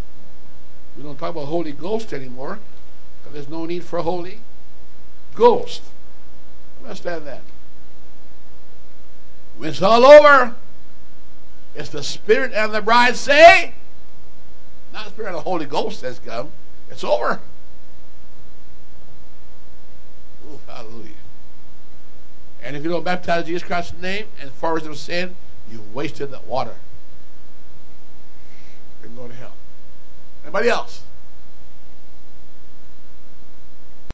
[0.98, 2.60] we don't talk about Holy Ghost anymore
[3.34, 4.40] there's no need for Holy
[5.36, 5.82] Ghost.
[6.84, 7.42] Understand that.
[9.58, 10.56] When it's all over,
[11.76, 13.74] it's the Spirit and the bride say,
[14.94, 16.50] not the Spirit and the Holy Ghost says come.
[16.90, 17.40] It's over.
[20.50, 21.10] Ooh, hallelujah.
[22.64, 25.36] And if you don't baptize Jesus Christ's name and forward of sin,
[25.72, 26.76] you wasted that water.
[29.02, 29.54] You can go to hell.
[30.44, 31.04] Anybody else?